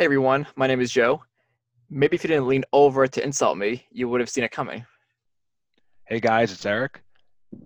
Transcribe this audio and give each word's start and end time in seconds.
Hey 0.00 0.06
everyone, 0.06 0.46
my 0.56 0.66
name 0.66 0.80
is 0.80 0.90
Joe. 0.90 1.22
Maybe 1.90 2.16
if 2.16 2.24
you 2.24 2.28
didn't 2.28 2.46
lean 2.46 2.64
over 2.72 3.06
to 3.06 3.22
insult 3.22 3.58
me, 3.58 3.84
you 3.92 4.08
would 4.08 4.20
have 4.20 4.30
seen 4.30 4.44
it 4.44 4.50
coming. 4.50 4.86
Hey 6.06 6.20
guys, 6.20 6.52
it's 6.52 6.64
Eric. 6.64 7.02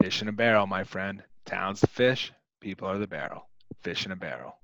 Fish 0.03 0.21
in 0.21 0.27
a 0.27 0.33
barrel, 0.33 0.67
my 0.67 0.83
friend. 0.83 1.23
Town's 1.47 1.81
the 1.81 1.87
fish, 1.87 2.33
people 2.61 2.89
are 2.89 2.99
the 2.99 3.07
barrel. 3.07 3.49
Fish 3.85 4.05
in 4.05 4.11
a 4.11 4.17
barrel. 4.17 4.57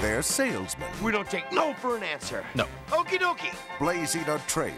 They're 0.00 0.20
salesmen 0.22 0.88
We 1.00 1.12
don't 1.12 1.30
take 1.30 1.52
no 1.52 1.74
for 1.74 1.96
an 1.96 2.02
answer. 2.02 2.44
No. 2.56 2.66
Okie 2.88 3.20
dokie. 3.20 3.54
blazing 3.78 4.28
a 4.28 4.40
trail 4.48 4.74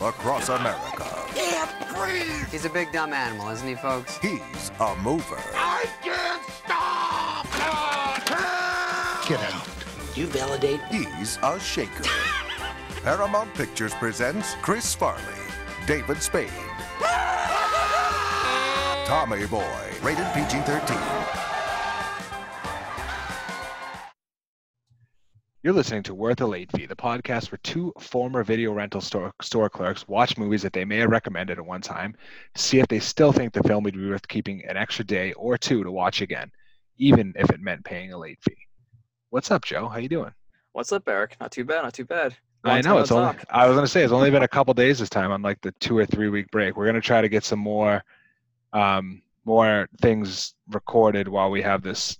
across 0.00 0.48
America. 0.48 1.06
Yeah, 1.36 1.68
breathe. 1.94 2.48
He's 2.50 2.64
a 2.64 2.70
big 2.70 2.90
dumb 2.90 3.12
animal, 3.12 3.50
isn't 3.50 3.68
he, 3.68 3.74
folks? 3.74 4.16
He's 4.16 4.72
a 4.80 4.96
mover. 5.02 5.36
I 5.54 5.84
can't 6.02 6.42
stop. 6.64 7.44
Get 9.28 9.40
out. 9.40 9.53
You 10.14 10.26
validate. 10.28 10.80
He's 10.84 11.38
a 11.42 11.58
shaker. 11.58 12.04
Paramount 13.02 13.52
Pictures 13.54 13.92
presents 13.94 14.54
Chris 14.62 14.94
Farley, 14.94 15.20
David 15.88 16.22
Spade, 16.22 16.48
Tommy 19.04 19.44
Boy, 19.46 19.90
rated 20.02 20.26
PG 20.32 20.60
13. 20.60 20.96
You're 25.64 25.72
listening 25.72 26.04
to 26.04 26.14
Worth 26.14 26.40
a 26.42 26.46
Late 26.46 26.70
Fee, 26.70 26.86
the 26.86 26.94
podcast 26.94 27.50
where 27.50 27.58
two 27.64 27.92
former 27.98 28.44
video 28.44 28.72
rental 28.72 29.00
store, 29.00 29.32
store 29.42 29.68
clerks 29.68 30.06
watch 30.06 30.38
movies 30.38 30.62
that 30.62 30.72
they 30.72 30.84
may 30.84 30.98
have 30.98 31.10
recommended 31.10 31.58
at 31.58 31.66
one 31.66 31.80
time 31.80 32.14
to 32.54 32.62
see 32.62 32.78
if 32.78 32.86
they 32.86 33.00
still 33.00 33.32
think 33.32 33.52
the 33.52 33.62
film 33.64 33.82
would 33.82 33.94
be 33.94 34.08
worth 34.08 34.28
keeping 34.28 34.64
an 34.68 34.76
extra 34.76 35.04
day 35.04 35.32
or 35.32 35.58
two 35.58 35.82
to 35.82 35.90
watch 35.90 36.20
again, 36.20 36.52
even 36.98 37.32
if 37.36 37.50
it 37.50 37.60
meant 37.60 37.84
paying 37.84 38.12
a 38.12 38.18
late 38.18 38.38
fee. 38.42 38.54
What's 39.34 39.50
up, 39.50 39.64
Joe? 39.64 39.88
How 39.88 39.98
you 39.98 40.08
doing? 40.08 40.30
What's 40.74 40.92
up, 40.92 41.08
Eric? 41.08 41.36
Not 41.40 41.50
too 41.50 41.64
bad, 41.64 41.82
not 41.82 41.92
too 41.92 42.04
bad. 42.04 42.36
I 42.62 42.80
know 42.82 42.98
it's 42.98 43.10
only. 43.10 43.34
talk. 43.34 43.44
I 43.50 43.66
was 43.66 43.74
gonna 43.74 43.88
say 43.88 44.04
it's 44.04 44.12
only 44.12 44.30
been 44.30 44.44
a 44.44 44.48
couple 44.48 44.72
days 44.74 45.00
this 45.00 45.08
time 45.08 45.32
on 45.32 45.42
like 45.42 45.60
the 45.60 45.72
two 45.80 45.98
or 45.98 46.06
three 46.06 46.28
week 46.28 46.48
break. 46.52 46.76
We're 46.76 46.86
gonna 46.86 47.00
try 47.00 47.20
to 47.20 47.28
get 47.28 47.42
some 47.42 47.58
more, 47.58 48.04
um, 48.72 49.22
more 49.44 49.88
things 50.00 50.54
recorded 50.70 51.26
while 51.26 51.50
we 51.50 51.62
have 51.62 51.82
this. 51.82 52.16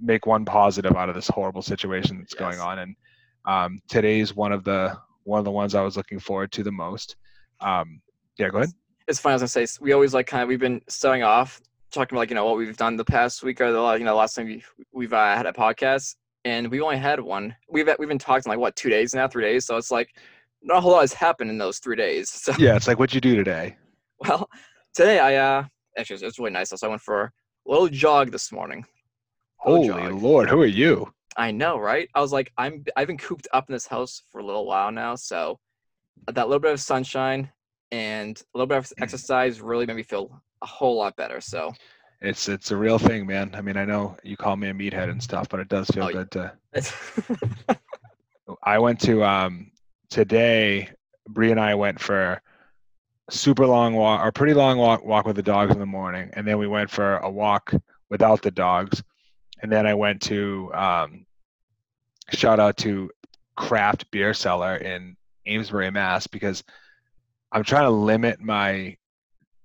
Make 0.00 0.26
one 0.26 0.44
positive 0.44 0.96
out 0.96 1.08
of 1.08 1.14
this 1.14 1.28
horrible 1.28 1.62
situation 1.62 2.18
that's 2.18 2.34
going 2.34 2.58
on, 2.58 2.80
and 2.80 2.96
um, 3.44 3.78
today's 3.86 4.34
one 4.34 4.50
of 4.50 4.64
the 4.64 4.98
one 5.22 5.38
of 5.38 5.44
the 5.44 5.52
ones 5.52 5.76
I 5.76 5.82
was 5.82 5.96
looking 5.96 6.18
forward 6.18 6.50
to 6.50 6.64
the 6.64 6.72
most. 6.72 7.14
Um, 7.60 8.02
yeah, 8.36 8.48
go 8.48 8.58
ahead. 8.58 8.70
It's 9.06 9.20
funny. 9.20 9.34
I 9.34 9.36
was 9.36 9.42
gonna 9.42 9.64
say 9.64 9.78
we 9.80 9.92
always 9.92 10.12
like 10.12 10.26
kind 10.26 10.42
of 10.42 10.48
we've 10.48 10.58
been 10.58 10.82
starting 10.88 11.22
off 11.22 11.60
talking 11.92 12.16
about 12.16 12.22
like 12.22 12.30
you 12.30 12.34
know 12.34 12.46
what 12.46 12.56
we've 12.56 12.76
done 12.76 12.96
the 12.96 13.04
past 13.04 13.44
week 13.44 13.60
or 13.60 13.70
the 13.70 13.92
you 13.92 14.04
know 14.04 14.16
last 14.16 14.34
time 14.34 14.46
we, 14.46 14.64
we've 14.90 15.12
uh, 15.12 15.36
had 15.36 15.46
a 15.46 15.52
podcast 15.52 16.16
and 16.48 16.62
we 16.70 16.80
only 16.80 16.96
had 16.96 17.20
one. 17.20 17.54
We've 17.68 17.88
we've 17.98 18.08
been 18.08 18.18
talking 18.18 18.48
like 18.50 18.58
what 18.58 18.74
two 18.76 18.90
days 18.90 19.14
now, 19.14 19.26
three 19.28 19.44
days. 19.44 19.66
So 19.66 19.76
it's 19.76 19.90
like 19.90 20.08
not 20.62 20.78
a 20.78 20.80
whole 20.80 20.92
lot 20.92 21.00
has 21.02 21.12
happened 21.12 21.50
in 21.50 21.58
those 21.58 21.78
three 21.78 21.96
days. 21.96 22.26
So 22.44 22.52
Yeah, 22.58 22.76
it's 22.76 22.88
like 22.88 22.98
what'd 22.98 23.14
you 23.14 23.20
do 23.20 23.34
today? 23.36 23.76
well, 24.26 24.48
today 24.94 25.18
I 25.18 25.36
uh 25.36 25.64
actually 25.98 26.16
it's- 26.16 26.28
it's 26.28 26.38
really 26.38 26.50
nice. 26.58 26.70
So 26.70 26.86
I 26.86 26.90
went 26.90 27.02
for 27.02 27.20
a 27.24 27.70
little 27.70 27.88
jog 27.88 28.30
this 28.32 28.50
morning. 28.52 28.84
Holy 29.56 29.88
jog. 29.88 30.12
Lord, 30.22 30.48
who 30.50 30.60
are 30.62 30.66
you? 30.82 31.12
I 31.36 31.50
know, 31.52 31.78
right? 31.78 32.08
I 32.14 32.20
was 32.20 32.32
like, 32.32 32.52
I'm 32.58 32.84
I've 32.96 33.06
been 33.06 33.18
cooped 33.18 33.46
up 33.52 33.68
in 33.68 33.72
this 33.72 33.86
house 33.86 34.22
for 34.30 34.38
a 34.40 34.44
little 34.48 34.66
while 34.66 34.90
now, 34.90 35.14
so 35.16 35.58
that 36.26 36.48
little 36.48 36.64
bit 36.66 36.72
of 36.72 36.80
sunshine 36.80 37.50
and 37.92 38.40
a 38.54 38.58
little 38.58 38.66
bit 38.66 38.78
of 38.78 38.92
exercise 39.04 39.60
really 39.60 39.86
made 39.86 39.96
me 39.96 40.02
feel 40.02 40.24
a 40.62 40.66
whole 40.66 40.96
lot 40.96 41.14
better. 41.16 41.40
So 41.40 41.72
It's 42.20 42.48
it's 42.48 42.70
a 42.72 42.76
real 42.76 42.98
thing, 42.98 43.26
man. 43.26 43.54
I 43.54 43.60
mean, 43.60 43.76
I 43.76 43.84
know 43.84 44.16
you 44.24 44.36
call 44.36 44.56
me 44.56 44.68
a 44.68 44.74
meathead 44.74 45.08
and 45.10 45.22
stuff, 45.22 45.48
but 45.48 45.60
it 45.60 45.68
does 45.68 45.88
feel 45.88 46.04
Oh, 46.04 46.10
good 46.10 46.30
to 46.32 46.52
I 48.62 48.78
went 48.78 49.00
to 49.02 49.24
um 49.24 49.70
today. 50.10 50.90
Bree 51.28 51.50
and 51.50 51.60
I 51.60 51.74
went 51.74 52.00
for 52.00 52.40
a 53.28 53.32
super 53.32 53.66
long 53.66 53.94
walk, 53.94 54.24
or 54.24 54.32
pretty 54.32 54.54
long 54.54 54.78
walk, 54.78 55.04
walk 55.04 55.26
with 55.26 55.36
the 55.36 55.42
dogs 55.42 55.72
in 55.72 55.78
the 55.78 55.86
morning, 55.86 56.30
and 56.32 56.46
then 56.46 56.58
we 56.58 56.66
went 56.66 56.90
for 56.90 57.18
a 57.18 57.30
walk 57.30 57.72
without 58.08 58.40
the 58.40 58.50
dogs, 58.50 59.02
and 59.62 59.70
then 59.70 59.86
I 59.86 59.92
went 59.94 60.22
to 60.22 60.70
um, 60.74 61.26
shout 62.30 62.58
out 62.58 62.78
to 62.78 63.10
Craft 63.56 64.10
Beer 64.10 64.32
Cellar 64.32 64.76
in 64.76 65.16
Amesbury, 65.46 65.90
Mass, 65.90 66.26
because 66.26 66.64
I'm 67.52 67.64
trying 67.64 67.84
to 67.84 67.90
limit 67.90 68.40
my, 68.40 68.96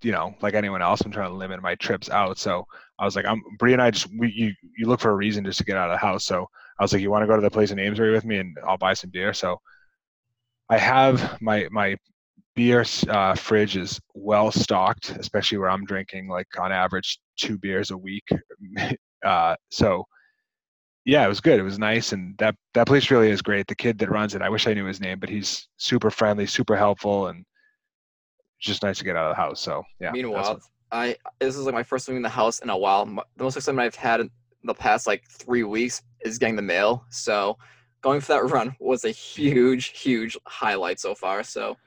you 0.04 0.12
know, 0.12 0.36
like 0.42 0.54
anyone 0.54 0.82
else, 0.82 1.02
I'm 1.02 1.12
trying 1.12 1.30
to 1.30 1.36
limit 1.36 1.62
my 1.62 1.76
trips 1.76 2.10
out. 2.10 2.38
So 2.38 2.66
I 3.00 3.06
was 3.06 3.16
like, 3.16 3.26
I'm 3.26 3.42
Bree 3.58 3.74
and 3.74 3.82
I 3.82 3.92
just 3.92 4.08
we 4.18 4.32
you 4.32 4.54
you 4.78 4.88
look 4.88 5.00
for 5.00 5.12
a 5.12 5.16
reason 5.16 5.46
just 5.46 5.60
to 5.60 5.66
get 5.66 5.78
out 5.78 5.90
of 5.90 5.96
the 5.96 6.06
house. 6.06 6.26
So 6.26 6.48
I 6.80 6.84
was 6.84 6.94
like, 6.94 7.02
you 7.02 7.12
want 7.12 7.24
to 7.24 7.28
go 7.28 7.36
to 7.36 7.42
the 7.42 7.50
place 7.50 7.72
in 7.72 7.80
Amesbury 7.80 8.12
with 8.12 8.26
me, 8.26 8.38
and 8.38 8.58
I'll 8.68 8.78
buy 8.78 8.94
some 8.94 9.10
beer. 9.10 9.34
So 9.34 9.60
I 10.70 10.78
have 10.78 11.42
my 11.42 11.68
my 11.72 11.98
beer 12.56 12.86
uh, 13.10 13.36
fridge 13.36 13.78
is 13.78 14.00
well 14.14 14.52
stocked, 14.52 15.12
especially 15.12 15.58
where 15.58 15.70
I'm 15.70 15.86
drinking 15.86 16.28
like 16.28 16.48
on 16.60 16.72
average 16.72 17.20
two 17.38 17.58
beers 17.58 17.92
a 17.92 17.98
week. 17.98 18.28
uh, 19.26 19.56
so 19.70 20.06
yeah, 21.06 21.26
it 21.26 21.30
was 21.30 21.42
good. 21.42 21.60
It 21.60 21.64
was 21.64 21.80
nice, 21.80 22.14
and 22.14 22.38
that 22.38 22.56
that 22.74 22.88
place 22.88 23.12
really 23.12 23.30
is 23.30 23.42
great. 23.42 23.68
The 23.68 23.76
kid 23.76 24.00
that 24.00 24.12
runs 24.12 24.36
it, 24.36 24.42
I 24.42 24.50
wish 24.50 24.68
I 24.68 24.74
knew 24.74 24.86
his 24.86 25.02
name, 25.02 25.20
but 25.20 25.30
he's 25.30 25.68
super 25.78 26.10
friendly, 26.10 26.46
super 26.46 26.78
helpful, 26.78 27.28
and 27.28 27.46
just 28.64 28.84
nice 28.84 28.98
to 28.98 29.04
get 29.04 29.16
out 29.16 29.30
of 29.30 29.36
the 29.36 29.42
house. 29.42 29.60
So 29.62 29.84
yeah. 30.00 30.12
meanwhile, 30.12 30.62
I 30.92 31.16
this 31.40 31.56
is 31.56 31.66
like 31.66 31.76
my 31.76 31.84
first 31.84 32.08
week 32.08 32.16
in 32.16 32.22
the 32.22 32.30
house 32.30 32.60
in 32.60 32.70
a 32.70 32.78
while. 32.78 33.06
The 33.06 33.44
most 33.44 33.58
excitement 33.58 33.86
I've 33.86 33.96
had 33.96 34.22
in 34.22 34.32
the 34.64 34.74
past 34.74 35.06
like 35.06 35.28
three 35.30 35.64
weeks 35.64 36.02
is 36.22 36.38
getting 36.38 36.56
the 36.56 36.62
mail. 36.62 37.06
So 37.10 37.58
going 38.02 38.22
for 38.22 38.34
that 38.34 38.44
run 38.52 38.76
was 38.80 39.06
a 39.06 39.10
huge, 39.12 39.88
huge 39.88 40.38
highlight 40.48 41.00
so 41.00 41.14
far. 41.14 41.44
So 41.44 41.78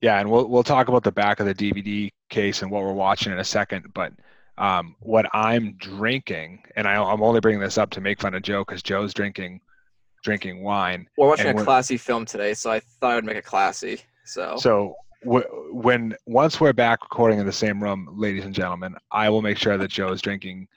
Yeah, 0.00 0.18
and 0.18 0.30
we'll 0.30 0.48
we'll 0.48 0.62
talk 0.62 0.88
about 0.88 1.04
the 1.04 1.12
back 1.12 1.40
of 1.40 1.46
the 1.46 1.54
DVD 1.54 2.10
case 2.30 2.62
and 2.62 2.70
what 2.70 2.82
we're 2.82 2.92
watching 2.92 3.32
in 3.32 3.38
a 3.38 3.44
second. 3.44 3.92
But 3.92 4.12
um, 4.56 4.96
what 5.00 5.26
I'm 5.34 5.74
drinking, 5.78 6.62
and 6.76 6.86
I, 6.86 6.94
I'm 7.02 7.22
only 7.22 7.40
bringing 7.40 7.60
this 7.60 7.76
up 7.76 7.90
to 7.90 8.00
make 8.00 8.20
fun 8.20 8.34
of 8.34 8.42
Joe 8.42 8.64
because 8.64 8.82
Joe's 8.82 9.12
drinking 9.12 9.60
drinking 10.22 10.62
wine. 10.62 11.06
we're 11.18 11.28
watching 11.28 11.58
a 11.58 11.64
classy 11.64 11.98
film 11.98 12.24
today, 12.24 12.54
so 12.54 12.70
I 12.70 12.80
thought 12.80 13.12
I 13.12 13.14
would 13.16 13.26
make 13.26 13.36
it 13.36 13.44
classy. 13.44 14.00
So 14.24 14.56
So 14.56 14.94
when 15.24 16.14
once 16.26 16.60
we're 16.60 16.72
back 16.72 17.02
recording 17.02 17.38
in 17.38 17.46
the 17.46 17.52
same 17.52 17.82
room, 17.82 18.08
ladies 18.12 18.44
and 18.44 18.54
gentlemen, 18.54 18.94
I 19.10 19.28
will 19.30 19.42
make 19.42 19.58
sure 19.58 19.78
that 19.78 19.90
Joe 19.90 20.12
is 20.12 20.22
drinking 20.22 20.68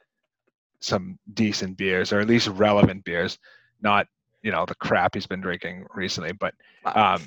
some 0.80 1.18
decent 1.34 1.78
beers 1.78 2.14
or 2.14 2.20
at 2.20 2.28
least 2.28 2.48
relevant 2.48 3.04
beers, 3.04 3.38
not 3.82 4.08
you 4.42 4.52
know 4.52 4.66
the 4.66 4.76
crap 4.76 5.16
he's 5.16 5.28
been 5.28 5.42
drinking 5.42 5.86
recently, 5.94 6.32
but 6.32 6.54
um, 6.86 7.26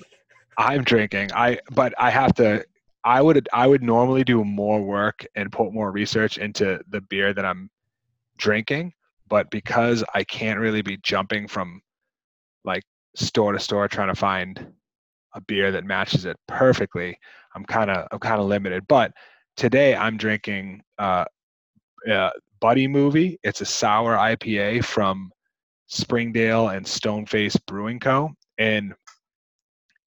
I'm 0.57 0.85
drinking. 0.85 1.33
I 1.33 1.59
but 1.73 1.93
I 1.99 2.11
have 2.11 2.35
to. 2.35 2.65
I 3.05 3.23
would 3.23 3.49
I 3.53 3.67
would 3.67 3.83
normally 3.83 4.25
do 4.25 4.45
more 4.45 4.81
work 4.83 5.27
and 5.35 5.51
put 5.51 5.73
more 5.73 5.91
research 5.91 6.39
into 6.39 6.81
the 6.91 7.01
beer 7.01 7.33
that 7.33 7.45
I'm 7.45 7.71
drinking, 8.37 8.93
but 9.29 9.51
because 9.51 10.05
I 10.15 10.25
can't 10.25 10.61
really 10.61 10.83
be 10.83 10.99
jumping 10.99 11.49
from 11.49 11.83
like 12.65 12.83
store 13.15 13.53
to 13.53 13.59
store 13.59 13.89
trying 13.89 14.09
to 14.09 14.15
find 14.15 14.73
a 15.35 15.41
beer 15.41 15.71
that 15.73 15.85
matches 15.85 16.25
it 16.25 16.37
perfectly, 16.49 17.17
I'm 17.55 17.65
kind 17.65 17.91
of 17.91 18.07
I'm 18.13 18.19
kind 18.19 18.41
of 18.41 18.47
limited. 18.47 18.85
But 18.89 19.13
today 19.57 19.95
I'm 19.95 20.17
drinking 20.17 20.83
uh, 20.99 21.25
uh, 22.11 22.31
Buddy 22.61 22.87
Movie. 22.87 23.39
It's 23.43 23.61
a 23.61 23.67
sour 23.67 24.17
IPA 24.17 24.85
from 24.85 25.31
Springdale 25.87 26.69
and 26.69 26.87
Stoneface 26.87 27.59
Brewing 27.67 28.01
Co. 28.01 28.31
And 28.59 28.95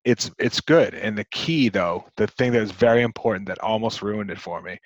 it's 0.05 0.31
it's 0.39 0.61
good. 0.61 0.93
And 0.93 1.17
the 1.17 1.25
key 1.25 1.69
though, 1.69 2.05
the 2.17 2.27
thing 2.27 2.51
that 2.53 2.61
was 2.61 2.71
very 2.71 3.01
important 3.01 3.47
that 3.47 3.59
almost 3.59 4.01
ruined 4.01 4.31
it 4.31 4.39
for 4.39 4.61
me 4.61 4.77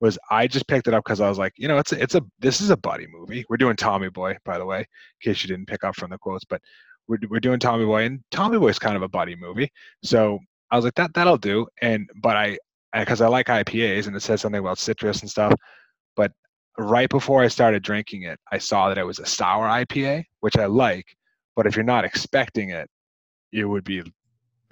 was 0.00 0.18
I 0.30 0.46
just 0.46 0.66
picked 0.66 0.88
it 0.88 0.94
up 0.94 1.04
because 1.04 1.20
I 1.20 1.28
was 1.28 1.38
like, 1.38 1.52
you 1.56 1.68
know, 1.68 1.78
it's 1.78 1.92
a, 1.92 2.02
it's 2.02 2.14
a 2.14 2.22
this 2.38 2.60
is 2.60 2.70
a 2.70 2.76
buddy 2.76 3.06
movie. 3.06 3.44
We're 3.48 3.58
doing 3.58 3.76
Tommy 3.76 4.08
Boy, 4.08 4.36
by 4.44 4.58
the 4.58 4.64
way, 4.64 4.80
in 4.80 4.86
case 5.22 5.42
you 5.42 5.48
didn't 5.48 5.68
pick 5.68 5.84
up 5.84 5.96
from 5.96 6.10
the 6.10 6.18
quotes, 6.18 6.44
but 6.44 6.62
we're 7.08 7.18
we're 7.28 7.40
doing 7.40 7.58
Tommy 7.58 7.84
Boy, 7.84 8.04
and 8.04 8.20
Tommy 8.30 8.58
Boy 8.58 8.68
is 8.68 8.78
kind 8.78 8.96
of 8.96 9.02
a 9.02 9.08
buddy 9.08 9.34
movie. 9.36 9.70
So 10.04 10.38
I 10.70 10.76
was 10.76 10.84
like, 10.84 10.94
that 10.94 11.12
that'll 11.14 11.36
do. 11.38 11.66
And 11.82 12.08
but 12.22 12.36
I 12.36 12.58
because 12.92 13.20
I 13.20 13.28
like 13.28 13.46
IPAs 13.46 14.06
and 14.06 14.16
it 14.16 14.20
says 14.20 14.40
something 14.40 14.58
about 14.60 14.78
citrus 14.78 15.20
and 15.20 15.30
stuff. 15.30 15.52
But 16.16 16.32
right 16.78 17.08
before 17.08 17.42
I 17.42 17.48
started 17.48 17.82
drinking 17.82 18.22
it, 18.24 18.38
I 18.52 18.58
saw 18.58 18.88
that 18.88 18.98
it 18.98 19.04
was 19.04 19.18
a 19.18 19.26
sour 19.26 19.66
IPA, 19.68 20.24
which 20.40 20.56
I 20.56 20.66
like. 20.66 21.06
But 21.56 21.66
if 21.66 21.76
you're 21.76 21.84
not 21.84 22.04
expecting 22.04 22.70
it, 22.70 22.88
it 23.52 23.64
would 23.64 23.84
be 23.84 24.02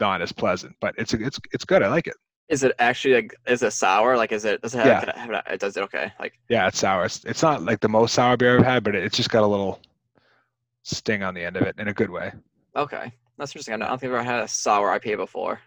not 0.01 0.23
as 0.23 0.33
pleasant. 0.33 0.75
But 0.81 0.95
it's 0.99 1.15
it's 1.15 1.39
it's 1.53 1.65
good. 1.65 1.83
I 1.83 1.89
like 1.89 2.07
it. 2.07 2.15
Is 2.49 2.63
it 2.63 2.73
actually 2.79 3.15
like 3.15 3.35
is 3.47 3.63
it 3.63 3.73
sour? 3.73 4.17
Like 4.17 4.33
is 4.33 4.45
it 4.45 4.63
does 4.63 4.75
it 4.75 4.79
have, 4.79 4.87
Yeah. 4.87 5.01
it, 5.03 5.31
it- 5.49 5.53
it 5.55 5.61
does 5.61 5.77
it 5.77 5.83
okay? 5.83 6.13
Like 6.19 6.39
Yeah, 6.49 6.67
it's 6.69 6.79
sour. 6.79 7.05
It's, 7.05 7.25
it's 7.25 7.43
not 7.43 7.63
like 7.63 7.81
the 7.81 7.89
most 7.89 8.15
sour 8.15 8.37
beer 8.37 8.59
I've 8.59 8.65
had, 8.65 8.85
but 8.85 8.95
it's 8.95 9.17
just 9.17 9.29
got 9.31 9.43
a 9.43 9.47
little 9.47 9.81
sting 10.89 11.23
on 11.23 11.35
the 11.35 11.45
end 11.45 11.57
of 11.57 11.63
it 11.63 11.77
in 11.79 11.89
a 11.89 11.95
good 11.95 12.11
way. 12.11 12.33
okay. 12.77 13.13
That's 13.39 13.53
interesting. 13.53 13.75
I 13.75 13.89
don't 13.89 14.01
think 14.01 14.13
I've 14.13 14.19
ever 14.19 14.25
had 14.25 14.41
a 14.41 14.49
sour 14.49 14.99
IPA 14.99 15.17
before. 15.19 15.61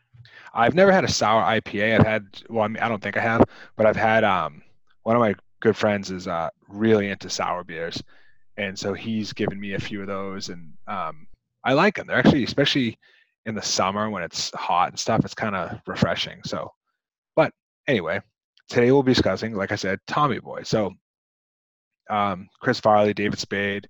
I've 0.54 0.76
never 0.76 0.92
had 0.92 1.06
a 1.06 1.08
sour 1.08 1.42
IPA. 1.42 2.00
I've 2.00 2.06
had 2.06 2.26
well, 2.50 2.66
I, 2.66 2.68
mean, 2.68 2.84
I 2.84 2.90
don't 2.90 3.02
think 3.02 3.18
I 3.18 3.22
have, 3.22 3.46
but 3.78 3.86
I've 3.86 3.96
had 3.96 4.24
um 4.24 4.62
one 5.04 5.16
of 5.16 5.22
my 5.22 5.36
good 5.62 5.78
friends 5.78 6.12
is 6.12 6.28
uh 6.28 6.50
really 6.68 7.10
into 7.10 7.30
sour 7.30 7.64
beers, 7.64 8.04
and 8.58 8.78
so 8.78 8.94
he's 8.94 9.32
given 9.34 9.60
me 9.60 9.74
a 9.74 9.80
few 9.80 10.02
of 10.02 10.08
those, 10.08 10.50
and 10.50 10.74
um 10.88 11.28
I 11.64 11.74
like 11.74 11.96
them. 11.96 12.08
They're 12.08 12.18
actually, 12.18 12.44
especially 12.44 13.00
in 13.46 13.56
the 13.56 13.62
summer 13.62 14.10
when 14.10 14.24
it's 14.24 14.52
hot 14.54 14.90
and 14.90 15.00
stuff, 15.00 15.24
it's 15.24 15.34
kind 15.34 15.56
of 15.56 15.80
refreshing. 15.88 16.42
So, 16.44 16.72
but 17.36 17.54
anyway, 17.88 18.20
today 18.70 18.92
we'll 18.92 19.04
be 19.04 19.14
discussing, 19.14 19.56
like 19.56 19.72
I 19.72 19.76
said, 19.76 20.00
Tommy 20.08 20.40
Boy. 20.40 20.64
So, 20.64 20.94
um, 22.10 22.50
Chris 22.62 22.80
Farley, 22.80 23.14
David 23.14 23.40
Spade. 23.40 23.88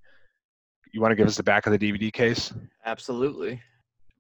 You 0.91 1.01
want 1.01 1.11
to 1.11 1.15
give 1.15 1.27
us 1.27 1.37
the 1.37 1.43
back 1.43 1.65
of 1.67 1.77
the 1.77 1.79
DVD 1.79 2.11
case? 2.11 2.53
Absolutely. 2.85 3.61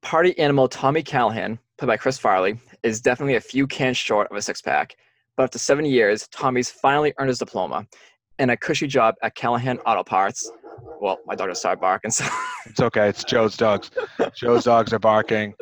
Party 0.01 0.37
animal 0.39 0.67
Tommy 0.67 1.03
Callahan, 1.03 1.59
played 1.77 1.87
by 1.87 1.97
Chris 1.97 2.17
Farley, 2.17 2.57
is 2.83 3.01
definitely 3.01 3.35
a 3.35 3.41
few 3.41 3.67
cans 3.67 3.97
short 3.97 4.29
of 4.31 4.37
a 4.37 4.41
six 4.41 4.61
pack. 4.61 4.95
But 5.37 5.43
after 5.43 5.59
seven 5.59 5.85
years, 5.85 6.27
Tommy's 6.29 6.71
finally 6.71 7.13
earned 7.17 7.29
his 7.29 7.39
diploma 7.39 7.85
and 8.39 8.51
a 8.51 8.57
cushy 8.57 8.87
job 8.87 9.15
at 9.21 9.35
Callahan 9.35 9.79
Auto 9.79 10.03
Parts. 10.03 10.49
Well, 10.99 11.19
my 11.25 11.35
dog 11.35 11.49
just 11.49 11.61
started 11.61 11.81
barking, 11.81 12.11
so 12.11 12.25
It's 12.65 12.79
okay. 12.79 13.09
It's 13.09 13.23
Joe's 13.23 13.57
dogs. 13.57 13.91
Joe's 14.35 14.63
dogs 14.63 14.93
are 14.93 14.99
barking. 14.99 15.53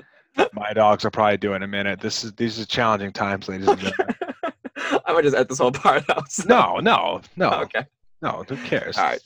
My 0.54 0.74
dogs 0.74 1.04
are 1.06 1.12
probably 1.12 1.38
doing 1.38 1.64
a 1.64 1.68
minute. 1.68 2.00
This 2.00 2.24
is 2.24 2.32
these 2.34 2.60
are 2.60 2.66
challenging 2.66 3.12
times, 3.12 3.50
ladies 3.50 3.68
and 3.68 3.80
gentlemen. 3.80 4.16
I 5.06 5.14
might 5.14 5.24
just 5.24 5.36
edit 5.36 5.50
this 5.50 5.58
whole 5.58 5.72
part 5.72 6.08
out. 6.10 6.32
so- 6.32 6.44
No, 6.48 6.78
no, 6.78 7.22
no, 7.36 7.50
Okay. 7.64 7.86
no. 8.22 8.44
Who 8.48 8.56
cares? 8.58 8.98
All 8.98 9.06
right. 9.06 9.20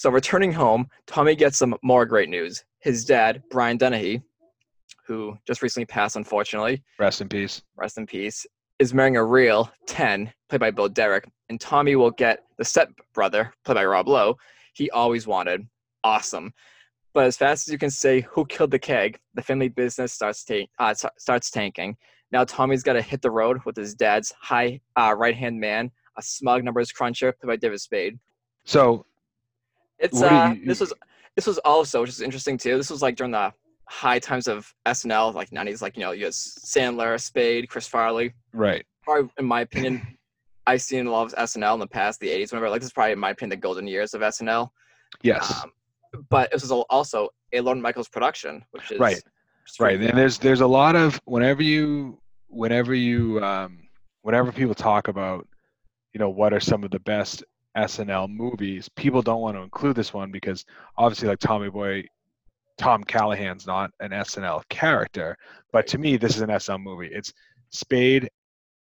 So 0.00 0.08
returning 0.08 0.50
home, 0.50 0.88
Tommy 1.06 1.36
gets 1.36 1.58
some 1.58 1.76
more 1.82 2.06
great 2.06 2.30
news. 2.30 2.64
His 2.78 3.04
dad, 3.04 3.42
Brian 3.50 3.76
Dennehy, 3.76 4.22
who 5.06 5.36
just 5.46 5.60
recently 5.60 5.84
passed, 5.84 6.16
unfortunately, 6.16 6.82
Rest 6.98 7.20
in 7.20 7.28
peace. 7.28 7.60
rest 7.76 7.98
in 7.98 8.06
peace, 8.06 8.46
is 8.78 8.94
marrying 8.94 9.18
a 9.18 9.22
real 9.22 9.70
10, 9.88 10.32
played 10.48 10.58
by 10.62 10.70
Bo 10.70 10.88
Derek, 10.88 11.28
and 11.50 11.60
Tommy 11.60 11.96
will 11.96 12.12
get 12.12 12.44
the 12.56 12.64
step 12.64 12.90
brother, 13.12 13.52
played 13.66 13.74
by 13.74 13.84
Rob 13.84 14.08
Lowe, 14.08 14.38
he 14.72 14.88
always 14.88 15.26
wanted. 15.26 15.66
Awesome. 16.02 16.54
But 17.12 17.26
as 17.26 17.36
fast 17.36 17.68
as 17.68 17.72
you 17.72 17.76
can 17.78 17.90
say, 17.90 18.22
who 18.22 18.46
killed 18.46 18.70
the 18.70 18.78
keg, 18.78 19.18
the 19.34 19.42
family 19.42 19.68
business 19.68 20.14
starts, 20.14 20.42
ta- 20.44 20.64
uh, 20.78 20.92
s- 20.92 21.04
starts 21.18 21.50
tanking. 21.50 21.94
Now 22.32 22.44
Tommy's 22.44 22.82
got 22.82 22.94
to 22.94 23.02
hit 23.02 23.20
the 23.20 23.30
road 23.30 23.58
with 23.66 23.76
his 23.76 23.94
dad's 23.94 24.32
high 24.40 24.80
uh, 24.96 25.14
right 25.14 25.36
hand 25.36 25.60
man, 25.60 25.90
a 26.16 26.22
smug 26.22 26.64
numbers 26.64 26.90
cruncher, 26.90 27.32
played 27.32 27.48
by 27.48 27.56
David 27.56 27.82
Spade. 27.82 28.18
So 28.64 29.04
It's 30.00 30.20
uh, 30.22 30.54
you- 30.56 30.66
this 30.66 30.80
was 30.80 30.92
this 31.36 31.46
was 31.46 31.58
also 31.58 32.00
which 32.00 32.10
is 32.10 32.20
interesting 32.20 32.58
too. 32.58 32.76
This 32.76 32.90
was 32.90 33.02
like 33.02 33.16
during 33.16 33.32
the 33.32 33.52
high 33.88 34.18
times 34.18 34.48
of 34.48 34.72
SNL, 34.86 35.34
like 35.34 35.50
'90s, 35.50 35.82
like 35.82 35.96
you 35.96 36.02
know, 36.02 36.12
you 36.12 36.24
had 36.24 36.32
Sandler, 36.32 37.20
Spade, 37.20 37.68
Chris 37.68 37.86
Farley. 37.86 38.32
right, 38.52 38.84
Probably, 39.02 39.30
in 39.38 39.44
my 39.44 39.60
opinion, 39.62 40.00
I've 40.66 40.82
seen 40.82 41.06
a 41.06 41.10
lot 41.10 41.26
of 41.26 41.34
SNL 41.34 41.74
in 41.74 41.80
the 41.80 41.86
past, 41.86 42.20
the 42.20 42.28
'80s, 42.28 42.52
whenever. 42.52 42.70
Like 42.70 42.80
this 42.80 42.88
is 42.88 42.92
probably, 42.92 43.12
in 43.12 43.18
my 43.18 43.30
opinion, 43.30 43.50
the 43.50 43.56
golden 43.62 43.86
years 43.86 44.14
of 44.14 44.22
SNL. 44.22 44.70
yes, 45.22 45.62
Um, 45.64 45.72
but 46.28 46.50
this 46.50 46.62
was 46.62 46.70
also 46.72 47.28
a 47.52 47.60
Lorne 47.60 47.80
Michaels 47.80 48.08
production, 48.08 48.64
which 48.72 48.90
is 48.92 48.98
Right. 49.00 49.22
right. 49.78 50.00
And 50.00 50.16
there's 50.18 50.38
there's 50.38 50.60
a 50.60 50.66
lot 50.66 50.96
of 50.96 51.20
whenever 51.24 51.62
you 51.62 52.18
whenever 52.48 52.94
you 52.94 53.42
um, 53.44 53.88
whenever 54.22 54.50
people 54.52 54.74
talk 54.74 55.08
about 55.08 55.46
you 56.12 56.18
know 56.18 56.28
what 56.30 56.52
are 56.52 56.60
some 56.60 56.82
of 56.84 56.90
the 56.90 56.98
best 57.00 57.44
SNL 57.76 58.28
movies, 58.28 58.88
people 58.96 59.22
don't 59.22 59.40
want 59.40 59.56
to 59.56 59.62
include 59.62 59.96
this 59.96 60.12
one 60.12 60.30
because 60.30 60.64
obviously 60.98 61.28
like 61.28 61.38
Tommy 61.38 61.70
Boy, 61.70 62.04
Tom 62.78 63.04
Callahan's 63.04 63.66
not 63.66 63.90
an 64.00 64.10
SNL 64.10 64.62
character, 64.68 65.36
but 65.72 65.86
to 65.88 65.98
me 65.98 66.16
this 66.16 66.34
is 66.36 66.42
an 66.42 66.50
SNL 66.50 66.82
movie. 66.82 67.08
It's 67.12 67.32
Spade 67.70 68.28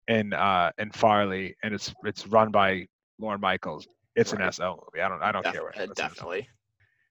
and 0.09 0.35
uh, 0.35 0.71
and 0.79 0.95
Farley, 0.95 1.55
and 1.63 1.73
it's 1.73 1.95
it's 2.05 2.27
run 2.27 2.51
by 2.51 2.87
Lorne 3.19 3.41
Michaels. 3.41 3.87
It's 4.17 4.33
Right. 4.33 4.43
an 4.43 4.49
SNL 4.51 4.77
movie. 4.85 5.03
I 5.03 5.09
don't 5.09 5.23
I 5.23 5.33
don't 5.33 5.43
Def- 5.45 5.53
care 5.55 5.63
what 5.65 5.79
uh, 5.81 5.87
definitely. 5.95 6.49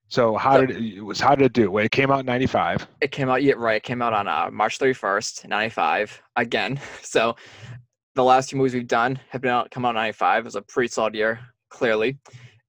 So 0.09 0.35
how 0.37 0.59
did 0.61 0.71
it, 0.71 0.97
it 0.97 1.01
was 1.01 1.19
how 1.19 1.33
did 1.33 1.45
it 1.45 1.53
do? 1.53 1.71
Well, 1.71 1.83
it 1.83 1.91
came 1.91 2.11
out 2.11 2.19
in 2.19 2.25
'95. 2.27 2.87
It 3.01 3.11
came 3.11 3.29
out 3.29 3.41
yeah, 3.41 3.53
right. 3.57 3.77
It 3.77 3.83
came 3.83 4.01
out 4.01 4.13
on 4.13 4.27
uh, 4.27 4.49
March 4.51 4.77
31st, 4.77 5.47
95. 5.47 6.21
Again, 6.35 6.79
so 7.01 7.35
the 8.13 8.23
last 8.23 8.49
two 8.51 8.57
movies 8.57 8.75
we've 8.75 8.87
done 8.87 9.19
have 9.29 9.41
been 9.41 9.49
out 9.51 9.71
come 9.71 9.85
out 9.85 9.91
in 9.91 9.95
95. 9.95 10.43
It 10.43 10.45
was 10.45 10.55
a 10.55 10.61
pretty 10.61 10.89
solid 10.89 11.15
year, 11.15 11.39
clearly. 11.73 12.17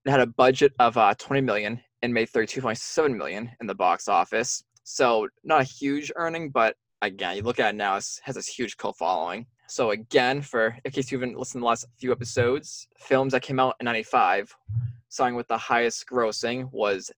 It 0.05 0.11
had 0.11 0.21
a 0.21 0.27
budget 0.27 0.73
of 0.81 0.97
uh, 0.97 1.15
20 1.19 1.43
million 1.43 1.81
and 2.03 2.13
made 2.13 2.29
32.7 2.29 3.17
million 3.17 3.51
in 3.61 3.67
the 3.67 3.75
box 3.75 4.09
office. 4.09 4.65
So 4.83 5.29
not 5.45 5.61
a 5.61 5.65
huge 5.65 6.11
earning, 6.17 6.51
but 6.51 6.77
again, 7.03 7.37
you 7.37 7.43
look 7.43 7.61
at 7.61 7.75
it 7.75 7.77
now, 7.77 7.97
it 7.97 8.07
has 8.23 8.35
this 8.35 8.49
huge 8.49 8.77
cult 8.77 8.97
following. 8.97 9.47
So 9.69 9.91
again, 9.91 10.43
for 10.43 10.77
in 10.85 10.91
case 10.91 11.11
you 11.11 11.19
haven't 11.19 11.39
listened 11.39 11.61
to 11.61 11.65
the 11.65 11.67
last 11.67 11.87
few 11.99 12.13
episodes, 12.13 12.89
films 12.99 13.33
that 13.33 13.43
came 13.43 13.61
out 13.61 13.77
in 13.81 13.85
95, 13.85 14.55
starting 15.09 15.37
with 15.37 15.49
the 15.49 15.57
highest 15.57 16.07
grossing 16.07 16.71
was 16.73 17.11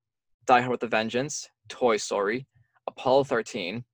Die 0.46 0.60
Hard 0.60 0.70
with 0.70 0.82
a 0.82 0.86
Vengeance, 0.86 1.48
Toy 1.68 1.96
Story, 1.96 2.46
Apollo 2.86 3.24
13, 3.24 3.84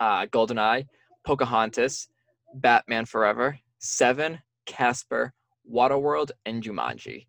uh, 0.00 0.26
GoldenEye, 0.26 0.86
Pocahontas, 1.24 2.08
Batman 2.54 3.06
Forever, 3.06 3.58
Seven, 3.78 4.40
Casper, 4.66 5.32
Waterworld, 5.70 6.30
and 6.46 6.62
Jumanji. 6.62 7.26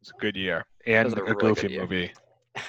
It's 0.00 0.10
a 0.10 0.20
good 0.20 0.36
year 0.36 0.64
and 0.86 1.16
a 1.16 1.22
really 1.22 1.36
goofy 1.36 1.78
movie. 1.78 2.12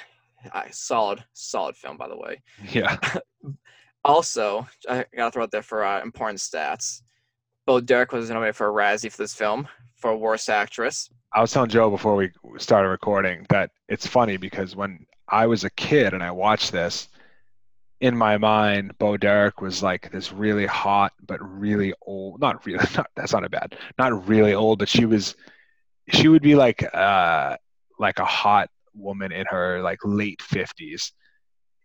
Uh, 0.51 0.63
solid, 0.71 1.23
solid 1.31 1.73
film, 1.73 1.95
by 1.95 2.05
the 2.05 2.17
way. 2.17 2.41
Yeah. 2.69 2.97
Also, 4.05 4.67
I 4.89 5.05
gotta 5.15 5.31
throw 5.31 5.43
out 5.43 5.51
there 5.51 5.61
for 5.61 5.85
uh, 5.85 6.01
important 6.01 6.39
stats. 6.39 7.01
Bo 7.65 7.79
Derek 7.79 8.11
was 8.11 8.29
nominated 8.29 8.57
for 8.57 8.67
a 8.67 8.73
Razzie 8.73 9.09
for 9.09 9.17
this 9.17 9.33
film 9.33 9.65
for 9.95 10.15
Worst 10.17 10.49
Actress. 10.49 11.09
I 11.33 11.39
was 11.39 11.53
telling 11.53 11.69
Joe 11.69 11.89
before 11.89 12.15
we 12.15 12.29
started 12.57 12.89
recording 12.89 13.45
that 13.49 13.71
it's 13.87 14.05
funny 14.05 14.35
because 14.35 14.75
when 14.75 15.05
I 15.29 15.47
was 15.47 15.63
a 15.63 15.69
kid 15.71 16.13
and 16.13 16.21
I 16.21 16.31
watched 16.31 16.73
this, 16.73 17.07
in 18.03 18.17
my 18.17 18.37
mind, 18.37 18.97
Bo 18.97 19.15
Derek 19.15 19.61
was 19.61 19.81
like 19.81 20.11
this 20.11 20.33
really 20.33 20.65
hot 20.65 21.13
but 21.25 21.39
really 21.41 21.93
old. 22.01 22.41
Not 22.41 22.65
really. 22.65 22.83
Not, 22.97 23.07
that's 23.15 23.31
not 23.31 23.45
a 23.45 23.49
bad. 23.49 23.77
Not 23.97 24.27
really 24.27 24.53
old, 24.53 24.79
but 24.79 24.89
she 24.89 25.05
was. 25.05 25.35
She 26.09 26.27
would 26.27 26.41
be 26.41 26.55
like 26.55 26.83
uh 26.93 27.55
like 27.97 28.19
a 28.19 28.25
hot 28.25 28.69
woman 28.93 29.31
in 29.31 29.45
her 29.45 29.81
like 29.81 29.99
late 30.03 30.41
fifties. 30.41 31.13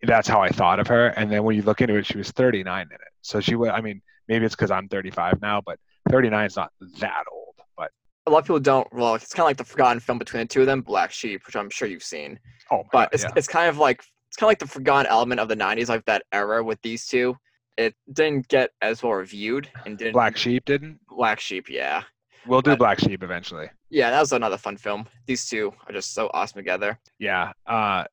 That's 0.02 0.26
how 0.26 0.42
I 0.42 0.48
thought 0.48 0.80
of 0.80 0.88
her. 0.88 1.06
And 1.08 1.30
then 1.30 1.44
when 1.44 1.54
you 1.54 1.62
look 1.62 1.80
into 1.80 1.94
it, 1.94 2.06
she 2.06 2.18
was 2.18 2.30
39 2.32 2.82
in 2.82 2.92
it. 2.92 3.00
So 3.22 3.40
she 3.40 3.54
would. 3.54 3.70
I 3.70 3.80
mean, 3.80 4.02
maybe 4.26 4.44
it's 4.44 4.56
because 4.56 4.72
I'm 4.72 4.88
35 4.88 5.40
now, 5.40 5.62
but 5.64 5.78
39 6.10 6.46
is 6.46 6.56
not 6.56 6.72
that 6.98 7.24
old. 7.32 7.54
But 7.76 7.92
A 8.26 8.30
lot 8.30 8.38
of 8.38 8.44
people 8.44 8.58
don't. 8.58 8.92
Well, 8.92 9.14
it's 9.14 9.32
kind 9.32 9.44
of 9.44 9.46
like 9.46 9.56
the 9.56 9.64
forgotten 9.64 10.00
film 10.00 10.18
between 10.18 10.42
the 10.42 10.48
two 10.48 10.62
of 10.62 10.66
them, 10.66 10.82
Black 10.82 11.12
Sheep, 11.12 11.46
which 11.46 11.54
I'm 11.54 11.70
sure 11.70 11.86
you've 11.86 12.02
seen. 12.02 12.40
oh, 12.72 12.82
but 12.90 13.04
God, 13.04 13.08
it's, 13.12 13.22
yeah. 13.22 13.30
it's 13.36 13.48
kind 13.48 13.68
of 13.68 13.78
like 13.78 14.02
it's 14.28 14.36
kind 14.36 14.46
of 14.46 14.50
like 14.50 14.58
the 14.58 14.66
forgotten 14.66 15.10
element 15.10 15.40
of 15.40 15.48
the 15.48 15.56
90s 15.56 15.88
like 15.88 16.04
that 16.04 16.22
era 16.32 16.62
with 16.62 16.80
these 16.82 17.06
two 17.06 17.36
it 17.76 17.94
didn't 18.12 18.46
get 18.48 18.70
as 18.82 19.02
well 19.02 19.12
reviewed 19.12 19.68
and 19.86 19.96
didn't 19.98 20.12
Black 20.12 20.36
Sheep 20.36 20.64
didn't. 20.64 20.98
black 21.08 21.40
sheep 21.40 21.68
yeah 21.68 22.02
We'll 22.46 22.60
do 22.62 22.70
But- 22.72 22.78
Black 22.78 22.98
Sheep 23.00 23.22
eventually. 23.22 23.68
yeah 23.90 24.10
that 24.10 24.20
was 24.20 24.32
another 24.32 24.56
fun 24.58 24.76
film 24.76 25.06
these 25.26 25.46
two 25.48 25.72
are 25.86 25.92
just 25.92 26.14
so 26.14 26.30
awesome 26.34 26.56
together 26.58 26.98
Yeah. 27.18 27.52
Uh, 27.66 28.04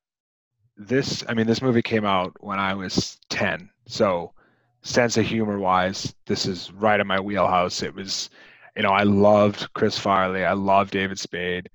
this, 0.76 1.24
I 1.26 1.32
mean, 1.32 1.46
this 1.46 1.62
movie 1.62 1.80
came 1.80 2.04
out 2.04 2.34
when 2.40 2.58
I 2.58 2.74
was 2.74 3.18
10. 3.30 3.70
So, 3.86 4.34
sense 4.82 5.16
of 5.16 5.24
humor 5.24 5.58
wise, 5.58 6.14
this 6.26 6.44
is 6.44 6.70
right 6.72 7.00
in 7.00 7.06
my 7.06 7.18
wheelhouse. 7.18 7.82
It 7.82 7.94
was, 7.94 8.28
you 8.76 8.82
know, 8.82 8.90
I 8.90 9.04
loved 9.04 9.72
Chris 9.72 9.98
Farley. 9.98 10.44
I 10.44 10.52
loved 10.52 10.90
David 10.90 11.18
Spade. 11.18 11.70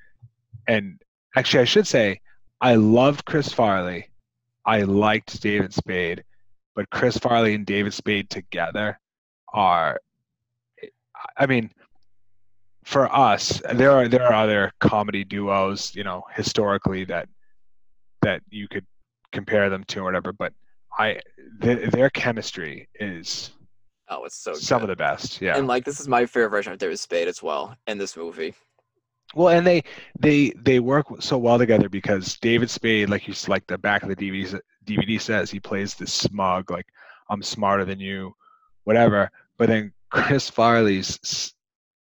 And 0.68 1.02
actually, 1.36 1.62
I 1.62 1.66
should 1.66 1.88
say, 1.88 2.22
I 2.62 2.76
loved 2.76 3.26
Chris 3.26 3.52
Farley. 3.52 4.11
I 4.66 4.84
liked 4.84 5.42
David 5.42 5.74
Spade. 5.74 6.24
But 6.76 6.90
Chris 6.90 7.18
Farley 7.18 7.54
and 7.54 7.66
David 7.66 7.94
Spade 7.94 8.30
together 8.30 8.98
are, 9.54 10.00
I 11.38 11.46
mean, 11.46 11.70
for 12.84 13.14
us, 13.14 13.62
there 13.74 13.92
are 13.92 14.08
there 14.08 14.24
are 14.24 14.34
other 14.34 14.72
comedy 14.80 15.24
duos, 15.24 15.94
you 15.94 16.04
know, 16.04 16.24
historically 16.34 17.04
that 17.06 17.28
that 18.22 18.42
you 18.50 18.68
could 18.68 18.86
compare 19.32 19.70
them 19.70 19.84
to 19.86 20.00
or 20.00 20.04
whatever. 20.04 20.32
But 20.32 20.54
I, 20.98 21.20
th- 21.62 21.92
their 21.92 22.10
chemistry 22.10 22.88
is 22.96 23.52
oh 24.10 24.24
it's 24.26 24.36
so 24.36 24.54
some 24.54 24.80
good. 24.80 24.90
of 24.90 24.98
the 24.98 25.02
best. 25.02 25.42
Yeah. 25.42 25.58
and 25.58 25.68
like 25.68 25.86
this 25.86 26.00
is 26.00 26.08
my 26.08 26.26
favorite 26.26 26.50
version 26.50 26.74
of 26.74 26.80
david 26.80 27.00
spade 27.00 27.28
as 27.28 27.42
well 27.42 27.76
in 27.88 27.98
this 27.98 28.18
movie 28.18 28.54
Well, 29.34 29.50
and 29.50 29.66
they 29.66 29.84
they 30.20 30.52
they 30.62 30.80
work 30.80 31.08
so 31.22 31.38
well 31.38 31.58
together 31.58 31.90
because 31.90 32.38
David 32.40 32.70
Spade, 32.70 33.10
like 33.10 33.22
he's 33.22 33.48
like 33.48 33.66
the 33.68 33.78
back 33.78 34.04
of 34.04 34.10
the 34.10 34.16
DVD 34.16 34.60
DVD 34.86 35.22
says, 35.22 35.50
he 35.50 35.60
plays 35.60 35.96
this 35.96 36.12
smug, 36.12 36.70
like 36.70 36.88
I'm 37.30 37.42
smarter 37.42 37.86
than 37.86 38.00
you, 38.00 38.36
whatever. 38.84 39.32
But 39.58 39.70
then 39.70 39.94
Chris 40.10 40.50
Farley's 40.50 41.54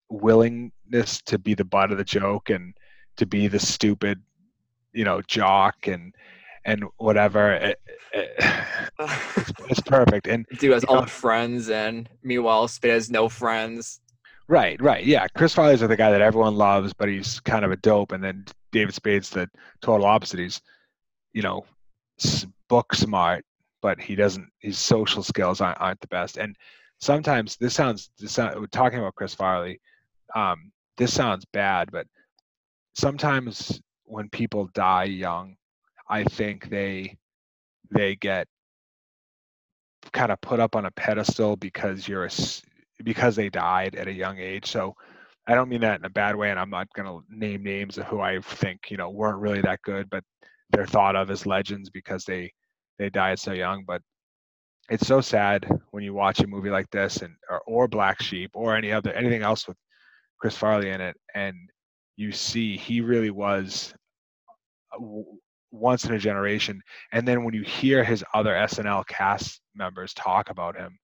willingness 0.09 1.21
to 1.25 1.37
be 1.37 1.53
the 1.53 1.65
butt 1.65 1.91
of 1.91 1.97
the 1.97 2.03
joke 2.03 2.49
and 2.49 2.73
to 3.17 3.25
be 3.25 3.47
the 3.47 3.59
stupid, 3.59 4.21
you 4.93 5.03
know, 5.03 5.21
jock 5.21 5.87
and 5.87 6.15
and 6.65 6.83
whatever, 6.97 7.53
eh, 7.53 7.73
eh, 8.13 8.21
it, 8.39 8.79
it, 8.97 9.55
it's 9.69 9.81
perfect. 9.81 10.27
And 10.27 10.45
dude 10.57 10.73
has 10.73 10.83
all 10.83 10.95
know- 10.95 11.01
the 11.01 11.07
friends 11.07 11.69
and 11.69 12.09
meanwhile 12.23 12.67
spade 12.67 12.91
has 12.91 13.11
no 13.11 13.29
friends 13.29 14.01
Right, 14.49 14.81
right. 14.81 15.05
Yeah. 15.05 15.27
Chris 15.27 15.53
Farley's 15.53 15.81
the 15.81 15.95
guy 15.95 16.09
that 16.09 16.21
everyone 16.21 16.55
loves, 16.55 16.91
but 16.91 17.07
he's 17.07 17.39
kind 17.41 17.63
of 17.63 17.71
a 17.71 17.75
dope. 17.75 18.11
And 18.11 18.23
then 18.23 18.45
David 18.71 18.95
Spade's 18.95 19.29
the 19.29 19.47
total 19.79 20.07
opposite. 20.07 20.39
He's, 20.39 20.59
you 21.33 21.43
know, 21.43 21.65
book 22.67 22.95
smart, 22.95 23.45
but 23.83 24.01
he 24.01 24.15
doesn't. 24.15 24.49
His 24.57 24.79
social 24.79 25.21
skills 25.21 25.61
aren't, 25.61 25.79
aren't 25.79 26.01
the 26.01 26.07
best. 26.07 26.37
And 26.37 26.55
sometimes 26.99 27.57
this 27.57 27.75
sounds. 27.75 28.09
This 28.17 28.39
we're 28.39 28.65
talking 28.71 28.97
about 28.97 29.13
Chris 29.13 29.35
Farley. 29.35 29.79
Um, 30.35 30.71
this 30.97 31.13
sounds 31.13 31.45
bad, 31.53 31.91
but 31.91 32.07
sometimes 32.95 33.79
when 34.05 34.29
people 34.29 34.67
die 34.73 35.03
young, 35.03 35.57
I 36.09 36.23
think 36.23 36.69
they 36.69 37.15
they 37.91 38.15
get 38.15 38.47
kind 40.11 40.31
of 40.31 40.41
put 40.41 40.59
up 40.59 40.75
on 40.75 40.85
a 40.85 40.91
pedestal 40.91 41.55
because 41.55 42.07
you're 42.07 42.25
a, 42.25 42.31
because 43.03 43.35
they 43.35 43.49
died 43.49 43.95
at 43.95 44.07
a 44.07 44.13
young 44.13 44.37
age. 44.39 44.69
So 44.69 44.95
I 45.47 45.55
don't 45.55 45.69
mean 45.69 45.81
that 45.81 45.99
in 45.99 46.05
a 46.05 46.09
bad 46.09 46.35
way, 46.35 46.51
and 46.51 46.59
I'm 46.59 46.69
not 46.69 46.91
going 46.93 47.07
to 47.07 47.23
name 47.29 47.63
names 47.63 47.97
of 47.97 48.05
who 48.05 48.21
I 48.21 48.39
think 48.39 48.91
you 48.91 48.97
know 48.97 49.09
weren't 49.09 49.39
really 49.39 49.61
that 49.61 49.81
good, 49.83 50.09
but 50.09 50.23
they're 50.69 50.85
thought 50.85 51.15
of 51.15 51.31
as 51.31 51.45
legends 51.45 51.89
because 51.89 52.23
they 52.25 52.53
they 52.97 53.09
died 53.09 53.39
so 53.39 53.53
young. 53.53 53.83
But 53.85 54.01
it's 54.89 55.07
so 55.07 55.21
sad 55.21 55.67
when 55.91 56.03
you 56.03 56.13
watch 56.13 56.39
a 56.39 56.47
movie 56.47 56.69
like 56.69 56.89
this 56.91 57.17
and 57.17 57.33
or, 57.49 57.61
or 57.67 57.87
Black 57.87 58.21
Sheep 58.21 58.51
or 58.53 58.75
any 58.75 58.91
other 58.91 59.11
anything 59.13 59.41
else 59.41 59.67
with 59.67 59.77
Chris 60.39 60.55
Farley 60.55 60.89
in 60.89 61.01
it, 61.01 61.15
and 61.35 61.55
you 62.15 62.31
see 62.31 62.77
he 62.77 63.01
really 63.01 63.31
was 63.31 63.93
uh, 64.93 64.99
w- 64.99 65.25
once 65.71 66.05
in 66.05 66.13
a 66.13 66.19
generation. 66.19 66.81
And 67.11 67.27
then 67.27 67.43
when 67.43 67.53
you 67.53 67.63
hear 67.63 68.03
his 68.03 68.23
other 68.33 68.53
SNL 68.53 69.07
cast 69.07 69.61
members 69.75 70.13
talk 70.13 70.49
about 70.49 70.75
him, 70.75 70.97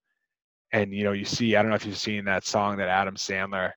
and 0.71 0.93
you 0.93 1.03
know 1.03 1.11
you 1.11 1.25
see 1.25 1.55
I 1.55 1.61
don't 1.61 1.69
know 1.69 1.75
if 1.75 1.85
you've 1.85 1.97
seen 1.97 2.25
that 2.25 2.45
song 2.45 2.77
that 2.77 2.89
Adam 2.89 3.15
Sandler 3.15 3.71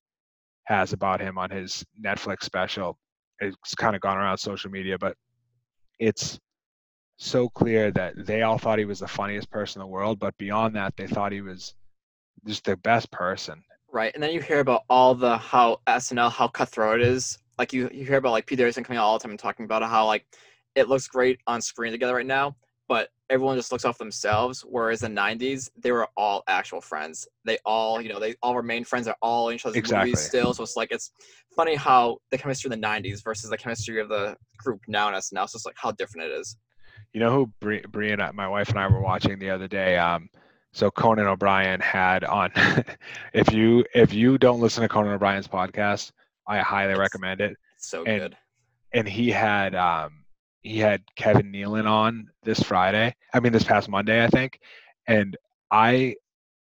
has 0.64 0.92
about 0.92 1.20
him 1.20 1.38
on 1.38 1.50
his 1.50 1.84
Netflix 2.02 2.44
special. 2.44 2.98
It's 3.40 3.74
kind 3.74 3.94
of 3.94 4.02
gone 4.02 4.18
around 4.18 4.38
social 4.38 4.70
media, 4.70 4.98
but 4.98 5.16
it's 5.98 6.38
so 7.16 7.48
clear 7.48 7.90
that 7.92 8.14
they 8.26 8.42
all 8.42 8.58
thought 8.58 8.78
he 8.78 8.84
was 8.84 9.00
the 9.00 9.08
funniest 9.08 9.50
person 9.50 9.80
in 9.80 9.86
the 9.86 9.90
world, 9.90 10.18
but 10.18 10.36
beyond 10.38 10.76
that, 10.76 10.94
they 10.96 11.06
thought 11.06 11.32
he 11.32 11.40
was 11.40 11.74
just 12.46 12.64
the 12.64 12.76
best 12.78 13.10
person. 13.10 13.62
Right, 13.90 14.12
and 14.14 14.22
then 14.22 14.32
you 14.32 14.40
hear 14.40 14.60
about 14.60 14.82
all 14.88 15.14
the 15.14 15.36
how 15.38 15.80
SNL 15.86 16.30
how 16.30 16.48
cutthroat 16.48 17.00
it 17.00 17.06
is. 17.06 17.38
Like 17.58 17.72
you, 17.72 17.88
you 17.92 18.04
hear 18.04 18.18
about 18.18 18.32
like 18.32 18.46
peter 18.46 18.62
Davidson 18.62 18.84
coming 18.84 18.98
out 18.98 19.04
all 19.04 19.18
the 19.18 19.22
time 19.22 19.30
and 19.30 19.40
talking 19.40 19.64
about 19.64 19.82
how 19.82 20.06
like 20.06 20.26
it 20.74 20.88
looks 20.88 21.08
great 21.08 21.40
on 21.46 21.60
screen 21.60 21.92
together 21.92 22.14
right 22.14 22.26
now, 22.26 22.54
but 22.86 23.08
everyone 23.30 23.56
just 23.56 23.70
looks 23.72 23.84
off 23.84 23.98
themselves. 23.98 24.62
Whereas 24.62 25.02
in 25.02 25.14
the 25.14 25.20
'90s, 25.20 25.68
they 25.76 25.92
were 25.92 26.08
all 26.16 26.42
actual 26.48 26.80
friends. 26.80 27.26
They 27.44 27.58
all, 27.64 28.00
you 28.00 28.08
know, 28.08 28.18
they 28.18 28.34
all 28.42 28.56
remain 28.56 28.84
friends. 28.84 29.06
They're 29.06 29.16
all 29.22 29.48
in 29.48 29.56
each 29.56 29.66
other's 29.66 29.76
Exactly. 29.76 30.10
movies 30.10 30.20
still. 30.20 30.54
So 30.54 30.62
it's 30.62 30.76
like 30.76 30.90
it's 30.92 31.10
funny 31.54 31.74
how 31.74 32.18
the 32.30 32.38
chemistry 32.38 32.68
of 32.72 32.80
the 32.80 32.86
'90s 32.86 33.22
versus 33.22 33.50
the 33.50 33.58
chemistry 33.58 34.00
of 34.00 34.08
the 34.08 34.36
group 34.58 34.80
now 34.88 35.08
in 35.08 35.14
SNL. 35.14 35.48
So 35.48 35.56
it's 35.56 35.66
like 35.66 35.76
how 35.78 35.92
different 35.92 36.30
it 36.30 36.34
is. 36.40 36.56
You 37.12 37.20
know 37.20 37.30
who 37.32 37.52
Bri- 37.60 38.16
my 38.34 38.48
wife 38.48 38.68
and 38.70 38.78
I 38.78 38.86
were 38.88 39.00
watching 39.00 39.38
the 39.38 39.50
other 39.50 39.68
day. 39.68 39.96
Um, 39.96 40.28
so 40.72 40.90
Conan 40.90 41.26
O'Brien 41.26 41.80
had 41.80 42.24
on. 42.24 42.50
if 43.32 43.52
you 43.52 43.84
if 43.94 44.12
you 44.12 44.38
don't 44.38 44.60
listen 44.60 44.82
to 44.82 44.88
Conan 44.88 45.12
O'Brien's 45.12 45.48
podcast, 45.48 46.12
I 46.46 46.58
highly 46.58 46.92
It's- 46.92 47.00
recommend 47.00 47.40
it. 47.40 47.56
It's 47.76 47.88
so 47.88 48.04
And- 48.04 48.20
good. 48.20 48.36
and 48.92 49.08
he 49.08 49.30
had 49.30 49.74
um 49.74 50.24
he 50.62 50.78
had 50.78 51.02
Kevin 51.16 51.52
Nealon 51.52 51.86
on 51.88 52.28
this 52.42 52.60
Friday. 52.62 53.14
I 53.34 53.40
mean 53.40 53.52
this 53.52 53.64
past 53.64 53.88
Monday, 53.88 54.24
I 54.24 54.28
think. 54.28 54.58
And 55.06 55.36
I 55.70 56.16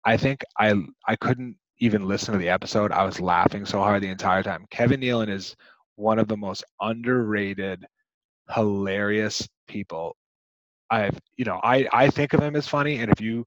I 0.05 0.17
think 0.17 0.43
I 0.59 0.75
I 1.07 1.17
couldn't 1.17 1.57
even 1.79 2.07
listen 2.07 2.33
to 2.33 2.38
the 2.38 2.49
episode. 2.49 2.93
I 2.93 3.05
was 3.05 3.21
laughing 3.21 3.67
so 3.67 3.79
hard 3.81 4.03
the 4.03 4.09
entire 4.09 4.43
time. 4.43 4.67
Kevin 4.71 5.00
Nealon 5.00 5.29
is 5.29 5.57
one 5.97 6.19
of 6.19 6.29
the 6.29 6.37
most 6.37 6.65
underrated, 6.81 7.85
hilarious 8.50 9.49
people 9.69 10.17
I've 10.91 11.19
you 11.37 11.45
know, 11.45 11.61
I 11.62 11.88
I 11.93 12.11
think 12.11 12.33
of 12.33 12.41
him 12.43 12.57
as 12.57 12.69
funny 12.69 12.99
and 12.99 13.11
if 13.11 13.21
you 13.21 13.45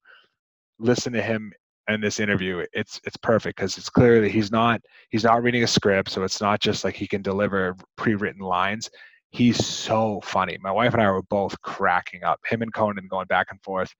listen 0.78 1.12
to 1.12 1.22
him 1.22 1.52
in 1.88 2.00
this 2.00 2.20
interview, 2.20 2.64
it's 2.72 3.00
it's 3.04 3.16
perfect 3.16 3.56
because 3.56 3.78
it's 3.78 3.88
clear 3.90 4.20
that 4.20 4.30
he's 4.30 4.50
not 4.52 4.80
he's 5.10 5.24
not 5.24 5.42
reading 5.42 5.62
a 5.64 5.66
script, 5.66 6.10
so 6.10 6.22
it's 6.22 6.40
not 6.40 6.60
just 6.60 6.84
like 6.84 6.94
he 6.96 7.06
can 7.06 7.22
deliver 7.22 7.76
pre-written 7.96 8.42
lines. 8.42 8.90
He's 9.30 9.64
so 9.64 10.20
funny. 10.24 10.58
My 10.60 10.72
wife 10.72 10.92
and 10.92 11.02
I 11.02 11.10
were 11.10 11.22
both 11.22 11.60
cracking 11.62 12.24
up. 12.24 12.40
Him 12.48 12.62
and 12.62 12.72
Conan 12.74 13.06
going 13.08 13.26
back 13.26 13.48
and 13.50 13.62
forth, 13.62 13.92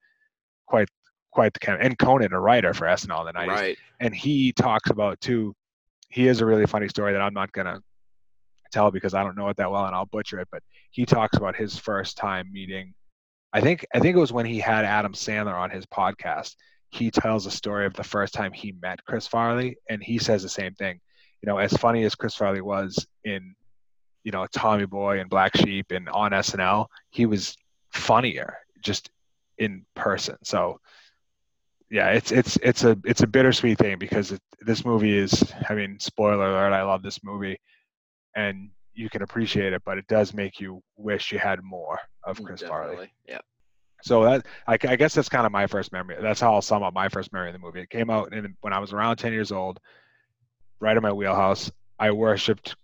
quite 0.66 0.88
quite 1.32 1.52
the 1.54 1.70
and 1.80 1.96
Conan 1.96 2.32
a 2.32 2.40
writer 2.40 2.75
for 2.75 2.87
SNL 2.87 3.20
in 3.20 3.26
the 3.26 3.32
90s, 3.32 3.46
Right. 3.49 3.78
and 4.00 4.12
he 4.14 4.52
talks 4.52 4.90
about 4.90 5.20
too. 5.20 5.54
He 6.08 6.25
has 6.26 6.40
a 6.40 6.46
really 6.46 6.66
funny 6.66 6.88
story 6.88 7.12
that 7.12 7.22
I'm 7.22 7.34
not 7.34 7.52
gonna 7.52 7.80
tell 8.72 8.90
because 8.90 9.14
I 9.14 9.22
don't 9.22 9.37
know 9.37 9.49
it 9.49 9.56
that 9.58 9.70
well 9.70 9.87
and 9.87 9.94
I'll 9.94 10.06
butcher 10.06 10.40
it. 10.40 10.49
But 10.50 10.62
he 10.90 11.06
talks 11.06 11.37
about 11.37 11.54
his 11.54 11.78
first 11.78 12.16
time 12.16 12.50
meeting. 12.52 12.94
I 13.52 13.60
think 13.60 13.87
I 13.94 14.00
think 14.00 14.16
it 14.16 14.20
was 14.20 14.32
when 14.32 14.46
he 14.46 14.58
had 14.58 14.84
Adam 14.84 15.12
Sandler 15.12 15.54
on 15.54 15.70
his 15.70 15.87
podcast. 15.87 16.56
He 16.90 17.12
tells 17.12 17.46
a 17.46 17.52
story 17.52 17.87
of 17.87 17.94
the 17.94 18.02
first 18.02 18.34
time 18.34 18.52
he 18.52 18.72
met 18.82 19.04
Chris 19.04 19.28
Farley, 19.28 19.76
and 19.88 20.02
he 20.02 20.18
says 20.18 20.42
the 20.42 20.49
same 20.49 20.75
thing. 20.75 21.00
You 21.42 21.46
know, 21.46 21.58
as 21.58 21.72
funny 21.75 22.02
as 22.02 22.16
Chris 22.16 22.34
Farley 22.34 22.60
was 22.60 23.06
in, 23.25 23.54
you 24.24 24.32
know, 24.32 24.46
Tommy 24.52 24.86
Boy 24.86 25.20
and 25.20 25.30
Black 25.30 25.56
Sheep 25.56 25.90
and 25.90 26.08
on 26.08 26.32
SNL, 26.32 26.86
he 27.10 27.26
was 27.26 27.56
funnier 27.92 28.58
just 28.82 29.10
in 29.58 29.84
person. 29.94 30.36
So, 30.42 30.80
yeah, 31.90 32.10
it's 32.10 32.30
it's 32.30 32.56
it's 32.62 32.84
a 32.84 32.96
it's 33.04 33.22
a 33.22 33.26
bittersweet 33.26 33.78
thing 33.78 33.98
because 33.98 34.32
it, 34.32 34.40
this 34.60 34.84
movie 34.84 35.16
is. 35.16 35.52
I 35.68 35.74
mean, 35.74 35.98
spoiler 35.98 36.50
alert! 36.50 36.72
I 36.72 36.82
love 36.82 37.02
this 37.02 37.24
movie, 37.24 37.58
and 38.36 38.70
you 38.94 39.08
can 39.08 39.22
appreciate 39.22 39.72
it, 39.72 39.82
but 39.84 39.98
it 39.98 40.06
does 40.06 40.34
make 40.34 40.60
you 40.60 40.82
wish 40.96 41.32
you 41.32 41.38
had 41.38 41.62
more 41.62 41.98
of 42.24 42.38
mm, 42.38 42.44
Chris 42.44 42.62
Farley. 42.62 43.12
Yeah. 43.26 43.38
So 44.02 44.24
that 44.24 44.46
I, 44.66 44.74
I 44.74 44.96
guess 44.96 45.14
that's 45.14 45.28
kind 45.28 45.46
of 45.46 45.52
my 45.52 45.66
first 45.66 45.92
memory. 45.92 46.16
That's 46.20 46.40
how 46.40 46.54
I'll 46.54 46.62
sum 46.62 46.82
up 46.82 46.94
my 46.94 47.08
first 47.08 47.32
memory 47.32 47.48
of 47.48 47.54
the 47.54 47.58
movie. 47.58 47.80
It 47.80 47.90
came 47.90 48.10
out 48.10 48.32
in, 48.32 48.56
when 48.60 48.72
I 48.72 48.78
was 48.78 48.92
around 48.92 49.16
10 49.16 49.32
years 49.32 49.52
old, 49.52 49.78
right 50.80 50.96
in 50.96 51.02
my 51.02 51.12
wheelhouse. 51.12 51.70
I 51.98 52.10
worshipped 52.12 52.76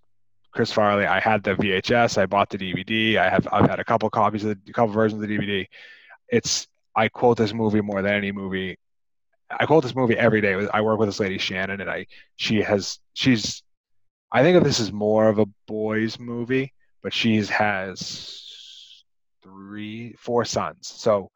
Chris 0.56 0.72
Farley. 0.72 1.04
I 1.04 1.20
had 1.20 1.42
the 1.42 1.54
VHS. 1.54 2.16
I 2.16 2.24
bought 2.24 2.48
the 2.48 2.56
DVD. 2.56 3.18
I 3.18 3.28
have 3.28 3.46
I've 3.52 3.68
had 3.68 3.78
a 3.78 3.84
couple 3.84 4.08
copies 4.08 4.42
of 4.42 4.58
the, 4.64 4.72
couple 4.72 4.94
versions 4.94 5.22
of 5.22 5.28
the 5.28 5.36
DVD. 5.36 5.66
It's 6.28 6.66
I 6.96 7.08
quote 7.08 7.36
this 7.36 7.52
movie 7.52 7.82
more 7.82 8.00
than 8.00 8.14
any 8.14 8.32
movie. 8.32 8.78
I 9.50 9.66
quote 9.66 9.82
this 9.82 9.94
movie 9.94 10.16
every 10.16 10.40
day. 10.40 10.66
I 10.72 10.80
work 10.80 10.98
with 10.98 11.08
this 11.08 11.20
lady 11.20 11.36
Shannon, 11.36 11.82
and 11.82 11.90
I 11.90 12.06
she 12.36 12.62
has 12.62 12.98
she's 13.12 13.62
I 14.32 14.42
think 14.42 14.56
of 14.56 14.64
this 14.64 14.80
as 14.80 14.90
more 14.90 15.28
of 15.28 15.38
a 15.38 15.46
boys 15.68 16.18
movie, 16.18 16.72
but 17.02 17.12
she's 17.12 17.50
has 17.50 19.04
three 19.42 20.14
four 20.18 20.46
sons, 20.46 20.88
so 20.88 21.30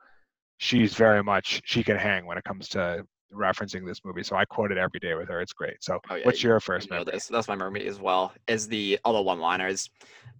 she's 0.57 0.95
very 0.95 1.23
much 1.23 1.61
she 1.67 1.85
can 1.85 1.97
hang 1.97 2.25
when 2.25 2.39
it 2.39 2.45
comes 2.45 2.69
to 2.71 3.05
referencing 3.33 3.87
this 3.87 4.05
movie. 4.05 4.23
So 4.23 4.37
I 4.37 4.45
quote 4.45 4.73
it 4.73 4.79
every 4.79 5.01
day 5.01 5.15
with 5.15 5.29
her. 5.29 5.41
It's 5.41 5.53
great. 5.53 5.83
So 5.83 5.99
Oh, 6.11 6.15
yeah, 6.17 6.25
what's 6.25 6.43
you- 6.43 6.49
your 6.49 6.57
You 6.57 6.61
first 6.61 6.91
know 6.91 6.99
memory? 6.99 7.13
this. 7.13 7.29
That's 7.29 7.49
my 7.49 7.55
memory 7.57 7.87
as 7.87 7.99
well. 8.01 8.33
Is 8.49 8.69
the 8.69 8.99
all 9.05 9.15
the 9.15 9.23
one-liners, 9.23 9.89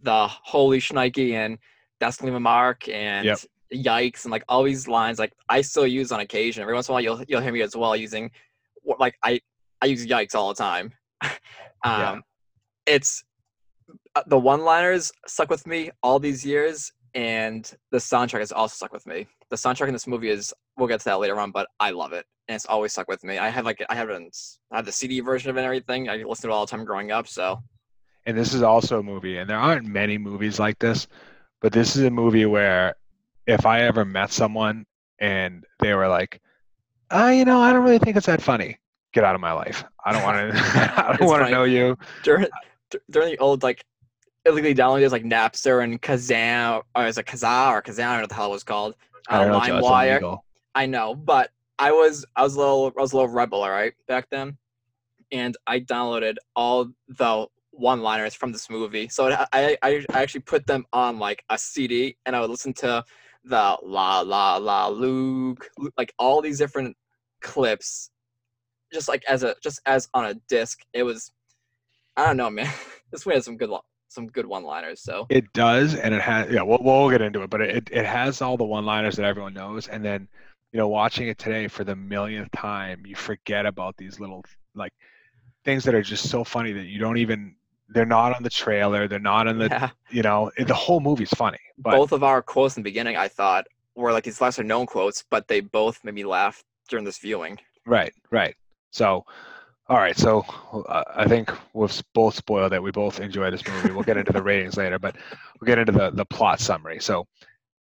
the 0.03 0.27
holy 0.29 0.79
shnikey 0.79 1.33
and 1.33 1.59
that's 2.01 2.21
leave 2.23 2.35
a 2.35 2.41
mark 2.41 2.89
and 2.89 3.27
Yep. 3.27 3.39
yikes 3.75 4.25
and 4.25 4.33
like 4.33 4.45
all 4.49 4.63
these 4.65 4.89
lines 4.89 5.19
like 5.19 5.33
I 5.49 5.61
still 5.61 5.87
use 5.87 6.11
on 6.13 6.21
occasion. 6.21 6.63
Every 6.63 6.75
once 6.75 6.89
in 6.89 6.93
a 6.93 6.95
while 6.95 7.03
you'll 7.03 7.23
you'll 7.29 7.41
hear 7.43 7.53
me 7.53 7.63
as 7.63 7.77
well 7.77 7.95
using 7.95 8.31
like 8.99 9.17
I 9.23 9.41
I 9.83 9.87
use 9.87 10.07
yikes 10.07 10.35
all 10.35 10.49
the 10.49 10.55
time. 10.55 10.93
um, 11.23 11.31
Yeah. 11.85 12.19
it's 12.87 13.23
uh, 14.17 14.23
the 14.27 14.39
one-liners 14.39 15.13
stuck 15.27 15.51
with 15.51 15.67
me 15.67 15.91
all 16.03 16.19
these 16.19 16.45
years, 16.45 16.93
and 17.15 17.73
the 17.91 17.99
soundtrack 17.99 18.39
has 18.41 18.53
also 18.53 18.75
stuck 18.75 18.93
with 18.93 19.07
me. 19.07 19.27
The 19.51 19.57
soundtrack 19.57 19.89
in 19.89 19.93
this 19.93 20.07
movie 20.07 20.31
is 20.31 20.53
we'll 20.77 20.89
get 20.89 21.01
to 21.01 21.05
that 21.07 21.19
later 21.19 21.39
on, 21.41 21.51
but 21.51 21.69
I 21.81 21.91
love 21.91 22.13
it, 22.13 22.25
and 22.49 22.57
it's 22.57 22.67
always 22.67 22.93
stuck 22.93 23.09
with 23.09 23.25
me. 23.25 23.39
I 23.39 23.49
have 23.49 23.65
like 23.65 23.85
I 23.91 23.95
have 23.95 24.09
it, 24.11 24.15
in 24.15 24.27
s- 24.27 24.59
I 24.71 24.81
the 24.83 24.93
CD 24.93 25.21
version 25.21 25.51
of 25.51 25.57
it 25.57 25.61
and 25.61 25.67
everything. 25.67 26.09
I 26.09 26.17
listened 26.17 26.43
to 26.43 26.49
it 26.49 26.53
all 26.53 26.67
the 26.67 26.71
time 26.71 26.85
growing 26.85 27.11
up, 27.13 27.27
so 27.29 27.63
and 28.27 28.37
this 28.37 28.55
is 28.55 28.63
also 28.63 28.99
a 29.01 29.03
movie, 29.03 29.39
and 29.39 29.49
there 29.49 29.59
aren't 29.59 29.87
many 29.87 30.19
movies 30.19 30.59
like 30.61 30.79
this, 30.79 31.07
but 31.61 31.73
this 31.73 31.97
is 31.97 32.05
a 32.05 32.11
movie 32.11 32.47
where 32.47 32.95
if 33.47 33.67
I 33.67 33.81
ever 33.83 34.05
met 34.05 34.31
someone 34.31 34.85
and 35.19 35.65
they 35.81 35.95
were 35.95 36.07
like, 36.09 36.41
uh, 37.11 37.33
you 37.35 37.45
know, 37.45 37.61
I 37.61 37.73
don't 37.73 37.83
really 37.83 37.99
think 37.99 38.17
it's 38.17 38.27
that 38.27 38.41
funny. 38.43 38.79
Get 39.13 39.25
out 39.25 39.35
of 39.35 39.41
my 39.41 39.53
life. 39.53 39.83
I 40.05 40.13
don't 40.13 40.23
want 40.23 40.53
to. 40.55 40.59
I 41.09 41.17
don't 41.19 41.27
want 41.29 41.45
to 41.45 41.51
know 41.51 41.65
you. 41.65 41.99
during 42.23 42.47
during 43.11 43.31
the 43.31 43.39
old 43.39 43.63
like 43.63 43.85
illegally 44.47 44.75
downloaded 44.75 45.01
days 45.01 45.13
like 45.13 45.25
Napster 45.25 45.85
and 45.85 46.01
Kazam 46.01 46.83
or 46.95 47.07
is 47.07 47.19
it 47.19 47.27
Kazaa 47.27 47.73
or 47.73 47.83
Kazam, 47.83 48.05
I 48.05 48.13
don't 48.13 48.17
know 48.17 48.21
what 48.23 48.29
the 48.31 48.35
hell 48.35 48.47
it 48.47 48.51
was 48.51 48.65
called. 48.65 48.95
I 49.29 49.45
uh, 49.45 49.47
know. 49.47 49.61
LimeWire. 49.61 50.39
I 50.75 50.87
know, 50.87 51.15
but 51.15 51.51
I 51.79 51.93
was 51.93 52.25
I 52.37 52.43
was 52.43 52.55
a 52.55 52.59
little 52.59 52.93
I 52.97 53.01
was 53.01 53.13
a 53.13 53.17
little 53.17 53.31
rebel, 53.31 53.63
all 53.63 53.71
right, 53.71 53.95
back 54.07 54.29
then, 54.31 54.57
and 55.33 55.57
I 55.67 55.81
downloaded 55.81 56.37
all 56.55 56.91
the 57.09 57.47
one-liners 57.73 58.35
from 58.35 58.53
this 58.53 58.69
movie. 58.69 59.09
So 59.09 59.29
it, 59.29 59.39
I 59.53 59.77
I 59.83 60.05
actually 60.13 60.43
put 60.43 60.67
them 60.67 60.85
on 60.93 61.19
like 61.19 61.45
a 61.51 61.59
CD, 61.59 62.17
and 62.27 62.37
I 62.37 62.41
would 62.41 62.51
listen 62.51 62.73
to 62.75 63.05
the 63.45 63.79
la 63.83 64.21
la 64.21 64.57
la 64.57 64.89
Luke, 64.89 65.69
like 65.97 66.13
all 66.19 66.43
these 66.43 66.59
different 66.59 66.97
clips, 67.41 68.11
just 68.93 69.09
like 69.09 69.25
as 69.27 69.43
a 69.43 69.57
just 69.63 69.81
as 69.87 70.09
on 70.15 70.27
a 70.27 70.35
disc. 70.49 70.81
It 70.93 71.03
was 71.03 71.33
I 72.17 72.27
don't 72.27 72.37
know, 72.37 72.51
man. 72.51 72.73
this 73.11 73.27
movie 73.27 73.37
has 73.37 73.45
some 73.45 73.57
good 73.57 73.71
some 74.11 74.27
good 74.27 74.47
one-liners. 74.47 75.01
So 75.01 75.27
It 75.31 75.53
does, 75.53 75.95
and 75.95 76.15
it 76.15 76.21
has. 76.21 76.51
Yeah, 76.51 76.63
we'll, 76.63 76.83
we'll 76.83 77.11
get 77.11 77.23
into 77.23 77.43
it, 77.43 77.51
but 77.51 77.61
it 77.61 77.89
it 77.91 78.07
has 78.07 78.43
all 78.43 78.57
the 78.57 78.65
one-liners 78.65 79.17
that 79.17 79.25
everyone 79.25 79.55
knows, 79.55 79.89
and 79.89 80.05
then 80.05 80.29
you 80.73 80.79
know, 80.79 80.89
watching 80.89 81.29
it 81.29 81.39
today 81.39 81.69
for 81.69 81.85
the 81.85 81.97
millionth 81.97 82.51
time, 82.53 83.05
you 83.05 83.17
forget 83.17 83.67
about 83.67 83.97
these 83.97 84.21
little 84.21 84.45
like 84.75 84.93
things 85.65 85.85
that 85.85 85.95
are 85.95 86.03
just 86.03 86.29
so 86.31 86.45
funny 86.45 86.73
that 86.73 86.85
you 86.85 86.99
don't 86.99 87.19
even. 87.19 87.55
They're 87.93 88.07
not 88.07 88.37
on 88.37 88.45
the 88.45 88.51
trailer. 88.51 89.09
They're 89.09 89.19
not 89.19 89.49
on 89.49 89.59
the. 89.59 89.67
yeah, 89.67 89.91
You 90.11 90.23
know, 90.23 90.51
the 90.57 90.75
whole 90.75 91.01
movie's 91.01 91.31
funny, 91.31 91.59
but 91.79 91.93
both 91.93 92.13
of 92.13 92.23
our 92.23 92.41
quotes 92.41 92.77
in 92.77 92.83
the 92.83 92.89
beginning, 92.89 93.17
I 93.17 93.29
thought, 93.29 93.67
were 93.97 94.13
like 94.13 94.25
these 94.25 94.41
lesser 94.41 94.63
known 94.63 94.87
quotes, 94.87 95.25
but 95.29 95.49
they 95.49 95.61
both 95.61 96.05
made 96.05 96.15
me 96.15 96.25
laugh 96.25 96.63
during 96.89 97.05
this 97.05 97.19
viewing. 97.19 97.59
Right, 97.87 98.13
right. 98.31 98.55
So, 98.93 99.25
all 99.91 99.97
right. 99.97 100.17
So 100.17 100.45
uh, 100.89 101.03
I 101.17 101.27
think 101.27 101.51
we've 101.75 102.03
both 102.15 102.35
spoiled 102.35 102.73
it. 102.73 102.83
We 102.83 102.93
both 102.93 103.19
enjoy 103.19 103.51
this 103.51 103.67
movie. 103.67 103.91
We'll 103.91 104.05
get 104.05 104.17
into 104.17 104.33
the 104.33 104.43
ratings 104.43 104.77
later, 104.77 105.01
but 105.01 105.17
we'll 105.61 105.67
get 105.67 105.79
into 105.79 105.91
the, 105.91 106.11
the 106.11 106.25
plot 106.25 106.61
summary. 106.61 107.01
So, 107.01 107.27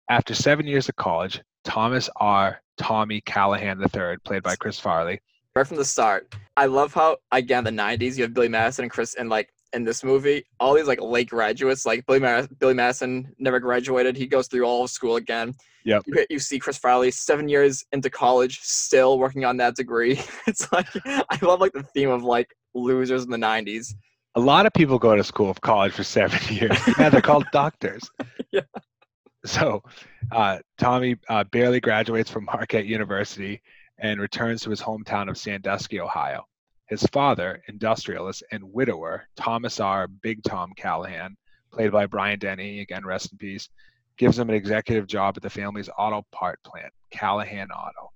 after 0.08 0.36
seven 0.36 0.68
years 0.68 0.88
of 0.88 0.96
college, 0.98 1.42
Thomas 1.64 2.08
R. 2.18 2.62
Tommy 2.78 3.22
Callahan 3.22 3.82
III, 3.82 4.18
played 4.24 4.44
by 4.44 4.56
Chris 4.56 4.80
Farley. 4.80 5.20
right 5.56 5.66
from 5.66 5.78
the 5.78 5.86
start. 5.86 6.36
I 6.56 6.68
love 6.68 6.94
how 6.94 7.18
again 7.32 7.64
the 7.64 7.72
'90s 7.72 8.18
you 8.18 8.24
have 8.24 8.36
Billy 8.36 8.50
Madison 8.50 8.84
and 8.84 8.92
Chris, 8.92 9.16
and 9.16 9.28
like 9.28 9.52
in 9.76 9.84
this 9.84 10.04
movie, 10.04 10.46
all 10.60 10.74
these 10.74 10.88
like 10.88 11.02
late 11.02 11.30
graduates, 11.30 11.86
like 11.86 12.06
Billy 12.06 12.20
Mar- 12.20 12.48
Billy 12.60 12.74
Madison 12.74 13.34
never 13.38 13.60
graduated. 13.60 14.16
He 14.16 14.26
goes 14.26 14.48
through 14.48 14.64
all 14.64 14.86
of 14.86 14.90
school 14.90 15.18
again. 15.18 15.54
Yep. 15.84 16.04
You, 16.08 16.26
you 16.32 16.40
see 16.40 16.58
Chris 16.58 16.78
Farley 16.78 17.12
seven 17.12 17.48
years 17.48 17.86
into 17.92 18.10
college, 18.10 18.60
still 18.62 19.20
working 19.20 19.46
on 19.46 19.58
that 19.58 19.76
degree. 19.76 20.20
it's 20.48 20.72
like 20.72 20.88
I 21.06 21.38
love 21.42 21.62
like 21.62 21.74
the 21.74 21.84
theme 21.84 22.10
of 22.10 22.24
like 22.24 22.56
losers 22.74 23.24
in 23.24 23.30
the 23.30 23.38
'90s. 23.38 23.94
A 24.36 24.40
lot 24.40 24.66
of 24.66 24.74
people 24.74 24.98
go 24.98 25.16
to 25.16 25.24
school 25.24 25.50
of 25.50 25.62
college 25.62 25.94
for 25.94 26.04
seven 26.04 26.40
years. 26.56 26.78
yeah, 26.98 27.10
they're 27.10 27.22
called 27.22 27.46
doctors. 27.52 28.10
Yeah. 28.52 28.62
So, 29.46 29.84
uh, 30.32 30.60
Tommy 30.78 31.18
uh, 31.28 31.44
barely 31.44 31.82
graduates 31.82 32.32
from 32.32 32.46
Marquette 32.46 32.86
University 32.86 33.62
and 34.00 34.20
returns 34.22 34.62
to 34.62 34.70
his 34.70 34.82
hometown 34.82 35.30
of 35.30 35.38
Sandusky, 35.38 36.00
Ohio. 36.00 36.46
His 36.88 37.04
father, 37.08 37.62
industrialist 37.68 38.44
and 38.52 38.64
widower 38.72 39.28
Thomas 39.36 39.80
R. 39.80 40.08
Big 40.08 40.44
Tom 40.44 40.72
Callahan, 40.78 41.36
played 41.72 41.92
by 41.92 42.06
Brian 42.06 42.40
Denny, 42.40 42.82
again, 42.82 43.06
rest 43.06 43.32
in 43.32 43.38
peace, 43.38 43.70
gives 44.18 44.38
him 44.38 44.50
an 44.50 44.56
executive 44.56 45.08
job 45.08 45.34
at 45.36 45.44
the 45.44 45.50
family's 45.50 45.90
auto 45.98 46.26
part 46.32 46.60
plant, 46.64 46.94
Callahan 47.10 47.72
Auto. 47.72 48.12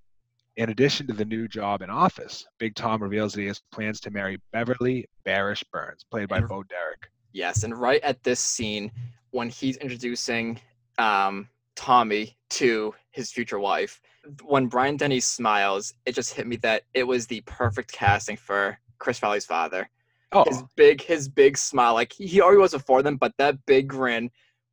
In 0.58 0.70
addition 0.70 1.08
to 1.08 1.14
the 1.14 1.26
new 1.26 1.48
job 1.48 1.82
in 1.82 1.90
office, 1.90 2.46
Big 2.58 2.76
Tom 2.76 3.02
reveals 3.02 3.34
that 3.34 3.42
he 3.42 3.48
has 3.48 3.62
plans 3.72 4.00
to 4.02 4.12
marry 4.12 4.40
Beverly 4.52 5.06
Barish 5.26 5.64
Burns, 5.72 6.06
played 6.10 6.28
by 6.28 6.40
Bo 6.42 6.64
Derek. 6.64 7.10
Yes, 7.32 7.64
and 7.64 7.76
right 7.76 8.02
at 8.02 8.22
this 8.24 8.40
scene 8.40 8.92
when 9.32 9.50
he's 9.50 9.78
introducing 9.78 10.60
um, 10.98 11.48
Tommy 11.80 12.38
to 12.50 12.94
his 13.12 13.32
future 13.32 13.58
wife, 13.58 14.02
when 14.44 14.68
Brian 14.68 14.98
Denny 14.98 15.22
smiles, 15.22 15.94
it 16.06 16.14
just 16.14 16.34
hit 16.34 16.46
me 16.46 16.58
that 16.58 16.84
it 16.94 17.06
was 17.06 17.26
the 17.26 17.40
perfect 17.46 17.90
casting 17.94 18.36
for 18.36 18.78
Chris 18.98 19.18
Farley's 19.18 19.46
father. 19.46 19.90
Oh, 20.34 20.44
His 20.46 20.62
big, 20.76 21.02
his 21.02 21.30
big 21.30 21.58
smile, 21.58 21.94
like 21.94 22.12
he 22.12 22.42
already 22.42 22.60
was 22.60 22.74
before 22.74 23.02
them, 23.02 23.16
but 23.16 23.34
that 23.38 23.66
big 23.66 23.88
grin 23.88 24.30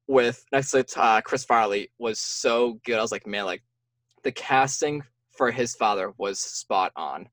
with 0.09 0.45
next 0.51 0.73
to 0.73 0.85
uh, 0.97 1.21
Chris 1.21 1.45
Farley 1.45 1.89
was 2.01 2.19
so 2.19 2.81
good. 2.85 2.99
I 2.99 3.03
was 3.03 3.13
like, 3.13 3.25
man, 3.25 3.45
like 3.45 3.63
the 4.25 4.33
casting 4.33 5.01
for 5.31 5.53
his 5.53 5.77
father 5.77 6.13
was 6.19 6.41
spot 6.41 6.91
on. 6.97 7.29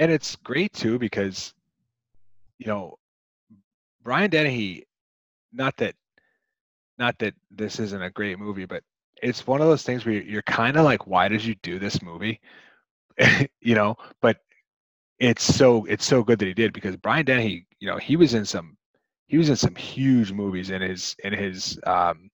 and 0.00 0.10
it's 0.10 0.34
great 0.34 0.72
too 0.72 0.98
because, 0.98 1.54
you 2.58 2.66
know, 2.66 2.98
Brian 4.02 4.30
Dennehy, 4.30 4.84
not 5.52 5.76
that, 5.76 5.94
not 6.98 7.16
that 7.20 7.34
this 7.52 7.78
isn't 7.78 8.02
a 8.02 8.10
great 8.10 8.36
movie, 8.38 8.66
but 8.66 8.82
it's 9.22 9.46
one 9.46 9.60
of 9.60 9.68
those 9.68 9.84
things 9.84 10.04
where 10.04 10.14
you're 10.14 10.42
kind 10.42 10.76
of 10.76 10.84
like, 10.84 11.06
why 11.06 11.28
did 11.28 11.44
you 11.44 11.54
do 11.62 11.78
this 11.78 12.02
movie? 12.02 12.40
you 13.60 13.74
know, 13.74 13.96
but 14.20 14.38
it's 15.18 15.42
so 15.44 15.84
it's 15.84 16.04
so 16.04 16.22
good 16.22 16.38
that 16.40 16.46
he 16.46 16.54
did 16.54 16.72
because 16.72 16.96
Brian 16.96 17.24
Dennehy, 17.24 17.66
you 17.78 17.88
know, 17.88 17.96
he 17.96 18.16
was 18.16 18.34
in 18.34 18.44
some 18.44 18.76
he 19.28 19.38
was 19.38 19.48
in 19.48 19.56
some 19.56 19.74
huge 19.74 20.32
movies 20.32 20.70
in 20.70 20.82
his 20.82 21.14
in 21.22 21.32
his 21.32 21.78
um, 21.86 22.30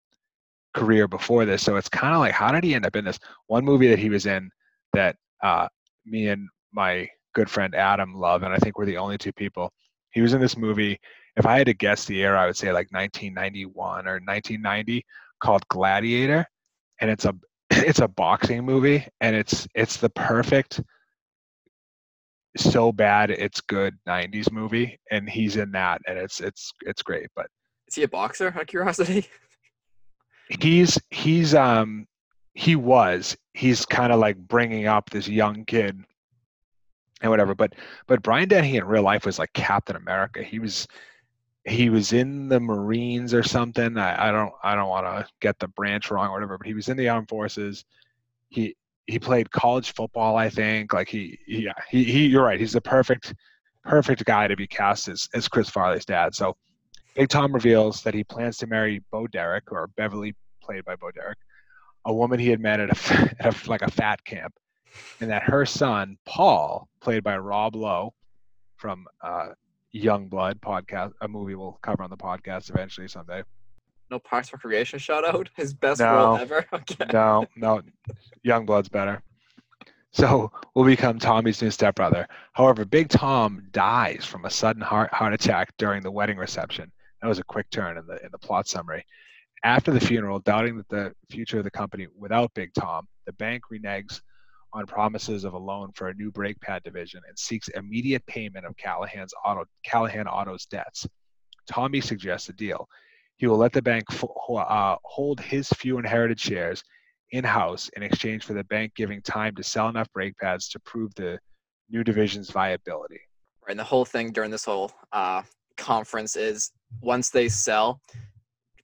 career 0.75 1.07
before 1.07 1.45
this. 1.45 1.63
So 1.63 1.77
it's 1.77 1.89
kind 1.89 2.15
of 2.15 2.21
like, 2.21 2.33
how 2.33 2.51
did 2.51 2.65
he 2.65 2.75
end 2.75 2.87
up 2.87 2.97
in 2.97 3.05
this 3.05 3.19
one 3.47 3.65
movie 3.65 3.89
that 3.89 3.99
he 3.99 4.09
was 4.09 4.27
in 4.27 4.51
that 4.95 5.17
uh, 5.43 5.69
me 6.07 6.29
and 6.29 6.49
my 6.73 7.09
good 7.35 7.51
friend 7.51 7.75
Adam 7.75 8.15
love, 8.15 8.43
and 8.43 8.53
I 8.53 8.57
think 8.57 8.79
we're 8.79 8.87
the 8.87 8.97
only 8.97 9.19
two 9.19 9.33
people. 9.33 9.73
He 10.11 10.21
was 10.21 10.33
in 10.33 10.41
this 10.41 10.57
movie. 10.57 10.99
If 11.37 11.47
I 11.47 11.59
had 11.59 11.67
to 11.67 11.75
guess 11.75 12.05
the 12.05 12.17
year, 12.17 12.35
I 12.35 12.47
would 12.47 12.57
say 12.57 12.73
like 12.73 12.91
1991 12.91 14.09
or 14.09 14.15
1990, 14.15 15.05
called 15.41 15.67
Gladiator, 15.69 16.47
and 17.01 17.11
it's 17.11 17.25
a 17.25 17.35
it's 17.71 18.01
a 18.01 18.09
boxing 18.09 18.65
movie, 18.65 19.07
and 19.21 19.37
it's 19.37 19.67
it's 19.75 19.97
the 19.99 20.11
perfect 20.11 20.81
so 22.57 22.91
bad 22.91 23.31
it's 23.31 23.61
good 23.61 23.95
90s 24.09 24.51
movie 24.51 24.99
and 25.11 25.29
he's 25.29 25.57
in 25.57 25.71
that 25.73 26.01
and 26.07 26.19
it's 26.19 26.41
it's 26.41 26.73
it's 26.83 27.03
great 27.03 27.29
but 27.37 27.47
Is 27.87 27.95
he 27.95 28.03
a 28.03 28.09
boxer? 28.09 28.49
Out 28.49 28.63
of 28.63 28.67
curiosity. 28.67 29.27
he's 30.61 30.99
he's 31.11 31.55
um 31.55 32.07
he 32.55 32.75
was 32.75 33.37
he's 33.55 33.85
kind 33.87 34.13
of 34.13 34.19
like 34.19 34.37
bringing 34.37 34.87
up 34.87 35.11
this 35.11 35.29
young 35.29 35.65
kid 35.67 36.03
and 37.21 37.31
whatever 37.31 37.55
but 37.55 37.75
but 38.07 38.23
brian 38.23 38.49
dennehy 38.49 38.77
in 38.77 38.85
real 38.85 39.03
life 39.03 39.27
was 39.27 39.39
like 39.39 39.53
captain 39.53 39.97
america 39.97 40.43
he 40.43 40.59
was 40.59 40.89
he 41.69 41.91
was 41.91 42.13
in 42.13 42.49
the 42.49 42.61
marines 42.61 43.35
or 43.35 43.43
something. 43.43 43.97
I, 43.97 44.29
I 44.29 44.33
don't 44.33 44.53
i 44.63 44.75
don't 44.75 44.89
want 44.89 45.07
to 45.07 45.31
get 45.41 45.59
the 45.59 45.69
branch 45.69 46.11
wrong 46.11 46.29
or 46.29 46.33
whatever 46.33 46.59
but 46.59 46.67
he 46.67 46.75
was 46.75 46.89
in 46.89 46.97
the 46.97 47.09
armed 47.09 47.29
forces. 47.29 47.85
He 48.49 48.77
he 49.07 49.19
played 49.19 49.51
college 49.51 49.93
football 49.95 50.37
i 50.37 50.49
think. 50.49 50.93
Like 50.93 51.09
he, 51.09 51.39
yeah 51.47 51.73
he, 51.91 52.05
he 52.05 52.27
you're 52.27 52.45
right. 52.45 52.61
He's 52.61 52.73
the 52.73 52.81
perfect 52.81 53.35
perfect 53.85 54.25
guy 54.25 54.49
to 54.49 54.57
be 54.57 54.67
cast 54.67 55.09
as, 55.09 55.29
as 55.35 55.49
chris 55.49 55.69
farley's 55.69 56.05
dad. 56.05 56.35
So 56.35 56.57
big 57.15 57.29
tom 57.29 57.53
reveals 57.53 58.03
that 58.03 58.15
he 58.15 58.25
plans 58.25 58.57
to 58.59 58.67
marry 58.67 59.03
bo 59.11 59.27
derek 59.27 59.73
or 59.73 59.89
beverly 59.97 60.35
played 60.63 60.85
by 60.85 60.95
bo 60.97 61.11
derek 61.11 61.39
a 62.05 62.15
woman 62.15 62.39
he 62.39 62.49
had 62.49 62.61
met 62.61 62.81
at 62.81 62.91
a, 62.91 63.35
at 63.41 63.67
a 63.67 63.71
like 63.71 63.83
a 63.83 63.91
fat 63.91 64.23
camp 64.25 64.55
and 65.21 65.31
that 65.31 65.43
her 65.43 65.67
son 65.67 66.17
paul 66.25 66.89
played 67.01 67.25
by 67.25 67.37
rob 67.37 67.75
lowe 67.75 68.15
from 68.77 69.05
uh 69.23 69.49
young 69.93 70.29
blood 70.29 70.61
podcast 70.61 71.13
a 71.23 71.29
movie 71.29 71.55
we'll 71.55 71.79
cover 71.83 72.03
on 72.03 72.11
the 72.11 72.17
podcast 72.17 72.71
eventually 72.71 73.09
someday 73.09 73.43
No 74.11 74.19
Parks 74.19 74.49
and 74.49 74.55
Recreation 74.55 74.99
shout 74.99 75.25
out. 75.25 75.49
His 75.57 75.73
best 75.75 76.01
role 76.01 76.37
ever. 76.37 76.65
Okay. 76.73 77.07
no, 77.13 77.47
no, 77.57 77.83
young 78.43 78.67
blood's 78.67 78.89
better. 78.89 79.23
So 80.13 80.51
will 80.75 80.85
become 80.85 81.19
Tommy's 81.19 81.61
new 81.61 81.71
stepbrother. 81.71 82.27
However, 82.55 82.85
Big 82.85 83.09
Tom 83.09 83.69
dies 83.73 84.25
from 84.25 84.47
a 84.47 84.51
sudden 84.51 84.83
heart 84.83 85.13
heart 85.13 85.35
attack 85.35 85.69
during 85.79 86.03
the 86.03 86.11
wedding 86.11 86.39
reception. 86.39 86.91
That 87.21 87.29
was 87.29 87.39
a 87.39 87.45
quick 87.45 87.69
turn 87.71 87.99
in 87.99 88.07
the 88.07 88.17
in 88.25 88.31
the 88.33 88.39
plot 88.39 88.67
summary. 88.69 89.05
After 89.65 89.91
the 89.91 90.01
funeral, 90.01 90.39
doubting 90.41 90.77
that 90.77 90.89
the 90.89 91.15
future 91.31 91.59
of 91.59 91.65
the 91.65 91.71
company 91.71 92.07
without 92.17 92.55
Big 92.55 92.73
Tom, 92.75 93.07
the 93.27 93.33
bank 93.35 93.65
reneges 93.73 94.21
on 94.73 94.87
promises 94.87 95.45
of 95.45 95.55
a 95.55 95.59
loan 95.59 95.91
for 95.95 96.09
a 96.09 96.15
new 96.15 96.31
brake 96.31 96.61
pad 96.61 96.83
division 96.83 97.21
and 97.29 97.39
seeks 97.39 97.69
immediate 97.69 98.25
payment 98.27 98.67
of 98.67 98.77
Callahan's 98.77 99.33
auto 99.45 99.65
Callahan 99.85 100.27
Auto's 100.27 100.67
debts. 100.67 101.07
Tommy 101.67 102.01
suggests 102.01 102.49
a 102.49 102.53
deal. 102.53 102.89
He 103.37 103.47
will 103.47 103.57
let 103.57 103.73
the 103.73 103.83
bank 103.83 104.11
fo- 104.11 104.57
uh, 104.57 104.97
hold 105.05 105.41
his 105.41 105.69
few 105.69 105.99
inherited 105.99 106.41
shares 106.41 106.83
in-house 107.33 107.91
in 107.97 108.03
exchange 108.03 108.45
for 108.45 108.55
the 108.55 108.65
bank 108.65 108.93
giving 108.97 109.23
time 109.23 109.55
to 109.55 109.63
sell 109.63 109.89
enough 109.89 110.11
brake 110.13 110.37
pads 110.39 110.69
to 110.71 110.81
prove 110.81 111.15
the 111.15 111.39
new 111.91 112.03
division's 112.03 112.51
viability. 112.51 113.21
Right, 113.63 113.73
and 113.73 113.79
the 113.79 113.85
whole 113.85 114.05
thing 114.05 114.33
during 114.33 114.51
this 114.51 114.65
whole 114.65 114.91
uh, 115.13 115.43
conference 115.77 116.37
is 116.37 116.73
once 117.03 117.31
they 117.31 117.49
sell, 117.49 118.01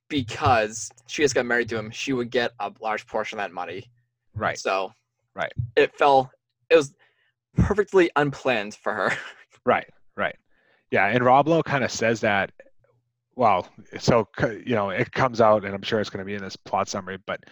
because 0.09 0.89
she 1.07 1.23
just 1.23 1.33
got 1.33 1.45
married 1.45 1.69
to 1.69 1.77
him, 1.77 1.89
she 1.89 2.13
would 2.13 2.29
get 2.29 2.51
a 2.59 2.71
large 2.79 3.07
portion 3.07 3.39
of 3.39 3.43
that 3.43 3.51
money. 3.51 3.89
Right. 4.35 4.57
So, 4.57 4.91
Right. 5.35 5.51
It 5.75 5.95
fell. 5.97 6.31
It 6.69 6.75
was 6.75 6.93
perfectly 7.55 8.09
unplanned 8.15 8.75
for 8.75 8.93
her. 8.93 9.11
Right. 9.67 9.89
Right. 10.15 10.35
Yeah, 10.91 11.07
and 11.07 11.23
Rob 11.23 11.47
Lowe 11.47 11.63
kind 11.63 11.83
of 11.83 11.89
says 11.89 12.21
that. 12.21 12.51
Well, 13.35 13.67
so 13.97 14.27
you 14.63 14.75
know, 14.75 14.91
it 14.91 15.11
comes 15.11 15.41
out, 15.41 15.65
and 15.65 15.73
I'm 15.73 15.81
sure 15.81 15.99
it's 15.99 16.11
going 16.11 16.23
to 16.23 16.25
be 16.25 16.35
in 16.35 16.43
this 16.43 16.55
plot 16.55 16.87
summary. 16.87 17.17
But 17.25 17.43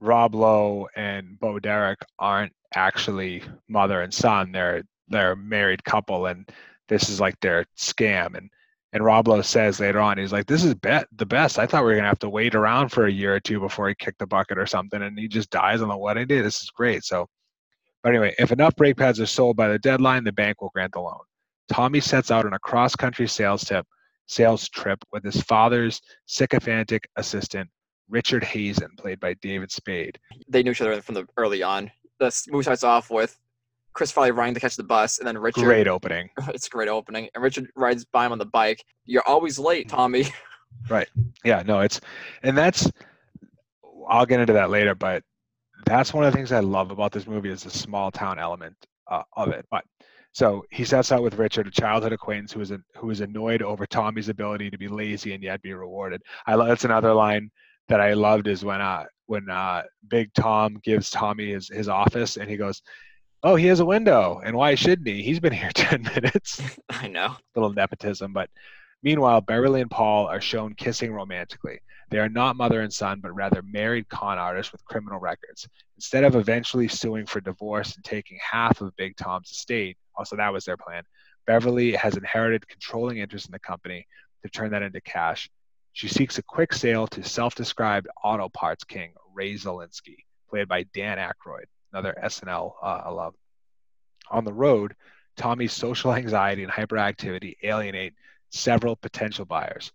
Rob 0.00 0.34
Lowe 0.34 0.88
and 0.96 1.38
Bo 1.38 1.58
Derek 1.58 1.98
aren't 2.18 2.54
actually 2.74 3.42
mother 3.68 4.00
and 4.00 4.12
son. 4.14 4.52
They're 4.52 4.84
they're 5.08 5.32
a 5.32 5.36
married 5.36 5.84
couple, 5.84 6.24
and 6.24 6.50
this 6.88 7.10
is 7.10 7.20
like 7.20 7.38
their 7.40 7.66
scam. 7.76 8.36
And 8.36 8.50
and 8.92 9.04
Rob 9.04 9.28
Lowe 9.28 9.42
says 9.42 9.80
later 9.80 10.00
on, 10.00 10.18
he's 10.18 10.32
like, 10.32 10.46
"This 10.46 10.64
is 10.64 10.74
be- 10.74 11.04
the 11.16 11.26
best. 11.26 11.58
I 11.58 11.66
thought 11.66 11.84
we 11.84 11.90
were 11.90 11.96
gonna 11.96 12.08
have 12.08 12.18
to 12.20 12.28
wait 12.28 12.54
around 12.54 12.88
for 12.88 13.06
a 13.06 13.12
year 13.12 13.34
or 13.34 13.40
two 13.40 13.60
before 13.60 13.88
he 13.88 13.94
kicked 13.94 14.18
the 14.18 14.26
bucket 14.26 14.58
or 14.58 14.66
something, 14.66 15.02
and 15.02 15.18
he 15.18 15.28
just 15.28 15.50
dies 15.50 15.82
on 15.82 15.88
the 15.88 15.96
wedding 15.96 16.26
day. 16.26 16.40
This 16.40 16.62
is 16.62 16.70
great." 16.70 17.04
So, 17.04 17.28
but 18.02 18.10
anyway, 18.10 18.34
if 18.38 18.52
enough 18.52 18.76
brake 18.76 18.96
pads 18.96 19.20
are 19.20 19.26
sold 19.26 19.56
by 19.56 19.68
the 19.68 19.78
deadline, 19.78 20.24
the 20.24 20.32
bank 20.32 20.60
will 20.62 20.70
grant 20.70 20.92
the 20.92 21.00
loan. 21.00 21.20
Tommy 21.68 22.00
sets 22.00 22.30
out 22.30 22.46
on 22.46 22.54
a 22.54 22.58
cross-country 22.58 23.28
sales 23.28 23.64
tip 23.64 23.86
sales 24.28 24.68
trip 24.68 25.02
with 25.10 25.24
his 25.24 25.40
father's 25.42 26.00
sycophantic 26.26 27.08
assistant, 27.16 27.68
Richard 28.08 28.44
Hayden, 28.44 28.90
played 28.96 29.20
by 29.20 29.34
David 29.34 29.72
Spade. 29.72 30.18
They 30.48 30.62
knew 30.62 30.70
each 30.70 30.80
other 30.80 31.00
from 31.02 31.14
the 31.14 31.26
early 31.36 31.62
on. 31.62 31.90
The 32.18 32.46
movie 32.50 32.62
starts 32.62 32.84
off 32.84 33.10
with 33.10 33.38
Chris 33.98 34.12
Farley 34.12 34.30
riding 34.30 34.54
to 34.54 34.60
catch 34.60 34.76
the 34.76 34.84
bus, 34.84 35.18
and 35.18 35.26
then 35.26 35.36
Richard. 35.36 35.64
Great 35.64 35.88
opening. 35.88 36.30
It's 36.54 36.68
a 36.68 36.70
great 36.70 36.88
opening, 36.88 37.28
and 37.34 37.42
Richard 37.42 37.68
rides 37.74 38.04
by 38.04 38.26
him 38.26 38.30
on 38.30 38.38
the 38.38 38.46
bike. 38.46 38.84
You're 39.06 39.26
always 39.26 39.58
late, 39.58 39.88
Tommy. 39.88 40.24
Right. 40.88 41.08
Yeah, 41.44 41.62
no, 41.66 41.80
it's 41.80 42.00
and 42.42 42.56
that's 42.56 42.88
I'll 44.08 44.26
get 44.26 44.38
into 44.38 44.52
that 44.52 44.70
later, 44.70 44.94
but 44.94 45.24
that's 45.86 46.14
one 46.14 46.24
of 46.24 46.30
the 46.30 46.36
things 46.36 46.52
I 46.52 46.60
love 46.60 46.92
about 46.92 47.10
this 47.10 47.26
movie 47.26 47.48
is 47.48 47.64
the 47.64 47.70
small 47.70 48.12
town 48.12 48.38
element 48.38 48.76
uh, 49.10 49.22
of 49.36 49.48
it. 49.48 49.66
But 49.70 49.82
so 50.32 50.64
he 50.70 50.84
sets 50.84 51.10
out 51.10 51.22
with 51.22 51.34
Richard, 51.34 51.66
a 51.66 51.70
childhood 51.70 52.12
acquaintance 52.12 52.52
who 52.52 52.60
is 52.60 52.70
a, 52.70 52.78
who 52.96 53.10
is 53.10 53.22
annoyed 53.22 53.62
over 53.62 53.86
Tommy's 53.86 54.28
ability 54.28 54.70
to 54.70 54.78
be 54.78 54.88
lazy 54.88 55.32
and 55.32 55.42
yet 55.42 55.62
be 55.62 55.72
rewarded. 55.72 56.22
I 56.46 56.54
love 56.54 56.68
that's 56.68 56.84
another 56.84 57.14
line 57.14 57.50
that 57.88 58.00
I 58.00 58.12
loved 58.12 58.46
is 58.46 58.64
when 58.64 58.80
uh 58.80 59.04
when 59.26 59.50
uh 59.50 59.82
Big 60.08 60.32
Tom 60.34 60.76
gives 60.84 61.10
Tommy 61.10 61.52
his 61.52 61.68
his 61.68 61.88
office 61.88 62.36
and 62.36 62.48
he 62.48 62.56
goes, 62.56 62.82
"Oh, 63.42 63.56
he 63.56 63.66
has 63.66 63.80
a 63.80 63.84
window, 63.84 64.40
and 64.44 64.56
why 64.56 64.74
shouldn't 64.74 65.08
he? 65.08 65.22
He's 65.22 65.40
been 65.40 65.52
here 65.62 65.70
ten 65.74 66.02
minutes." 66.02 66.60
I 66.90 67.08
know. 67.08 67.36
little 67.54 67.72
nepotism. 67.72 68.32
But 68.32 68.50
meanwhile, 69.02 69.40
Beverly 69.40 69.80
and 69.80 69.90
Paul 69.90 70.26
are 70.26 70.40
shown 70.40 70.74
kissing 70.74 71.12
romantically. 71.12 71.80
They 72.10 72.18
are 72.18 72.28
not 72.28 72.56
mother 72.56 72.80
and 72.80 72.92
son, 72.92 73.20
but 73.20 73.34
rather 73.34 73.62
married 73.62 74.08
con 74.08 74.38
artists 74.38 74.72
with 74.72 74.84
criminal 74.86 75.20
records. 75.20 75.68
Instead 75.96 76.24
of 76.24 76.36
eventually 76.36 76.88
suing 76.88 77.26
for 77.26 77.40
divorce 77.40 77.94
and 77.96 78.04
taking 78.04 78.38
half 78.40 78.80
of 78.80 78.96
Big 78.96 79.16
Tom's 79.16 79.50
estate, 79.50 79.98
also 80.16 80.36
that 80.36 80.52
was 80.52 80.64
their 80.64 80.78
plan, 80.78 81.02
Beverly 81.46 81.92
has 81.92 82.16
inherited 82.16 82.66
controlling 82.66 83.18
interest 83.18 83.46
in 83.46 83.52
the 83.52 83.58
company 83.58 84.06
to 84.42 84.48
turn 84.48 84.70
that 84.70 84.82
into 84.82 85.00
cash. 85.00 85.50
She 85.92 86.08
seeks 86.08 86.38
a 86.38 86.42
quick 86.42 86.72
sale 86.72 87.06
to 87.08 87.22
self 87.22 87.54
described 87.54 88.08
auto 88.22 88.48
parts 88.48 88.84
king 88.84 89.12
Ray 89.34 89.54
Zalinsky, 89.54 90.24
played 90.48 90.68
by 90.68 90.84
Dan 90.94 91.18
Aykroyd, 91.18 91.66
another 91.92 92.14
SNL 92.22 92.72
uh, 92.82 93.02
alum. 93.04 93.32
On 94.30 94.44
the 94.44 94.52
road, 94.52 94.94
Tommy's 95.36 95.72
social 95.72 96.12
anxiety 96.12 96.62
and 96.64 96.72
hyperactivity 96.72 97.56
alienate 97.62 98.14
several 98.50 98.96
potential 98.96 99.44
buyers. 99.44 99.92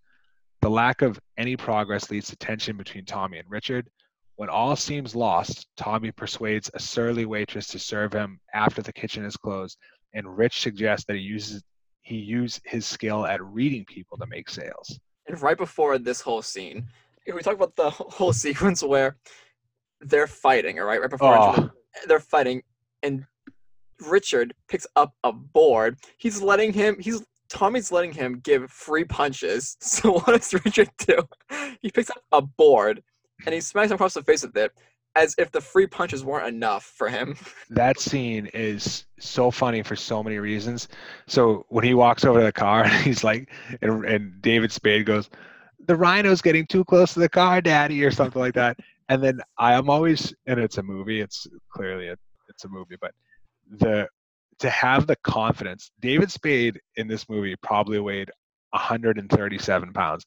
The 0.62 0.70
lack 0.70 1.02
of 1.02 1.20
any 1.38 1.58
progress 1.58 2.10
leads 2.10 2.30
to 2.30 2.38
tension 2.38 2.78
between 2.78 3.06
Tommy 3.06 3.38
and 3.38 3.50
Richard. 3.50 3.90
When 4.36 4.50
all 4.50 4.76
seems 4.76 5.16
lost, 5.16 5.68
Tommy 5.76 6.12
persuades 6.12 6.72
a 6.74 6.80
surly 6.80 7.26
waitress 7.26 7.68
to 7.68 7.80
serve 7.80 8.14
him 8.14 8.40
after 8.54 8.82
the 8.82 8.94
kitchen 8.94 9.26
is 9.26 9.38
closed, 9.38 9.78
and 10.14 10.38
Rich 10.38 10.62
suggests 10.62 11.06
that 11.08 11.18
he 11.18 11.22
uses 11.22 11.64
he 12.02 12.18
use 12.18 12.60
his 12.66 12.86
skill 12.86 13.26
at 13.26 13.42
reading 13.42 13.86
people 13.86 14.18
to 14.18 14.26
make 14.28 14.50
sales. 14.50 15.00
And 15.28 15.42
right 15.42 15.58
before 15.58 15.98
this 15.98 16.20
whole 16.20 16.42
scene, 16.42 16.86
we 17.26 17.42
talk 17.42 17.56
about 17.56 17.76
the 17.78 17.90
whole 17.92 18.34
sequence 18.34 18.84
where 18.84 19.16
they're 20.02 20.28
fighting, 20.28 20.80
all 20.80 20.86
right? 20.86 21.00
Right 21.00 21.10
before 21.10 21.38
Oh, 21.38 21.70
they're 22.08 22.20
fighting, 22.20 22.64
and 23.02 23.26
Richard 24.08 24.54
picks 24.68 24.88
up 24.96 25.14
a 25.24 25.32
board. 25.32 25.98
He's 26.18 26.42
letting 26.42 26.74
him. 26.74 26.98
He's 27.00 27.24
Tommy's 27.50 27.92
letting 27.92 28.12
him 28.14 28.40
give 28.44 28.70
free 28.72 29.04
punches. 29.04 29.78
So 29.82 30.14
what 30.14 30.26
does 30.26 30.54
Richard 30.54 30.90
do? 30.98 31.20
He 31.82 31.92
picks 31.92 32.10
up 32.10 32.24
a 32.32 32.42
board 32.42 33.04
and 33.46 33.54
he 33.54 33.62
smacks 33.62 33.92
him 33.92 33.96
across 33.96 34.16
the 34.16 34.24
face 34.24 34.42
with 34.42 34.58
it, 34.58 34.72
as 35.16 35.36
if 35.38 35.52
the 35.52 35.62
free 35.62 35.86
punches 35.86 36.24
weren't 36.24 36.48
enough 36.48 36.84
for 36.84 37.08
him. 37.10 37.36
that 37.70 38.00
scene 38.00 38.50
is 38.54 39.06
so 39.20 39.52
funny 39.52 39.84
for 39.84 39.96
so 39.96 40.24
many 40.24 40.40
reasons. 40.40 40.88
So 41.28 41.66
when 41.70 41.84
he 41.84 41.94
walks 41.94 42.26
over 42.26 42.40
to 42.40 42.46
the 42.46 42.52
car 42.52 42.88
he's 43.04 43.24
like, 43.24 43.52
and, 43.82 44.04
and 44.06 44.42
David 44.42 44.72
Spade 44.72 45.06
goes, 45.06 45.30
"The 45.86 45.96
rhino's 45.96 46.42
getting 46.42 46.66
too 46.66 46.84
close 46.84 47.14
to 47.14 47.20
the 47.20 47.30
car, 47.30 47.62
Daddy," 47.62 48.04
or 48.04 48.12
something 48.12 48.42
like 48.42 48.56
that. 48.56 48.80
And 49.10 49.24
then 49.24 49.40
I 49.58 49.74
am 49.74 49.90
always, 49.90 50.34
and 50.46 50.60
it's 50.60 50.78
a 50.78 50.84
movie. 50.84 51.22
It's 51.22 51.48
clearly 51.70 52.08
a, 52.10 52.16
it's 52.50 52.66
a 52.66 52.70
movie, 52.70 52.98
but 53.00 53.14
the 53.70 54.08
to 54.60 54.70
have 54.70 55.08
the 55.08 55.16
confidence. 55.18 55.92
David 56.00 56.32
Spade 56.32 56.80
in 56.96 57.08
this 57.08 57.28
movie 57.28 57.56
probably 57.62 58.00
weighed 58.00 58.32
137 58.72 59.94
pounds. 59.94 60.26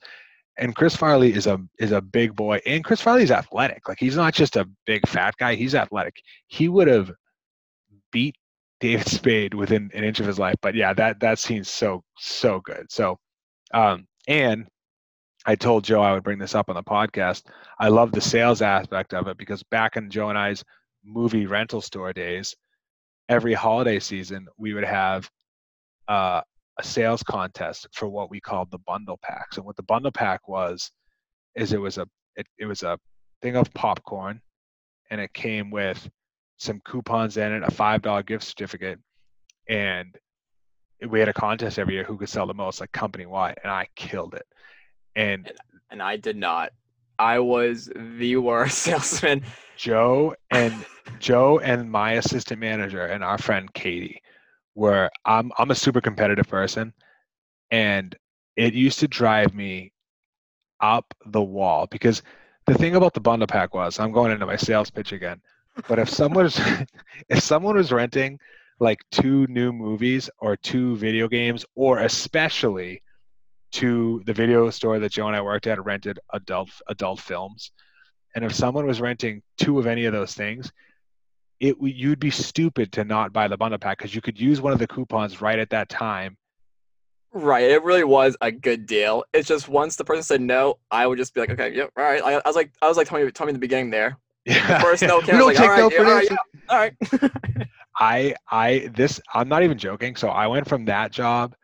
And 0.58 0.74
Chris 0.74 0.96
Farley 0.96 1.34
is 1.34 1.46
a 1.46 1.58
is 1.78 1.92
a 1.92 2.00
big 2.00 2.34
boy, 2.34 2.60
and 2.64 2.82
Chris 2.82 3.02
Farley's 3.02 3.30
athletic. 3.30 3.88
Like 3.88 3.98
he's 4.00 4.16
not 4.16 4.32
just 4.32 4.56
a 4.56 4.68
big 4.86 5.06
fat 5.06 5.34
guy; 5.38 5.54
he's 5.54 5.74
athletic. 5.74 6.16
He 6.46 6.68
would 6.68 6.88
have 6.88 7.12
beat 8.10 8.36
David 8.80 9.06
Spade 9.06 9.52
within 9.52 9.90
an 9.92 10.02
inch 10.02 10.18
of 10.20 10.26
his 10.26 10.38
life. 10.38 10.56
But 10.62 10.74
yeah, 10.74 10.94
that 10.94 11.20
that 11.20 11.38
scene's 11.38 11.70
so 11.70 12.02
so 12.18 12.60
good. 12.60 12.86
So, 12.90 13.18
um, 13.74 14.06
and 14.26 14.66
I 15.46 15.54
told 15.54 15.84
Joe 15.84 16.02
I 16.02 16.12
would 16.12 16.24
bring 16.24 16.40
this 16.40 16.56
up 16.56 16.68
on 16.68 16.74
the 16.74 16.82
podcast. 16.82 17.44
I 17.78 17.88
love 17.88 18.10
the 18.10 18.20
sales 18.20 18.62
aspect 18.62 19.14
of 19.14 19.28
it 19.28 19.38
because 19.38 19.62
back 19.62 19.96
in 19.96 20.10
Joe 20.10 20.28
and 20.28 20.36
I's 20.38 20.64
movie 21.04 21.46
rental 21.46 21.80
store 21.80 22.12
days, 22.12 22.54
every 23.28 23.54
holiday 23.54 24.00
season 24.00 24.48
we 24.58 24.74
would 24.74 24.84
have 24.84 25.30
uh, 26.08 26.40
a 26.78 26.82
sales 26.82 27.22
contest 27.22 27.86
for 27.92 28.08
what 28.08 28.28
we 28.28 28.40
called 28.40 28.72
the 28.72 28.78
bundle 28.78 29.18
packs. 29.22 29.56
And 29.56 29.64
what 29.64 29.76
the 29.76 29.84
bundle 29.84 30.10
pack 30.10 30.48
was 30.48 30.90
is 31.54 31.72
it 31.72 31.80
was 31.80 31.96
a 31.96 32.08
it, 32.34 32.46
it 32.58 32.66
was 32.66 32.82
a 32.82 32.98
thing 33.40 33.56
of 33.56 33.72
popcorn 33.72 34.40
and 35.10 35.20
it 35.20 35.32
came 35.32 35.70
with 35.70 36.08
some 36.58 36.80
coupons 36.84 37.36
in 37.36 37.52
it, 37.52 37.62
a 37.62 37.70
five 37.70 38.02
dollar 38.02 38.24
gift 38.24 38.44
certificate, 38.44 38.98
and 39.68 40.16
we 41.08 41.20
had 41.20 41.28
a 41.28 41.32
contest 41.32 41.78
every 41.78 41.94
year 41.94 42.04
who 42.04 42.16
could 42.16 42.28
sell 42.28 42.46
the 42.46 42.54
most, 42.54 42.80
like 42.80 42.90
company 42.92 43.26
wide, 43.26 43.58
and 43.62 43.70
I 43.70 43.86
killed 43.94 44.34
it. 44.34 44.46
And 45.16 45.50
And 45.90 46.02
I 46.02 46.16
did 46.16 46.36
not. 46.36 46.72
I 47.18 47.38
was 47.40 47.90
the 47.96 48.36
worst 48.36 48.78
salesman. 48.84 49.42
Joe 49.76 50.34
and 50.50 50.74
Joe 51.18 51.58
and 51.58 51.90
my 51.90 52.12
assistant 52.12 52.60
manager 52.60 53.04
and 53.04 53.24
our 53.24 53.38
friend 53.38 53.72
Katie 53.74 54.22
were 54.74 55.10
I'm 55.24 55.50
I'm 55.58 55.70
a 55.70 55.74
super 55.74 56.00
competitive 56.00 56.46
person 56.46 56.92
and 57.70 58.14
it 58.56 58.74
used 58.74 59.00
to 59.00 59.08
drive 59.08 59.54
me 59.54 59.92
up 60.80 61.14
the 61.26 61.42
wall 61.42 61.86
because 61.90 62.22
the 62.66 62.74
thing 62.74 62.96
about 62.96 63.14
the 63.14 63.20
bundle 63.20 63.46
pack 63.46 63.74
was 63.74 63.98
I'm 63.98 64.12
going 64.12 64.32
into 64.32 64.46
my 64.46 64.56
sales 64.56 64.90
pitch 64.90 65.12
again. 65.12 65.40
But 65.88 65.98
if 65.98 66.08
someone 66.08 66.44
was 66.44 66.60
if 67.28 67.42
someone 67.42 67.76
was 67.76 67.92
renting 67.92 68.38
like 68.78 68.98
two 69.10 69.46
new 69.46 69.72
movies 69.72 70.28
or 70.38 70.56
two 70.56 70.96
video 70.96 71.28
games 71.28 71.64
or 71.74 72.00
especially 72.00 73.02
to 73.80 74.22
the 74.26 74.32
video 74.32 74.68
store 74.70 74.98
that 74.98 75.12
Joe 75.12 75.26
and 75.26 75.36
I 75.36 75.40
worked 75.40 75.66
at 75.66 75.82
rented 75.84 76.18
adult 76.32 76.70
adult 76.88 77.20
films 77.20 77.72
and 78.36 78.44
if 78.44 78.54
someone 78.54 78.86
was 78.86 79.00
renting 79.00 79.42
two 79.56 79.78
of 79.78 79.86
any 79.86 80.04
of 80.04 80.12
those 80.12 80.34
things, 80.34 80.70
it 81.58 81.74
you'd 81.80 82.20
be 82.20 82.30
stupid 82.30 82.92
to 82.92 83.02
not 83.02 83.32
buy 83.32 83.48
the 83.48 83.56
bundle 83.56 83.78
pack 83.78 83.96
because 83.96 84.14
you 84.14 84.20
could 84.20 84.38
use 84.38 84.60
one 84.60 84.74
of 84.74 84.78
the 84.78 84.86
coupons 84.86 85.40
right 85.40 85.58
at 85.58 85.70
that 85.70 85.88
time. 85.88 86.36
Right, 87.32 87.64
it 87.64 87.82
really 87.82 88.04
was 88.04 88.36
a 88.42 88.52
good 88.52 88.84
deal. 88.84 89.24
It's 89.32 89.48
just 89.48 89.68
once 89.68 89.96
the 89.96 90.04
person 90.04 90.22
said 90.22 90.42
no, 90.42 90.78
I 90.90 91.06
would 91.06 91.16
just 91.16 91.32
be 91.32 91.40
like, 91.40 91.50
okay, 91.50 91.74
yep, 91.74 91.90
all 91.96 92.04
right. 92.04 92.22
I, 92.22 92.34
I 92.34 92.42
was 92.44 92.56
like, 92.56 92.72
I 92.82 92.88
was 92.88 92.98
like 92.98 93.08
Tommy, 93.08 93.30
Tommy 93.32 93.50
in 93.50 93.54
the 93.54 93.60
beginning 93.60 93.90
there. 93.90 94.18
Yeah, 94.46 94.80
First 94.80 95.02
no, 95.02 95.20
came. 95.20 95.34
I 95.34 95.42
was 95.42 95.58
like, 95.58 95.60
all 95.60 95.68
right, 95.68 95.78
no 95.80 95.90
yeah, 95.90 95.98
all 95.98 96.14
right, 96.14 96.28
yeah, 96.30 96.36
all 96.68 96.78
right. 96.78 97.68
I 97.98 98.34
I 98.48 98.90
this 98.94 99.20
I'm 99.34 99.48
not 99.48 99.64
even 99.64 99.76
joking. 99.76 100.14
So 100.14 100.28
I 100.28 100.46
went 100.46 100.68
from 100.68 100.84
that 100.84 101.10
job 101.10 101.56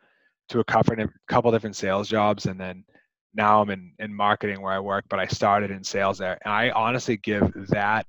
to 0.53 0.59
a 0.59 0.63
couple 0.63 0.95
couple 1.27 1.51
different 1.51 1.75
sales 1.75 2.07
jobs, 2.07 2.45
and 2.45 2.59
then 2.59 2.85
now 3.33 3.61
I'm 3.61 3.69
in 3.69 3.91
in 3.99 4.13
marketing 4.13 4.61
where 4.61 4.73
I 4.73 4.79
work. 4.79 5.05
But 5.09 5.19
I 5.19 5.27
started 5.27 5.71
in 5.71 5.83
sales 5.83 6.17
there, 6.17 6.37
and 6.45 6.53
I 6.53 6.69
honestly 6.69 7.17
give 7.17 7.51
that 7.69 8.05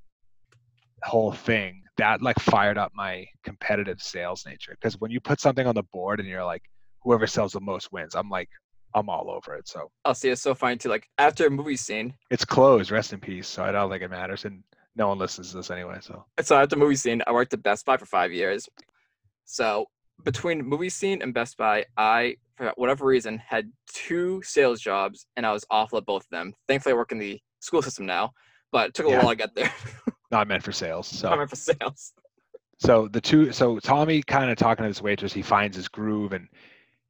whole 1.02 1.32
thing 1.32 1.82
that 1.96 2.22
like 2.22 2.38
fired 2.38 2.78
up 2.78 2.92
my 2.94 3.26
competitive 3.44 4.00
sales 4.00 4.44
nature 4.46 4.72
because 4.72 4.98
when 5.00 5.10
you 5.10 5.20
put 5.20 5.40
something 5.40 5.66
on 5.66 5.74
the 5.74 5.82
board 5.92 6.18
and 6.18 6.28
you're 6.28 6.44
like 6.44 6.62
whoever 7.02 7.26
sells 7.26 7.52
the 7.52 7.60
most 7.60 7.92
wins 7.92 8.14
i'm 8.14 8.30
like 8.30 8.48
i'm 8.94 9.10
all 9.10 9.30
over 9.30 9.54
it 9.54 9.68
so 9.68 9.90
I'll 10.06 10.14
see. 10.14 10.30
It's 10.30 10.40
so 10.40 10.54
funny 10.54 10.78
too. 10.78 10.88
Like 10.88 11.06
after 11.18 11.46
a 11.46 11.50
movie 11.50 11.76
scene, 11.76 12.14
it's 12.30 12.44
closed 12.44 12.90
rest 12.90 13.12
in 13.12 13.20
peace 13.20 13.46
so 13.46 13.62
i 13.62 13.70
don't 13.70 13.90
think 13.90 14.02
it 14.02 14.10
matters 14.10 14.46
and 14.46 14.64
no 14.96 15.08
one 15.08 15.18
listens 15.18 15.50
to 15.50 15.58
this 15.58 15.70
anyway 15.70 15.98
so 16.00 16.24
so 16.40 16.56
after 16.56 16.74
movie 16.76 16.96
scene, 16.96 17.22
I 17.26 17.32
worked 17.32 17.52
at 17.52 17.62
Best 17.62 17.84
Buy 17.84 17.96
for 17.98 18.06
five 18.06 18.32
years. 18.32 18.68
So 19.44 19.86
between 20.22 20.64
movie 20.64 20.88
scene 20.88 21.22
and 21.22 21.34
Best 21.34 21.56
Buy, 21.56 21.84
I 21.96 22.36
for 22.56 22.72
whatever 22.76 23.04
reason 23.06 23.38
had 23.38 23.70
two 23.92 24.40
sales 24.42 24.80
jobs, 24.80 25.26
and 25.36 25.44
I 25.44 25.52
was 25.52 25.64
awful 25.70 25.98
at 25.98 26.06
both 26.06 26.22
of 26.24 26.30
them. 26.30 26.54
Thankfully, 26.68 26.92
I 26.92 26.96
work 26.96 27.10
in 27.12 27.18
the 27.18 27.40
school 27.60 27.82
system 27.82 28.06
now, 28.06 28.32
but 28.70 28.90
it 28.90 28.94
took 28.94 29.06
a 29.06 29.10
Yeah. 29.10 29.18
while 29.18 29.30
to 29.30 29.36
get 29.36 29.54
there. 29.54 29.72
not 30.30 30.48
meant 30.48 30.62
for 30.62 30.72
sales 30.72 31.06
so 31.06 31.28
I'm 31.28 31.40
in 31.40 31.46
for 31.48 31.54
sales. 31.56 32.12
so 32.78 33.06
the 33.08 33.20
two 33.20 33.52
so 33.52 33.78
tommy 33.78 34.20
kind 34.22 34.50
of 34.50 34.56
talking 34.56 34.82
to 34.82 34.88
this 34.88 35.00
waitress 35.02 35.32
he 35.32 35.42
finds 35.42 35.76
his 35.76 35.86
groove 35.86 36.32
and 36.32 36.48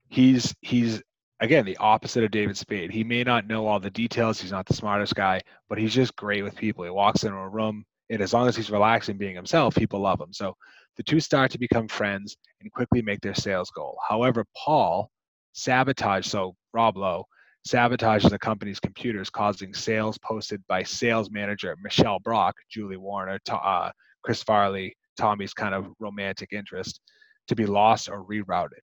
he's 0.09 0.55
he's 0.61 1.01
again 1.41 1.65
the 1.65 1.77
opposite 1.79 2.23
of 2.23 2.31
david 2.31 2.55
spade 2.59 2.91
he 2.91 3.03
may 3.03 3.23
not 3.25 3.47
know 3.47 3.67
all 3.67 3.81
the 3.81 3.89
details 3.89 4.41
he's 4.41 4.51
not 4.53 4.67
the 4.67 4.75
smartest 4.75 5.15
guy 5.15 5.41
but 5.71 5.79
he's 5.79 5.95
just 5.95 6.15
great 6.17 6.43
with 6.43 6.55
people 6.55 6.85
he 6.85 6.91
walks 6.91 7.23
into 7.25 7.37
a 7.39 7.49
room 7.49 7.87
and 8.15 8.23
as 8.23 8.33
long 8.33 8.49
as 8.49 8.57
he's 8.57 8.71
relaxed 8.71 9.09
and 9.09 9.19
being 9.19 9.35
himself 9.37 9.75
people 9.75 10.01
love 10.01 10.21
him. 10.21 10.33
So 10.33 10.57
the 10.97 11.03
two 11.03 11.21
start 11.21 11.51
to 11.51 11.59
become 11.59 11.89
friends 11.89 12.37
and 12.61 12.73
quickly 12.73 13.03
make 13.03 13.21
their 13.21 13.35
sales 13.35 13.71
goal. 13.71 13.99
However 14.09 14.45
paul 14.57 15.11
sabotage 15.55 16.27
so 16.27 16.55
Rob 16.73 16.97
Lowe, 16.97 17.25
sabotages 17.67 18.29
the 18.29 18.39
company's 18.39 18.81
computers, 18.81 19.31
causing 19.31 19.73
sales 19.73 20.19
posted 20.19 20.63
by 20.69 20.83
sales 20.83 21.31
manager 21.31 21.77
Michelle 21.83 22.19
Brock, 22.19 22.55
Julie 22.71 22.99
Warner, 22.99 23.39
to, 23.47 23.57
uh, 23.57 23.91
Chris 24.23 24.43
Farley, 24.43 24.95
Tommy's 25.17 25.55
kind 25.55 25.75
of 25.75 25.89
romantic 25.99 26.53
interest, 26.53 27.01
to 27.49 27.55
be 27.55 27.67
lost 27.67 28.09
or 28.09 28.25
rerouted. 28.25 28.81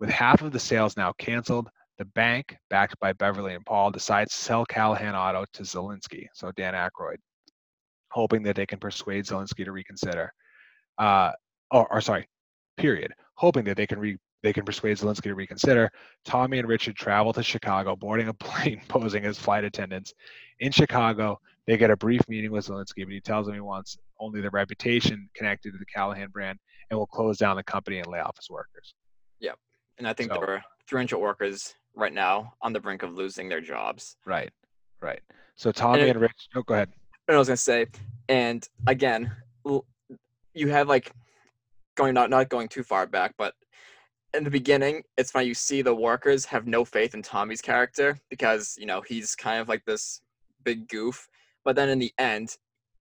With 0.00 0.10
half 0.10 0.42
of 0.42 0.52
the 0.52 0.58
sales 0.58 0.96
now 0.96 1.12
canceled, 1.18 1.68
the 1.98 2.04
bank, 2.06 2.56
backed 2.70 2.98
by 2.98 3.12
Beverly 3.12 3.54
and 3.54 3.64
Paul, 3.64 3.90
decides 3.90 4.32
to 4.32 4.40
sell 4.40 4.66
Callahan 4.66 5.14
Auto 5.14 5.44
to 5.52 5.62
Zalinsky, 5.62 6.26
so 6.34 6.50
Dan 6.52 6.74
Aykroyd, 6.74 7.18
hoping 8.10 8.42
that 8.44 8.56
they 8.56 8.66
can 8.66 8.78
persuade 8.78 9.24
Zalinsky 9.24 9.64
to 9.64 9.72
reconsider. 9.72 10.32
Uh, 10.98 11.32
or, 11.70 11.90
or 11.92 12.00
sorry, 12.00 12.28
period. 12.76 13.12
Hoping 13.34 13.64
that 13.64 13.76
they 13.76 13.86
can 13.86 13.98
re, 13.98 14.16
they 14.42 14.52
can 14.52 14.64
persuade 14.64 14.96
Zalinsky 14.96 15.24
to 15.24 15.34
reconsider. 15.34 15.90
Tommy 16.24 16.58
and 16.58 16.68
Richard 16.68 16.96
travel 16.96 17.32
to 17.32 17.42
Chicago, 17.42 17.96
boarding 17.96 18.28
a 18.28 18.34
plane, 18.46 18.80
posing 18.88 19.24
as 19.24 19.38
flight 19.38 19.64
attendants. 19.64 20.12
In 20.60 20.72
Chicago, 20.72 21.40
they 21.66 21.76
get 21.76 21.90
a 21.90 21.96
brief 21.96 22.20
meeting 22.28 22.50
with 22.50 22.66
Zalinsky, 22.66 23.04
but 23.04 23.12
he 23.12 23.20
tells 23.20 23.46
them 23.46 23.54
he 23.54 23.60
wants 23.60 23.96
only 24.18 24.40
the 24.40 24.50
reputation 24.50 25.28
connected 25.34 25.72
to 25.72 25.78
the 25.78 25.86
Callahan 25.86 26.28
brand 26.30 26.58
and 26.90 26.98
will 26.98 27.06
close 27.06 27.38
down 27.38 27.56
the 27.56 27.62
company 27.62 27.98
and 27.98 28.06
lay 28.08 28.18
off 28.20 28.36
his 28.36 28.50
workers. 28.50 28.94
Yep. 29.40 29.56
And 29.98 30.08
I 30.08 30.12
think 30.12 30.32
So- 30.32 30.40
there 30.40 30.50
are 30.56 30.64
300 30.88 31.18
workers 31.18 31.74
right 31.94 32.12
now 32.12 32.54
on 32.62 32.72
the 32.72 32.80
brink 32.80 33.02
of 33.02 33.14
losing 33.14 33.48
their 33.48 33.60
jobs. 33.60 34.16
Right, 34.26 34.50
right. 35.00 35.20
So 35.54 35.70
Tommy 35.72 36.00
it- 36.02 36.10
and 36.10 36.20
Rich, 36.20 36.48
oh, 36.54 36.62
go 36.62 36.74
ahead. 36.74 36.92
I 37.34 37.38
was 37.38 37.48
gonna 37.48 37.56
say, 37.56 37.86
and 38.28 38.66
again, 38.86 39.30
you 40.54 40.68
have 40.68 40.88
like 40.88 41.12
going 41.96 42.14
not 42.14 42.30
not 42.30 42.48
going 42.48 42.68
too 42.68 42.82
far 42.82 43.06
back, 43.06 43.34
but 43.38 43.54
in 44.34 44.44
the 44.44 44.50
beginning, 44.50 45.02
it's 45.16 45.30
funny 45.30 45.46
you 45.46 45.54
see 45.54 45.82
the 45.82 45.94
workers 45.94 46.44
have 46.44 46.66
no 46.66 46.84
faith 46.84 47.14
in 47.14 47.22
Tommy's 47.22 47.60
character 47.60 48.18
because 48.30 48.76
you 48.78 48.86
know 48.86 49.00
he's 49.00 49.34
kind 49.34 49.60
of 49.60 49.68
like 49.68 49.84
this 49.84 50.22
big 50.64 50.88
goof. 50.88 51.28
But 51.64 51.76
then 51.76 51.88
in 51.88 51.98
the 51.98 52.12
end, 52.18 52.56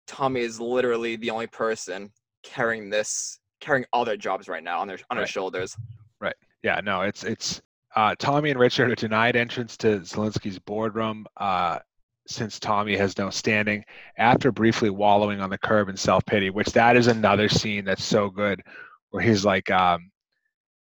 Tommy 0.07 0.41
is 0.41 0.61
literally 0.61 1.17
the 1.17 1.31
only 1.31 1.47
person 1.47 2.13
carrying 2.43 2.91
this, 2.91 3.39
carrying 3.61 3.87
all 3.93 4.05
their 4.05 4.17
jobs 4.17 4.49
right 4.49 4.63
now 4.63 4.81
on 4.81 4.89
their 4.89 4.99
on 5.11 5.17
their 5.17 5.27
shoulders. 5.27 5.77
Right. 6.21 6.37
Yeah, 6.63 6.81
no, 6.83 7.03
it's 7.03 7.25
it's 7.25 7.63
uh, 7.95 8.15
Tommy 8.19 8.51
and 8.51 8.59
Richard 8.59 8.91
are 8.91 8.95
denied 8.95 9.37
entrance 9.37 9.77
to 9.79 10.01
Zalinsky's 10.01 10.59
boardroom 10.59 11.27
uh, 11.37 11.79
since 12.27 12.61
Tommy 12.61 12.97
has 12.97 13.19
no 13.19 13.31
standing 13.31 13.85
after 14.17 14.53
briefly 14.53 14.91
wallowing 14.91 15.41
on 15.41 15.51
the 15.51 15.59
curb 15.59 15.89
in 15.89 15.97
self 15.97 16.25
pity. 16.27 16.51
Which 16.51 16.69
that 16.73 16.97
is 16.97 17.07
another 17.09 17.49
scene 17.49 17.85
that's 17.85 18.05
so 18.05 18.31
good, 18.31 18.63
where 19.11 19.23
he's 19.23 19.45
like, 19.45 19.71
um, 19.71 20.11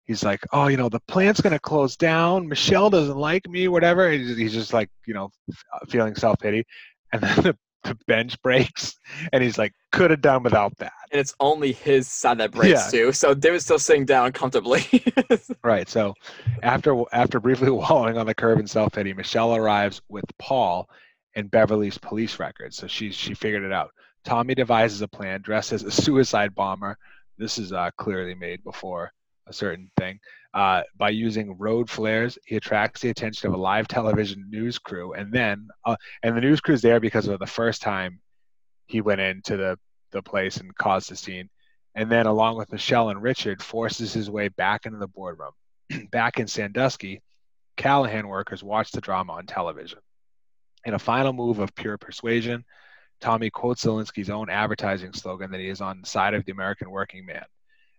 he's 0.04 0.24
like, 0.24 0.40
oh, 0.52 0.66
you 0.68 0.76
know, 0.76 0.88
the 0.88 1.00
plant's 1.08 1.40
gonna 1.40 1.58
close 1.58 1.96
down. 1.96 2.48
Michelle 2.48 2.90
doesn't 2.90 3.16
like 3.18 3.48
me, 3.48 3.68
whatever. 3.68 4.10
He's, 4.10 4.36
he's 4.36 4.52
just 4.52 4.72
like, 4.72 4.90
you 5.06 5.14
know, 5.14 5.30
uh, 5.72 5.78
feeling 5.88 6.14
self 6.14 6.38
pity, 6.40 6.64
and 7.12 7.22
then 7.22 7.36
the, 7.42 7.58
the 7.84 7.96
bench 8.08 8.40
breaks, 8.42 8.98
and 9.32 9.42
he's 9.42 9.56
like, 9.56 9.72
could 9.92 10.10
have 10.10 10.20
done 10.20 10.42
without 10.42 10.76
that. 10.78 10.92
And 11.12 11.20
it's 11.20 11.34
only 11.40 11.72
his 11.72 12.08
side 12.08 12.38
that 12.38 12.50
breaks 12.50 12.84
Yeah. 12.84 12.90
too. 12.90 13.12
So 13.12 13.32
David's 13.32 13.64
still 13.64 13.78
sitting 13.78 14.04
down 14.04 14.32
comfortably. 14.32 14.84
Right. 15.62 15.88
So 15.88 16.14
after 16.62 17.02
after 17.12 17.38
briefly 17.40 17.70
wallowing 17.70 18.16
on 18.18 18.26
the 18.26 18.34
curb 18.34 18.58
in 18.58 18.66
self 18.66 18.92
pity, 18.92 19.12
Michelle 19.12 19.54
arrives 19.54 20.00
with 20.08 20.24
Paul 20.38 20.88
and 21.38 21.50
Beverly's 21.50 21.98
police 21.98 22.38
records. 22.38 22.76
So 22.76 22.86
she 22.86 23.12
she 23.12 23.34
figured 23.34 23.62
it 23.62 23.72
out. 23.72 23.90
Tommy 24.24 24.54
devises 24.54 25.00
a 25.02 25.08
plan 25.08 25.40
dressed 25.40 25.72
as 25.72 25.84
a 25.84 25.90
suicide 25.90 26.54
bomber. 26.54 26.98
This 27.38 27.58
is 27.58 27.72
uh, 27.72 27.90
clearly 27.96 28.34
made 28.34 28.64
before 28.64 29.12
a 29.46 29.52
certain 29.52 29.90
thing. 29.96 30.18
Uh, 30.52 30.82
by 30.96 31.10
using 31.10 31.56
road 31.56 31.88
flares, 31.88 32.38
he 32.46 32.56
attracts 32.56 33.00
the 33.00 33.10
attention 33.10 33.48
of 33.48 33.54
a 33.54 33.56
live 33.56 33.86
television 33.86 34.46
news 34.50 34.78
crew, 34.78 35.12
and 35.14 35.32
then 35.32 35.68
uh, 35.84 35.96
and 36.22 36.36
the 36.36 36.40
news 36.40 36.60
crew's 36.60 36.82
there 36.82 37.00
because 37.00 37.28
of 37.28 37.38
the 37.38 37.46
first 37.46 37.80
time 37.82 38.20
he 38.86 39.00
went 39.00 39.20
into 39.20 39.56
the 39.56 39.78
the 40.10 40.22
place 40.22 40.56
and 40.56 40.74
caused 40.74 41.10
the 41.10 41.16
scene 41.16 41.48
and 41.98 42.10
then 42.12 42.26
along 42.26 42.56
with 42.56 42.70
Michelle 42.70 43.10
and 43.10 43.20
Richard, 43.20 43.60
forces 43.60 44.12
his 44.12 44.30
way 44.30 44.46
back 44.46 44.86
into 44.86 44.98
the 44.98 45.08
boardroom. 45.08 45.50
back 46.12 46.38
in 46.38 46.46
Sandusky, 46.46 47.22
Callahan 47.76 48.28
workers 48.28 48.62
watch 48.62 48.92
the 48.92 49.00
drama 49.00 49.32
on 49.32 49.46
television. 49.46 49.98
In 50.88 50.94
a 50.94 50.98
final 50.98 51.34
move 51.34 51.58
of 51.58 51.74
pure 51.74 51.98
persuasion, 51.98 52.64
Tommy 53.20 53.50
quotes 53.50 53.84
Zalinsky's 53.84 54.30
own 54.30 54.48
advertising 54.48 55.12
slogan 55.12 55.50
that 55.50 55.60
he 55.60 55.68
is 55.68 55.82
on 55.82 56.00
the 56.00 56.06
side 56.06 56.32
of 56.32 56.46
the 56.46 56.52
American 56.52 56.90
working 56.90 57.26
man. 57.26 57.44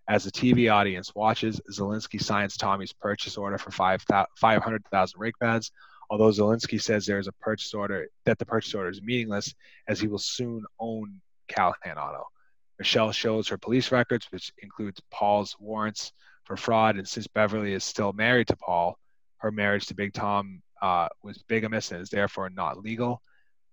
As 0.07 0.23
the 0.23 0.31
TV 0.31 0.73
audience 0.73 1.13
watches, 1.13 1.61
Zalinsky 1.71 2.19
signs 2.19 2.57
Tommy's 2.57 2.91
purchase 2.91 3.37
order 3.37 3.59
for 3.59 3.69
500,000 3.69 5.19
brake 5.19 5.35
pads, 5.39 5.71
although 6.09 6.31
Zalinsky 6.31 6.81
says 6.81 7.05
there 7.05 7.19
is 7.19 7.27
a 7.27 7.31
purchase 7.33 7.75
order 7.75 8.07
that 8.25 8.39
the 8.39 8.45
purchase 8.47 8.73
order 8.73 8.89
is 8.89 9.03
meaningless 9.03 9.53
as 9.87 9.99
he 9.99 10.07
will 10.07 10.17
soon 10.17 10.65
own 10.79 11.21
Callahan 11.47 11.99
Auto. 11.99 12.23
Michelle 12.79 13.11
shows 13.11 13.49
her 13.49 13.59
police 13.59 13.91
records, 13.91 14.25
which 14.31 14.51
includes 14.63 14.99
Paul's 15.11 15.55
warrants 15.59 16.11
for 16.43 16.57
fraud. 16.57 16.97
And 16.97 17.07
since 17.07 17.27
Beverly 17.27 17.73
is 17.73 17.83
still 17.83 18.13
married 18.13 18.47
to 18.47 18.55
Paul, 18.55 18.97
her 19.37 19.51
marriage 19.51 19.85
to 19.85 19.93
Big 19.93 20.11
Tom 20.11 20.63
uh, 20.81 21.07
was 21.23 21.43
bigamous 21.49 21.91
and 21.91 22.01
is 22.01 22.09
therefore 22.09 22.49
not 22.49 22.83
legal. 22.83 23.21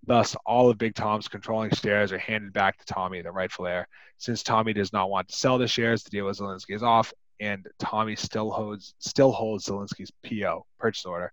Thus, 0.07 0.37
all 0.47 0.71
of 0.71 0.79
Big 0.79 0.95
Tom's 0.95 1.27
controlling 1.27 1.71
shares 1.71 2.12
are 2.12 2.19
handed 2.19 2.53
back 2.53 2.79
to 2.79 2.85
Tommy, 2.85 3.23
the 3.23 3.33
rightful 3.33 3.66
heir. 3.66 3.88
Since 4.19 4.42
Tommy 4.42 4.73
does 4.73 4.92
not 4.92 5.11
want 5.11 5.29
to 5.29 5.37
sell 5.37 5.59
the 5.59 5.66
shares, 5.66 6.05
the 6.05 6.11
deal 6.11 6.27
with 6.27 6.38
Zalinsky 6.38 6.75
is 6.75 6.83
off, 6.83 7.12
and 7.40 7.66
Tommy 7.79 8.14
still 8.14 8.51
holds 8.51 8.95
still 8.99 9.33
holds 9.33 9.66
Zalinsky's 9.66 10.12
PO 10.25 10.64
purchase 10.79 11.05
order. 11.05 11.33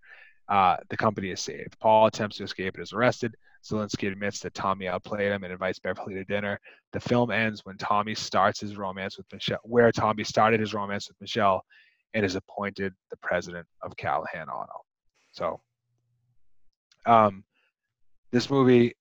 Uh, 0.50 0.78
the 0.90 0.98
company 0.98 1.30
is 1.30 1.40
saved. 1.40 1.78
Paul 1.80 2.08
attempts 2.08 2.38
to 2.38 2.44
escape 2.44 2.74
and 2.76 2.84
is 2.84 2.94
arrested. 2.94 3.36
Zalinsky 3.64 4.12
admits 4.12 4.40
that 4.40 4.54
Tommy 4.54 4.88
outplayed 4.88 5.32
him 5.32 5.44
and 5.44 5.54
invites 5.54 5.80
Beverly 5.80 6.16
to 6.16 6.26
dinner. 6.26 6.60
The 6.92 7.00
film 7.00 7.32
ends 7.32 7.64
when 7.64 7.78
Tommy 7.78 8.14
starts 8.14 8.60
his 8.60 8.76
romance 8.76 9.18
with 9.18 9.26
Michelle, 9.32 9.60
where 9.64 9.92
Tommy 9.92 10.24
started 10.26 10.60
his 10.60 10.74
romance 10.74 11.08
with 11.08 11.20
Michelle 11.22 11.64
and 12.14 12.26
is 12.26 12.36
appointed 12.36 12.94
the 13.10 13.18
president 13.18 13.66
of 13.82 13.96
Callahan 13.96 14.50
Auto. 14.50 14.84
So, 15.34 15.60
um, 17.06 17.44
this 18.32 18.50
movie, 18.50 18.94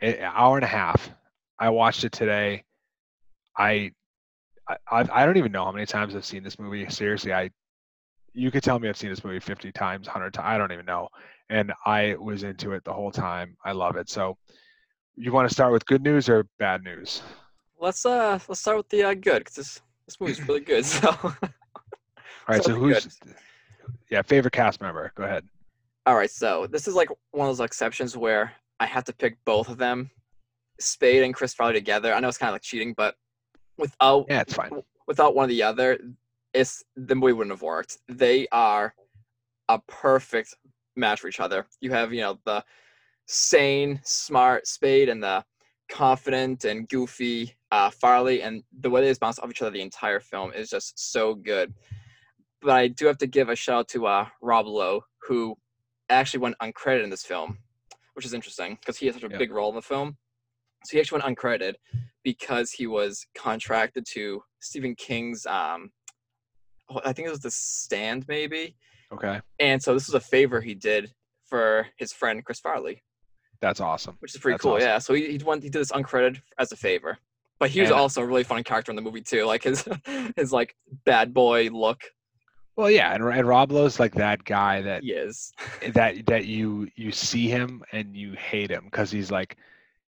an 0.00 0.16
hour 0.22 0.56
and 0.56 0.64
a 0.64 0.68
half. 0.68 1.10
I 1.58 1.70
watched 1.70 2.04
it 2.04 2.12
today. 2.12 2.64
I, 3.56 3.90
I, 4.68 4.76
I've- 4.90 5.10
don't 5.10 5.36
even 5.36 5.50
know 5.52 5.64
how 5.64 5.72
many 5.72 5.86
times 5.86 6.14
I've 6.14 6.24
seen 6.24 6.44
this 6.44 6.58
movie. 6.58 6.88
Seriously, 6.88 7.32
I, 7.32 7.50
you 8.32 8.52
could 8.52 8.62
tell 8.62 8.78
me 8.78 8.88
I've 8.88 8.96
seen 8.96 9.10
this 9.10 9.24
movie 9.24 9.40
50 9.40 9.72
times, 9.72 10.06
100 10.06 10.32
times. 10.32 10.46
I 10.46 10.56
don't 10.56 10.70
even 10.70 10.86
know. 10.86 11.08
And 11.50 11.72
I 11.84 12.14
was 12.20 12.44
into 12.44 12.72
it 12.72 12.84
the 12.84 12.92
whole 12.92 13.10
time. 13.10 13.56
I 13.64 13.72
love 13.72 13.96
it. 13.96 14.08
So, 14.08 14.38
you 15.16 15.32
want 15.32 15.48
to 15.48 15.52
start 15.52 15.72
with 15.72 15.84
good 15.86 16.02
news 16.02 16.28
or 16.28 16.46
bad 16.60 16.84
news? 16.84 17.22
let's 17.80 18.04
uh 18.04 18.38
let's 18.48 18.60
start 18.60 18.76
with 18.76 18.88
the 18.88 19.02
uh, 19.04 19.14
good 19.14 19.38
because 19.38 19.54
this 19.54 19.80
this 20.06 20.20
movie's 20.20 20.40
really 20.48 20.60
good. 20.60 20.84
So 20.94 21.08
All 21.10 22.54
right. 22.54 22.64
So 22.64 22.74
who's, 22.74 23.08
yeah, 24.10 24.22
favorite 24.22 24.52
cast 24.52 24.80
member? 24.80 25.12
Go 25.16 25.24
ahead. 25.24 25.44
all 26.06 26.16
right, 26.16 26.30
so 26.30 26.66
this 26.66 26.88
is 26.88 26.94
like 26.94 27.08
one 27.32 27.48
of 27.48 27.56
those 27.56 27.64
exceptions 27.64 28.16
where 28.16 28.52
I 28.80 28.86
have 28.86 29.04
to 29.04 29.12
pick 29.12 29.36
both 29.44 29.68
of 29.68 29.78
them, 29.78 30.10
Spade 30.80 31.22
and 31.22 31.34
Chris 31.34 31.54
Farley 31.54 31.74
together. 31.74 32.12
I 32.14 32.20
know 32.20 32.28
it's 32.28 32.38
kind 32.38 32.50
of 32.50 32.54
like 32.54 32.62
cheating, 32.62 32.94
but 32.96 33.14
without 33.76 34.26
Yeah, 34.28 34.40
it's 34.42 34.54
fine. 34.54 34.70
without 35.06 35.34
one 35.34 35.46
or 35.46 35.48
the 35.48 35.62
other, 35.62 35.98
it's 36.54 36.82
the 36.96 37.14
movie 37.14 37.32
wouldn't 37.32 37.52
have 37.52 37.62
worked. 37.62 37.98
They 38.08 38.46
are 38.52 38.94
a 39.68 39.78
perfect 39.86 40.54
match 40.96 41.20
for 41.20 41.28
each 41.28 41.40
other. 41.40 41.66
You 41.80 41.90
have, 41.92 42.12
you 42.12 42.22
know, 42.22 42.38
the 42.44 42.64
sane, 43.26 44.00
smart 44.04 44.66
Spade 44.66 45.08
and 45.08 45.22
the 45.22 45.44
confident 45.90 46.64
and 46.64 46.88
goofy 46.88 47.54
uh, 47.70 47.90
Farley, 47.90 48.42
and 48.42 48.62
the 48.80 48.88
way 48.90 49.02
they 49.02 49.12
bounce 49.20 49.38
off 49.38 49.50
each 49.50 49.60
other 49.60 49.70
the 49.70 49.82
entire 49.82 50.20
film 50.20 50.52
is 50.52 50.70
just 50.70 51.12
so 51.12 51.34
good. 51.34 51.74
But 52.60 52.70
I 52.72 52.88
do 52.88 53.06
have 53.06 53.18
to 53.18 53.26
give 53.26 53.48
a 53.48 53.56
shout 53.56 53.78
out 53.80 53.88
to 53.88 54.06
uh, 54.06 54.26
Rob 54.42 54.66
Lowe, 54.66 55.02
who 55.22 55.56
actually 56.08 56.40
went 56.40 56.56
uncredited 56.60 57.04
in 57.04 57.10
this 57.10 57.24
film, 57.24 57.58
which 58.14 58.24
is 58.26 58.34
interesting 58.34 58.76
because 58.80 58.96
he 58.96 59.06
has 59.06 59.14
such 59.14 59.24
a 59.24 59.28
Yeah. 59.30 59.38
big 59.38 59.52
role 59.52 59.68
in 59.68 59.76
the 59.76 59.82
film. 59.82 60.16
So 60.84 60.96
he 60.96 61.00
actually 61.00 61.20
went 61.20 61.36
uncredited 61.38 61.74
because 62.24 62.70
he 62.72 62.86
was 62.86 63.26
contracted 63.36 64.04
to 64.14 64.42
Stephen 64.60 64.94
King's 64.96 65.46
um 65.46 65.90
oh, 66.90 67.00
I 67.04 67.12
think 67.12 67.28
it 67.28 67.30
was 67.30 67.40
The 67.40 67.50
Stand 67.50 68.24
maybe. 68.28 68.76
Okay. 69.12 69.40
And 69.58 69.82
so 69.82 69.94
this 69.94 70.06
was 70.06 70.14
a 70.14 70.20
favor 70.20 70.60
he 70.60 70.74
did 70.74 71.12
for 71.48 71.86
his 71.96 72.12
friend 72.12 72.44
Chris 72.44 72.60
Farley, 72.60 73.02
That's 73.60 73.80
awesome. 73.80 74.16
which 74.20 74.34
is 74.34 74.40
pretty 74.40 74.54
That's 74.54 74.62
cool. 74.62 74.72
awesome. 74.74 74.86
Yeah. 74.88 74.98
So 74.98 75.14
he 75.14 75.32
he, 75.32 75.44
went, 75.44 75.62
he 75.62 75.68
did 75.70 75.80
this 75.80 75.92
uncredited 75.92 76.40
as 76.58 76.72
a 76.72 76.76
favor. 76.76 77.18
But 77.60 77.70
he 77.70 77.80
was 77.80 77.90
And- 77.90 77.98
also 77.98 78.22
a 78.22 78.26
really 78.26 78.44
fun 78.44 78.62
character 78.64 78.92
in 78.92 78.96
the 78.96 79.02
movie 79.02 79.20
too. 79.22 79.44
Like 79.44 79.62
his 79.64 79.86
his 80.36 80.52
like 80.52 80.74
bad 81.04 81.32
boy 81.34 81.68
look. 81.70 82.02
Well, 82.78 82.92
yeah, 82.92 83.12
and, 83.12 83.24
and 83.24 83.48
Rob 83.48 83.72
Lowe's 83.72 83.98
like 83.98 84.14
that 84.14 84.44
guy 84.44 84.82
that 84.82 85.02
He 85.02 85.10
is. 85.10 85.52
that 85.94 86.24
that 86.26 86.46
you 86.46 86.88
you 86.94 87.10
see 87.10 87.48
him 87.48 87.82
and 87.90 88.16
you 88.16 88.34
hate 88.34 88.70
him 88.70 88.84
because 88.84 89.10
he's 89.10 89.32
like, 89.32 89.56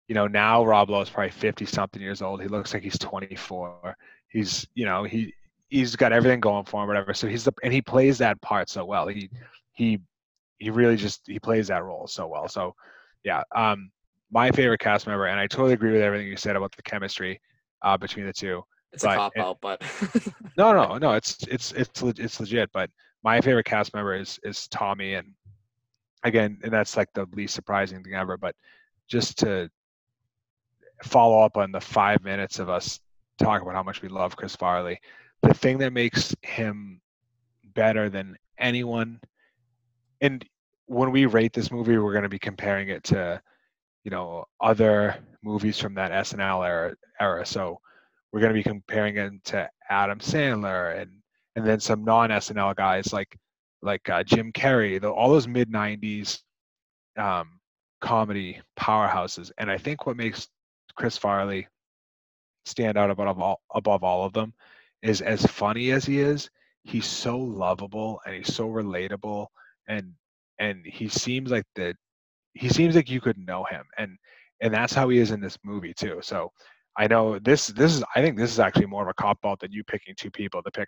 you 0.08 0.16
know, 0.16 0.26
now 0.26 0.66
Rob 0.66 0.90
Lowe 0.90 1.02
is 1.02 1.10
probably 1.12 1.30
fifty 1.30 1.68
something 1.68 2.02
years 2.02 2.24
old. 2.24 2.42
He 2.42 2.48
looks 2.48 2.74
like 2.74 2.82
he's 2.82 2.98
twenty 2.98 3.36
four. 3.36 3.96
He's 4.30 4.68
you 4.74 4.86
know 4.86 5.04
he 5.04 5.32
he's 5.70 5.96
got 5.96 6.12
everything 6.12 6.40
going 6.40 6.66
for 6.66 6.82
him, 6.82 6.88
whatever. 6.88 7.14
So 7.14 7.28
he's 7.28 7.44
the 7.44 7.54
and 7.64 7.72
he 7.72 7.84
plays 7.84 8.18
that 8.18 8.42
part 8.42 8.68
so 8.68 8.84
well. 8.84 9.08
He 9.08 9.30
he 9.74 10.02
he 10.58 10.72
really 10.72 10.96
just 10.96 11.22
he 11.28 11.40
plays 11.40 11.68
that 11.68 11.84
role 11.84 12.08
so 12.08 12.26
well. 12.26 12.48
So 12.48 12.74
yeah, 13.24 13.44
um, 13.56 13.92
my 14.32 14.50
favorite 14.50 14.80
cast 14.80 15.06
member, 15.06 15.28
and 15.28 15.40
I 15.40 15.46
totally 15.46 15.74
agree 15.74 15.92
with 15.92 16.02
everything 16.02 16.28
you 16.28 16.38
said 16.38 16.56
about 16.56 16.76
the 16.76 16.82
chemistry 16.82 17.40
uh, 17.84 17.96
between 17.96 18.26
the 18.26 18.34
two. 18.34 18.64
It's 18.96 19.04
a 19.04 19.08
But 19.08 19.16
cop 19.18 19.38
out, 19.38 19.58
but 19.62 19.82
No, 20.58 20.74
no, 20.74 20.98
no, 20.98 21.14
it's 21.14 21.38
it's 21.48 21.72
it's 21.74 22.02
it's 22.02 22.40
legit. 22.40 22.72
But 22.74 22.90
my 23.24 23.42
favorite 23.42 23.66
cast 23.66 23.94
member 23.94 24.16
is 24.16 24.40
is 24.44 24.68
Tommy, 24.70 25.16
and 25.16 25.34
again, 26.24 26.60
and 26.64 26.72
that's 26.72 26.96
like 26.96 27.10
the 27.14 27.28
least 27.34 27.54
surprising 27.54 28.04
thing 28.04 28.14
ever. 28.14 28.38
But 28.38 28.56
just 29.08 29.38
to 29.40 29.70
follow 31.04 31.42
up 31.42 31.58
on 31.58 31.72
the 31.72 31.82
five 31.82 32.24
minutes 32.24 32.60
of 32.60 32.70
us 32.70 33.00
talking 33.38 33.64
about 33.68 33.76
how 33.76 33.84
much 33.84 34.02
we 34.02 34.08
love 34.08 34.38
Chris 34.38 34.56
Farley, 34.56 35.00
the 35.42 35.54
thing 35.54 35.78
that 35.80 35.92
makes 35.92 36.34
him 36.42 37.02
better 37.76 38.10
than 38.10 38.38
anyone, 38.58 39.20
and 40.22 40.46
when 40.86 41.12
we 41.12 41.26
rate 41.26 41.52
this 41.52 41.72
movie, 41.72 41.98
we're 41.98 42.14
going 42.14 42.24
to 42.24 42.30
be 42.30 42.40
comparing 42.40 42.90
it 42.90 43.04
to, 43.04 43.42
you 44.04 44.12
know, 44.12 44.46
other 44.62 45.18
movies 45.44 45.80
from 45.80 45.96
that 45.96 46.12
SNL 46.12 46.66
era. 46.66 46.96
Era. 47.20 47.46
So 47.46 47.80
we're 48.36 48.42
going 48.42 48.54
to 48.54 48.60
be 48.60 48.64
comparing 48.64 49.16
him 49.16 49.40
to 49.46 49.70
Adam 49.90 50.20
Sandler 50.20 51.00
and 51.00 51.10
and 51.56 51.66
then 51.66 51.80
some 51.80 52.04
non 52.04 52.32
SNL 52.32 52.76
guys 52.76 53.14
like 53.14 53.34
like 53.82 54.10
uh, 54.10 54.24
Jim 54.26 54.52
Carrey, 54.52 55.00
the, 55.00 55.10
all 55.10 55.30
those 55.30 55.48
mid 55.48 55.72
'90s 55.72 56.42
um, 57.18 57.48
comedy 58.02 58.60
powerhouses. 58.78 59.52
And 59.58 59.72
I 59.72 59.78
think 59.78 60.06
what 60.06 60.18
makes 60.18 60.50
Chris 60.98 61.18
Farley 61.18 61.66
stand 62.66 62.98
out 62.98 63.10
above 63.10 63.40
all 63.40 63.62
above 63.74 64.04
all 64.04 64.26
of 64.26 64.34
them 64.34 64.54
is 65.02 65.22
as 65.22 65.46
funny 65.46 65.92
as 65.92 66.04
he 66.04 66.20
is, 66.20 66.50
he's 66.84 67.08
so 67.08 67.38
lovable 67.38 68.20
and 68.26 68.36
he's 68.36 68.54
so 68.54 68.68
relatable 68.68 69.48
and 69.88 70.12
and 70.60 70.86
he 70.86 71.08
seems 71.08 71.52
like 71.52 71.64
the 71.76 71.96
he 72.54 72.68
seems 72.68 72.98
like 72.98 73.10
you 73.10 73.22
could 73.22 73.38
know 73.38 73.64
him 73.64 73.86
and 73.98 74.18
and 74.60 74.74
that's 74.74 74.94
how 74.94 75.08
he 75.08 75.20
is 75.20 75.32
in 75.32 75.40
this 75.40 75.58
movie 75.64 75.94
too. 75.94 76.20
So 76.22 76.52
I 76.98 77.08
know 77.08 77.40
this 77.40 77.68
this 77.68 77.94
is 77.96 78.04
I 78.16 78.22
think 78.22 78.38
this 78.38 78.52
is 78.52 78.60
actually 78.60 78.86
more 78.88 79.04
of 79.04 79.10
a 79.10 79.14
cop 79.14 79.40
out 79.46 79.60
than 79.60 79.72
you 79.72 79.84
picking 79.84 80.16
two 80.18 80.32
people 80.32 80.62
to 80.64 80.72
pick 80.72 80.88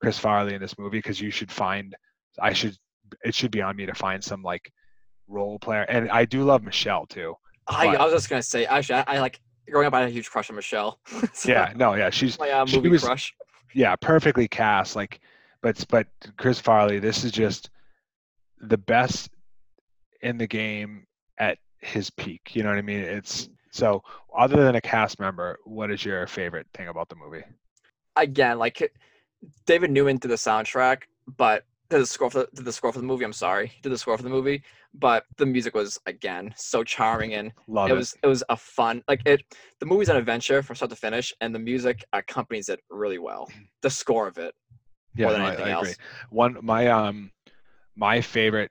Chris 0.00 0.18
Farley 0.18 0.54
in 0.54 0.60
this 0.60 0.78
movie 0.78 0.98
because 0.98 1.20
you 1.20 1.30
should 1.30 1.50
find 1.50 1.94
I 2.40 2.52
should 2.52 2.76
it 3.24 3.34
should 3.34 3.50
be 3.50 3.62
on 3.62 3.76
me 3.76 3.86
to 3.86 3.94
find 3.94 4.22
some 4.22 4.42
like 4.42 4.70
role 5.28 5.58
player 5.58 5.82
and 5.82 6.10
I 6.10 6.24
do 6.24 6.42
love 6.44 6.62
Michelle 6.62 7.06
too. 7.06 7.34
I, 7.66 7.86
But- 7.86 8.00
I 8.00 8.04
was 8.04 8.12
just 8.14 8.28
gonna 8.30 8.42
say 8.42 8.66
actually 8.66 8.96
I, 8.96 9.16
I 9.16 9.20
like 9.20 9.40
growing 9.70 9.86
up 9.86 9.94
I 9.94 10.00
had 10.00 10.08
a 10.08 10.12
huge 10.12 10.30
crush 10.30 10.50
on 10.50 10.56
Michelle. 10.56 11.00
So, 11.32 11.50
Yeah, 11.50 11.72
no, 11.74 11.94
yeah, 11.94 12.10
she's 12.10 12.38
my 12.38 12.50
uh, 12.50 12.66
she 12.66 12.76
movie 12.76 12.90
was- 12.90 13.04
crush. 13.04 13.34
yeah, 13.74 13.96
perfectly 13.96 14.46
cast. 14.48 14.94
Like, 14.94 15.20
but 15.62 15.84
but 15.88 16.06
Chris 16.36 16.60
Farley, 16.60 16.98
this 16.98 17.24
is 17.24 17.32
just 17.32 17.70
the 18.60 18.76
best 18.78 19.30
in 20.22 20.38
the 20.38 20.46
game 20.46 21.06
at 21.38 21.58
his 21.80 22.10
peak. 22.10 22.54
You 22.54 22.62
know 22.62 22.68
what 22.68 22.78
I 22.78 22.82
mean? 22.82 23.00
It's 23.00 23.48
so 23.74 24.02
other 24.36 24.62
than 24.64 24.76
a 24.76 24.80
cast 24.80 25.18
member, 25.18 25.58
what 25.64 25.90
is 25.90 26.04
your 26.04 26.26
favorite 26.28 26.68
thing 26.74 26.86
about 26.88 27.08
the 27.08 27.16
movie? 27.16 27.44
Again, 28.16 28.58
like 28.58 28.92
David 29.66 29.90
Newman 29.90 30.18
did 30.18 30.30
the 30.30 30.36
soundtrack, 30.36 31.02
but 31.36 31.64
did 31.90 32.00
the 32.00 32.06
score 32.06 32.30
for 32.30 32.40
the, 32.40 32.48
did 32.54 32.64
the 32.64 32.72
score 32.72 32.92
for 32.92 33.00
the 33.00 33.04
movie. 33.04 33.24
I'm 33.24 33.32
sorry, 33.32 33.72
did 33.82 33.90
the 33.90 33.98
score 33.98 34.16
for 34.16 34.22
the 34.22 34.30
movie, 34.30 34.62
but 34.94 35.24
the 35.38 35.46
music 35.46 35.74
was 35.74 35.98
again 36.06 36.54
so 36.56 36.84
charming 36.84 37.34
and 37.34 37.52
Love 37.66 37.90
it 37.90 37.94
it. 37.94 37.96
was 37.96 38.14
it 38.22 38.26
was 38.28 38.44
a 38.48 38.56
fun 38.56 39.02
like 39.08 39.22
it. 39.26 39.42
The 39.80 39.86
movie's 39.86 40.08
an 40.08 40.16
adventure 40.16 40.62
from 40.62 40.76
start 40.76 40.90
to 40.90 40.96
finish, 40.96 41.34
and 41.40 41.52
the 41.54 41.58
music 41.58 42.04
accompanies 42.12 42.68
it 42.68 42.80
really 42.90 43.18
well. 43.18 43.50
The 43.82 43.90
score 43.90 44.28
of 44.28 44.38
it. 44.38 44.54
yeah, 45.16 45.26
more 45.26 45.32
than 45.32 45.42
no, 45.42 45.46
I, 45.48 45.48
anything 45.48 45.66
I 45.66 45.70
agree. 45.70 45.88
else. 45.90 45.98
One 46.30 46.58
my 46.62 46.86
um 46.88 47.32
my 47.96 48.20
favorite 48.20 48.70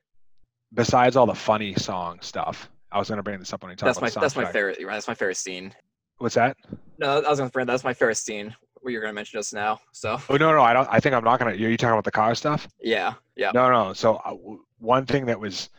besides 0.74 1.16
all 1.18 1.26
the 1.26 1.36
funny 1.36 1.76
song 1.76 2.20
stuff. 2.22 2.70
I 2.94 3.00
was 3.00 3.10
gonna 3.10 3.24
bring 3.24 3.40
this 3.40 3.52
up 3.52 3.64
when 3.64 3.72
we 3.72 3.76
talk 3.76 3.88
That's 3.88 4.02
my 4.02 4.08
about 4.08 4.14
the 4.14 4.20
that's 4.20 4.36
my 4.36 4.46
favorite. 4.46 4.78
Right, 4.84 4.94
that's 4.94 5.08
my 5.08 5.16
favorite 5.16 5.38
scene. 5.38 5.74
What's 6.20 6.36
that? 6.36 6.56
No, 7.00 7.22
I 7.22 7.30
was 7.30 7.40
gonna 7.40 7.50
bring 7.50 7.66
that's 7.66 7.84
my 7.84 7.94
favorite 7.94 8.16
scene. 8.16 8.56
What 8.82 8.92
you're 8.92 9.02
gonna 9.02 9.14
mention 9.14 9.40
just 9.40 9.54
now. 9.54 9.80
So 9.94 10.20
Oh 10.30 10.38
no, 10.38 10.54
no, 10.54 10.62
I 10.62 10.74
don't. 10.74 10.88
I 10.92 11.00
think 11.00 11.16
I'm 11.16 11.24
not 11.24 11.40
gonna. 11.40 11.52
Are 11.52 11.56
you 11.56 11.76
talking 11.76 11.94
about 11.94 12.04
the 12.04 12.12
car 12.12 12.36
stuff? 12.36 12.68
yeah, 12.82 13.14
yeah. 13.36 13.52
No, 13.54 13.72
no. 13.72 13.94
So 13.94 14.16
uh, 14.18 14.36
one 14.78 15.06
thing 15.06 15.26
that 15.26 15.40
was, 15.40 15.70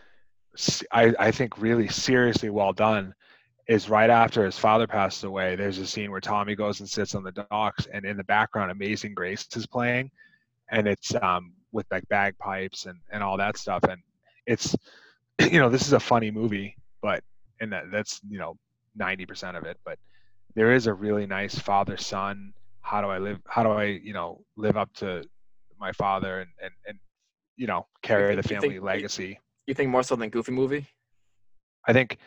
I, 0.90 1.14
I 1.18 1.31
think, 1.31 1.59
really 1.59 1.88
seriously 1.88 2.50
well 2.50 2.72
done 2.72 3.14
is 3.68 3.88
right 3.88 4.11
after 4.11 4.44
his 4.44 4.59
father 4.59 4.87
passed 4.87 5.24
away. 5.24 5.55
There's 5.57 5.79
a 5.79 5.87
scene 5.87 6.11
where 6.11 6.20
Tommy 6.20 6.55
goes 6.55 6.81
and 6.81 6.88
sits 6.88 7.14
on 7.14 7.22
the 7.22 7.33
docks, 7.50 7.87
and 7.92 8.05
in 8.05 8.16
the 8.16 8.24
background, 8.24 8.70
Amazing 8.70 9.14
Grace 9.14 9.46
is 9.55 9.66
playing, 9.66 10.11
and 10.70 10.88
it's 10.88 11.14
um 11.16 11.53
with 11.72 11.87
like 11.90 12.09
bagpipes 12.09 12.87
and 12.87 12.98
and 13.12 13.22
all 13.22 13.37
that 13.37 13.57
stuff, 13.57 13.85
and 13.85 14.00
it's, 14.46 14.74
you 15.50 15.61
know, 15.61 15.68
this 15.68 15.87
is 15.87 15.92
a 15.92 16.00
funny 16.00 16.31
movie, 16.31 16.77
but 17.05 17.23
and 17.61 17.71
that 17.71 17.85
that's 17.93 18.21
you 18.29 18.38
know 18.38 18.57
ninety 18.97 19.27
percent 19.27 19.57
of 19.59 19.64
it, 19.64 19.77
but 19.85 19.99
there 20.57 20.73
is 20.73 20.87
a 20.87 20.95
really 20.95 21.27
nice 21.27 21.57
father 21.59 21.99
son. 21.99 22.53
How 22.81 23.01
do 23.03 23.09
I 23.09 23.19
live? 23.19 23.38
How 23.47 23.62
do 23.62 23.71
I 23.71 23.85
you 24.09 24.14
know 24.14 24.40
live 24.57 24.77
up 24.83 24.90
to 24.95 25.23
my 25.79 25.93
father 25.93 26.40
and 26.40 26.51
and 26.64 26.73
and 26.88 26.99
you 27.57 27.67
know 27.67 27.87
carry 28.03 28.35
the 28.35 28.43
think- 28.43 28.51
you 28.51 28.61
family 28.61 28.77
think- 28.77 28.85
legacy. 28.85 29.38
You 29.67 29.75
think 29.75 29.90
more 29.90 30.03
so 30.03 30.14
than 30.17 30.29
Goofy 30.31 30.53
movie? 30.53 30.87
I 31.87 31.93
think 31.93 32.19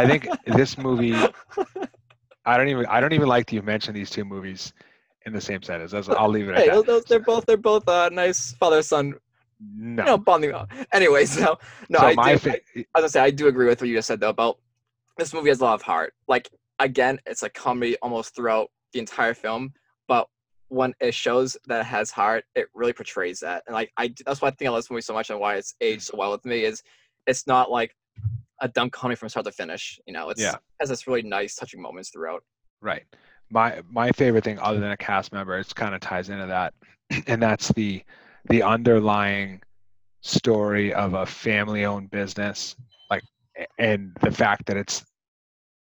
I 0.00 0.04
think 0.06 0.28
this 0.46 0.76
movie. 0.76 1.14
I 2.44 2.56
don't 2.56 2.68
even 2.68 2.86
I 2.86 3.00
don't 3.00 3.12
even 3.12 3.28
like 3.28 3.46
that 3.46 3.54
you 3.54 3.62
mentioned 3.62 3.96
these 3.96 4.10
two 4.10 4.24
movies 4.24 4.72
in 5.26 5.32
the 5.32 5.40
same 5.40 5.62
sentence. 5.62 5.92
I'll 5.94 6.28
leave 6.28 6.48
it 6.48 6.54
at 6.54 6.58
hey, 6.58 6.68
that. 6.68 7.06
they're 7.08 7.20
both 7.20 7.46
they're 7.46 7.56
both 7.72 7.88
uh, 7.88 8.08
nice 8.12 8.52
father 8.54 8.82
son. 8.82 9.14
No. 9.60 10.02
You 10.02 10.06
know, 10.06 10.18
bonding. 10.18 10.52
Anyways, 10.92 11.38
no, 11.38 11.56
no. 11.88 11.98
so 12.00 12.06
I 12.06 12.14
my 12.14 12.32
do. 12.32 12.38
fa- 12.38 12.50
I, 12.76 12.78
I 12.78 12.78
was 12.78 12.86
gonna 13.02 13.08
say 13.08 13.20
I 13.20 13.30
do 13.30 13.48
agree 13.48 13.66
with 13.66 13.80
what 13.80 13.88
you 13.88 13.96
just 13.96 14.08
said 14.08 14.20
though 14.20 14.28
about 14.28 14.58
this 15.16 15.34
movie 15.34 15.48
has 15.48 15.60
a 15.60 15.64
lot 15.64 15.74
of 15.74 15.82
heart. 15.82 16.14
Like 16.28 16.48
again, 16.78 17.18
it's 17.26 17.42
a 17.42 17.50
comedy 17.50 17.96
almost 18.02 18.34
throughout 18.36 18.68
the 18.92 19.00
entire 19.00 19.34
film, 19.34 19.72
but 20.06 20.28
when 20.68 20.94
it 21.00 21.14
shows 21.14 21.56
that 21.66 21.80
it 21.80 21.86
has 21.86 22.10
heart, 22.10 22.44
it 22.54 22.68
really 22.74 22.92
portrays 22.92 23.40
that. 23.40 23.62
And 23.66 23.74
like 23.74 23.90
I, 23.96 24.14
that's 24.26 24.40
why 24.42 24.48
I 24.48 24.50
think 24.52 24.68
I 24.68 24.72
love 24.72 24.78
this 24.82 24.90
movie 24.90 25.00
so 25.02 25.14
much 25.14 25.30
and 25.30 25.40
why 25.40 25.56
it's 25.56 25.74
aged 25.80 26.02
so 26.02 26.16
well 26.16 26.30
with 26.30 26.44
me 26.44 26.64
is 26.64 26.82
it's 27.26 27.46
not 27.46 27.70
like 27.70 27.94
a 28.60 28.68
dumb 28.68 28.90
comedy 28.90 29.16
from 29.16 29.28
start 29.28 29.46
to 29.46 29.52
finish. 29.52 29.98
You 30.06 30.12
know, 30.12 30.30
it's 30.30 30.40
Yeah. 30.40 30.54
it 30.54 30.60
has 30.80 30.88
this 30.90 31.06
really 31.06 31.22
nice 31.22 31.54
touching 31.54 31.80
moments 31.82 32.10
throughout. 32.10 32.42
Right. 32.80 33.04
My 33.50 33.80
my 33.90 34.12
favorite 34.12 34.44
thing, 34.44 34.58
other 34.58 34.78
than 34.78 34.90
a 34.90 34.96
cast 34.96 35.32
member, 35.32 35.58
it 35.58 35.74
kind 35.74 35.94
of 35.94 36.00
ties 36.00 36.28
into 36.28 36.46
that, 36.46 36.74
and 37.26 37.40
that's 37.42 37.68
the 37.72 38.02
the 38.48 38.62
underlying 38.62 39.62
story 40.22 40.92
of 40.92 41.14
a 41.14 41.26
family-owned 41.26 42.10
business, 42.10 42.76
like, 43.10 43.22
and 43.78 44.16
the 44.20 44.30
fact 44.30 44.66
that 44.66 44.76
it's 44.76 45.04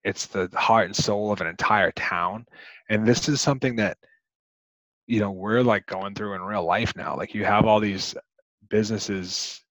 it's 0.02 0.26
the 0.26 0.48
heart 0.54 0.86
and 0.86 0.96
soul 0.96 1.30
of 1.30 1.40
an 1.42 1.46
entire 1.46 1.92
town, 1.92 2.46
and 2.88 3.06
this 3.06 3.28
is 3.28 3.40
something 3.40 3.76
that 3.76 3.98
you 5.06 5.20
know 5.20 5.30
we're 5.30 5.62
like 5.62 5.86
going 5.86 6.14
through 6.14 6.34
in 6.34 6.42
real 6.42 6.64
life 6.64 6.94
now. 6.96 7.16
Like 7.16 7.34
you 7.34 7.44
have 7.44 7.66
all 7.66 7.80
these 7.80 8.14
businesses 8.68 9.62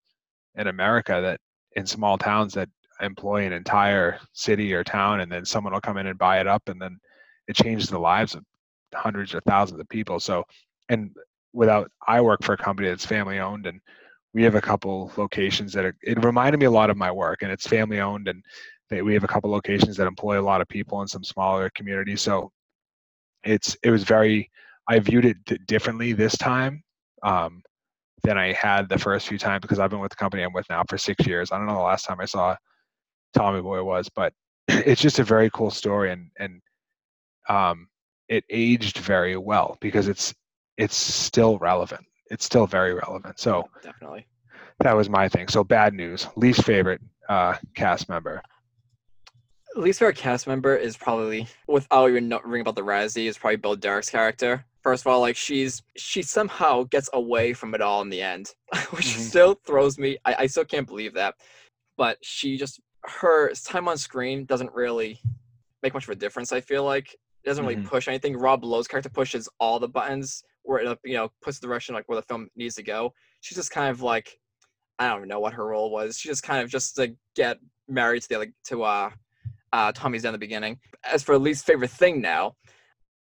in 0.56 0.68
America 0.68 1.20
that 1.22 1.40
in 1.76 1.86
small 1.86 2.18
towns 2.18 2.54
that 2.54 2.70
employ 3.02 3.46
an 3.46 3.54
entire 3.54 4.20
city 4.34 4.74
or 4.74 4.84
town 4.84 5.22
and 5.22 5.32
then 5.32 5.46
someone 5.46 5.74
will 5.74 5.82
come 5.82 5.98
in 5.98 6.08
and 6.08 6.20
buy 6.20 6.40
it 6.40 6.48
up 6.48 6.68
and 6.68 6.82
then 6.82 7.00
it 7.48 7.56
changes 7.56 7.90
the 7.90 7.98
lives 7.98 8.36
of 8.36 8.44
hundreds 8.94 9.34
or 9.34 9.40
thousands 9.42 9.80
of 9.80 9.88
people 9.88 10.20
so 10.20 10.44
and 10.90 11.12
without 11.54 11.90
i 12.08 12.22
work 12.22 12.44
for 12.44 12.54
a 12.54 12.58
company 12.58 12.88
that's 12.88 13.06
family 13.06 13.40
owned 13.40 13.66
and 13.66 13.80
we 14.34 14.44
have 14.44 14.56
a 14.56 14.62
couple 14.62 15.12
locations 15.18 15.74
that 15.74 15.86
are, 15.86 15.96
it 16.04 16.24
reminded 16.24 16.60
me 16.60 16.68
a 16.68 16.72
lot 16.72 16.90
of 16.92 16.98
my 16.98 17.12
work 17.12 17.42
and 17.42 17.52
it's 17.52 17.66
family 17.66 18.00
owned 18.00 18.28
and 18.28 18.44
they, 18.90 19.02
we 19.02 19.14
have 19.14 19.24
a 19.24 19.28
couple 19.28 19.50
locations 19.50 19.98
that 19.98 20.08
employ 20.08 20.40
a 20.40 20.42
lot 20.42 20.62
of 20.62 20.68
people 20.68 21.02
in 21.02 21.08
some 21.08 21.24
smaller 21.24 21.70
communities 21.76 22.22
so 22.22 22.52
it's 23.44 23.76
it 23.84 23.90
was 23.90 24.04
very 24.04 24.50
i 24.88 25.00
viewed 25.00 25.26
it 25.26 25.68
differently 25.68 26.14
this 26.14 26.38
time 26.38 26.84
um, 27.24 27.62
than 28.24 28.38
i 28.38 28.54
had 28.54 28.88
the 28.90 28.98
first 28.98 29.28
few 29.28 29.38
times 29.38 29.62
because 29.62 29.80
i've 29.80 29.90
been 29.90 30.00
with 30.00 30.12
the 30.12 30.16
company 30.16 30.44
i'm 30.44 30.54
with 30.54 30.70
now 30.70 30.84
for 30.88 30.98
six 30.98 31.26
years. 31.26 31.52
I 31.52 31.58
don't 31.58 31.68
know 31.68 31.76
the 31.76 31.80
last 31.80 32.06
time 32.06 32.20
i 32.20 32.26
saw 32.26 32.56
tommy 33.34 33.62
boy 33.62 33.84
was 33.84 34.10
but 34.16 34.34
it's 34.68 35.02
just 35.02 35.20
a 35.20 35.24
very 35.24 35.50
cool 35.52 35.72
story 35.72 36.12
and 36.12 36.30
and 36.38 36.62
um, 37.50 37.88
it 38.28 38.44
aged 38.50 39.00
very 39.00 39.36
well 39.36 39.76
because 39.82 40.08
it's 40.08 40.34
it's 40.80 40.96
still 40.96 41.58
relevant 41.60 42.04
it's 42.32 42.46
still 42.46 42.66
very 42.66 42.94
relevant 42.94 43.38
so 43.38 43.64
Definitely. 43.84 44.26
that 44.80 44.96
was 44.96 45.10
my 45.10 45.28
thing 45.30 45.48
so 45.48 45.64
bad 45.64 45.94
news 45.94 46.28
least 46.36 46.64
favorite 46.64 47.02
uh, 47.28 47.56
cast 47.76 48.10
member 48.10 48.42
least 49.76 50.00
favorite 50.00 50.18
cast 50.18 50.48
member 50.48 50.76
is 50.76 50.98
probably 50.98 51.48
without 51.68 52.10
even 52.10 52.30
ringing 52.46 52.62
about 52.62 52.76
the 52.76 52.82
Razzie 52.82 53.28
is 53.28 53.38
probably 53.38 53.58
Bo 53.58 53.76
Derek's 53.76 54.10
character. 54.10 54.66
First 54.84 55.04
of 55.04 55.08
all, 55.12 55.20
like 55.20 55.36
she's 55.36 55.84
she 55.98 56.22
somehow 56.22 56.84
gets 56.84 57.10
away 57.14 57.54
from 57.54 57.76
it 57.76 57.82
all 57.82 58.02
in 58.02 58.10
the 58.10 58.22
end, 58.22 58.54
which 58.92 59.06
Mhm. 59.06 59.30
still 59.30 59.60
throws 59.66 59.98
me. 59.98 60.18
I, 60.26 60.36
I 60.40 60.46
still 60.48 60.66
can't 60.66 60.88
believe 60.88 61.14
that, 61.14 61.36
but 61.98 62.18
she 62.24 62.58
just 62.58 62.80
her 63.06 63.52
time 63.54 63.88
on 63.88 63.98
screen 63.98 64.46
doesn't 64.46 64.74
really 64.74 65.20
make 65.84 65.94
much 65.94 66.06
of 66.06 66.10
a 66.10 66.16
difference. 66.16 66.52
I 66.52 66.62
feel 66.62 66.84
like 66.84 67.14
it 67.14 67.48
doesn't 67.48 67.64
really 67.66 67.82
Mhm. 67.82 67.86
push 67.86 68.08
anything. 68.08 68.38
Rob 68.38 68.64
Lowe's 68.64 68.88
character 68.88 69.10
pushes 69.10 69.48
all 69.60 69.80
the 69.80 69.88
buttons 69.88 70.44
where 70.64 70.80
it 70.80 71.00
you 71.04 71.16
know 71.16 71.30
puts 71.42 71.60
the 71.60 71.68
direction 71.68 71.96
like 71.96 72.08
where 72.08 72.18
the 72.18 72.26
film 72.28 72.50
needs 72.56 72.76
to 72.76 72.84
go. 72.84 73.14
She's 73.42 73.58
just 73.58 73.72
kind 73.72 73.90
of 73.90 74.02
like 74.02 74.40
I 74.98 75.08
don't 75.08 75.28
know 75.28 75.40
what 75.40 75.54
her 75.54 75.66
role 75.66 75.92
was. 75.92 76.18
She 76.18 76.30
just 76.30 76.44
kind 76.44 76.62
of 76.62 76.70
just 76.70 76.96
to 76.96 77.16
get 77.36 77.58
married 77.88 78.22
to 78.24 78.30
the 78.30 78.36
other 78.36 78.54
to 78.66 78.84
uh 78.84 79.10
uh 79.72 79.92
Tommy's 79.94 80.26
in 80.26 80.32
the 80.34 80.38
beginning. 80.38 80.80
As 81.04 81.24
for 81.24 81.38
least 81.38 81.66
favorite 81.66 81.92
thing 81.92 82.22
now, 82.22 82.56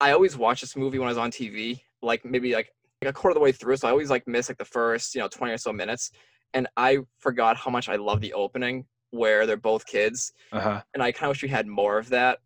I 0.02 0.12
always 0.12 0.36
watch 0.36 0.62
this 0.62 0.76
movie 0.76 0.98
when 1.00 1.08
I 1.08 1.12
was 1.12 1.18
on 1.18 1.32
TV, 1.32 1.80
like 2.02 2.26
maybe 2.26 2.54
like, 2.54 2.72
like 3.02 3.10
a 3.10 3.14
quarter 3.14 3.32
of 3.32 3.36
the 3.36 3.42
way 3.42 3.52
through. 3.52 3.78
So 3.78 3.88
I 3.88 3.92
always 3.92 4.10
like 4.10 4.28
miss 4.28 4.50
like 4.50 4.58
the 4.58 4.66
first, 4.66 5.14
you 5.14 5.22
know, 5.22 5.28
20 5.28 5.54
or 5.54 5.58
so 5.58 5.72
minutes. 5.72 6.12
And 6.54 6.68
I 6.76 7.00
forgot 7.20 7.56
how 7.56 7.72
much 7.72 7.88
I 7.88 7.96
love 7.96 8.20
the 8.20 8.34
opening 8.34 8.86
where 9.12 9.46
they're 9.46 9.58
both 9.58 9.86
kids. 9.86 10.34
Uh-huh. 10.52 10.82
And 10.94 11.04
I 11.04 11.12
kind 11.12 11.26
of 11.26 11.36
wish 11.36 11.44
we 11.44 11.50
had 11.50 11.68
more 11.68 11.98
of 11.98 12.10
that. 12.10 12.40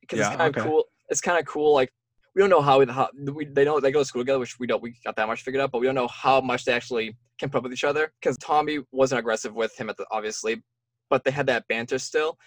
Because 0.00 0.20
Yeah, 0.20 0.28
it's 0.28 0.36
kind 0.36 0.56
of 0.56 0.60
okay. 0.60 0.68
cool. 0.68 0.84
It's 1.10 1.20
kind 1.20 1.38
of 1.38 1.44
cool. 1.44 1.74
Like 1.74 1.92
we 2.34 2.40
don't 2.40 2.50
know 2.50 2.62
how, 2.62 2.84
how 2.86 3.08
we, 3.32 3.44
they 3.44 3.64
know 3.64 3.80
they 3.80 3.90
go 3.90 4.00
to 4.00 4.04
school 4.04 4.22
together, 4.22 4.38
which 4.38 4.58
we 4.58 4.66
don't 4.66 4.82
we 4.82 4.94
got 5.04 5.16
that 5.16 5.26
much 5.26 5.42
figured 5.42 5.62
out, 5.62 5.72
but 5.72 5.80
we 5.80 5.86
don't 5.86 5.94
know 5.94 6.08
how 6.08 6.40
much 6.40 6.64
they 6.64 6.72
actually 6.72 7.16
can 7.38 7.50
put 7.50 7.58
up 7.58 7.64
with 7.64 7.72
each 7.72 7.84
other. 7.84 8.12
Because 8.20 8.36
Tommy 8.38 8.78
wasn't 8.92 9.18
aggressive 9.18 9.54
with 9.54 9.78
him 9.78 9.90
at 9.90 9.96
the 9.96 10.06
obviously, 10.10 10.62
but 11.08 11.24
they 11.24 11.30
had 11.30 11.46
that 11.46 11.66
banter 11.68 11.98
still. 11.98 12.38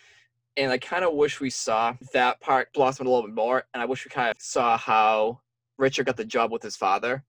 And 0.55 0.71
I 0.71 0.77
kind 0.77 1.03
of 1.03 1.13
wish 1.13 1.41
we 1.41 1.49
saw 1.49 1.95
that 2.13 2.39
part 2.39 2.69
blossom 2.73 3.07
a 3.07 3.09
little 3.09 3.27
bit 3.27 3.35
more. 3.35 3.63
And 3.73 3.81
I 3.81 3.85
wish 3.85 4.05
we 4.05 4.09
kind 4.09 4.29
of 4.29 4.37
saw 4.39 4.77
how 4.77 5.39
Richard 5.77 6.05
got 6.05 6.15
the 6.15 6.25
job 6.25 6.51
with 6.51 6.61
his 6.61 6.75
father. 6.75 7.23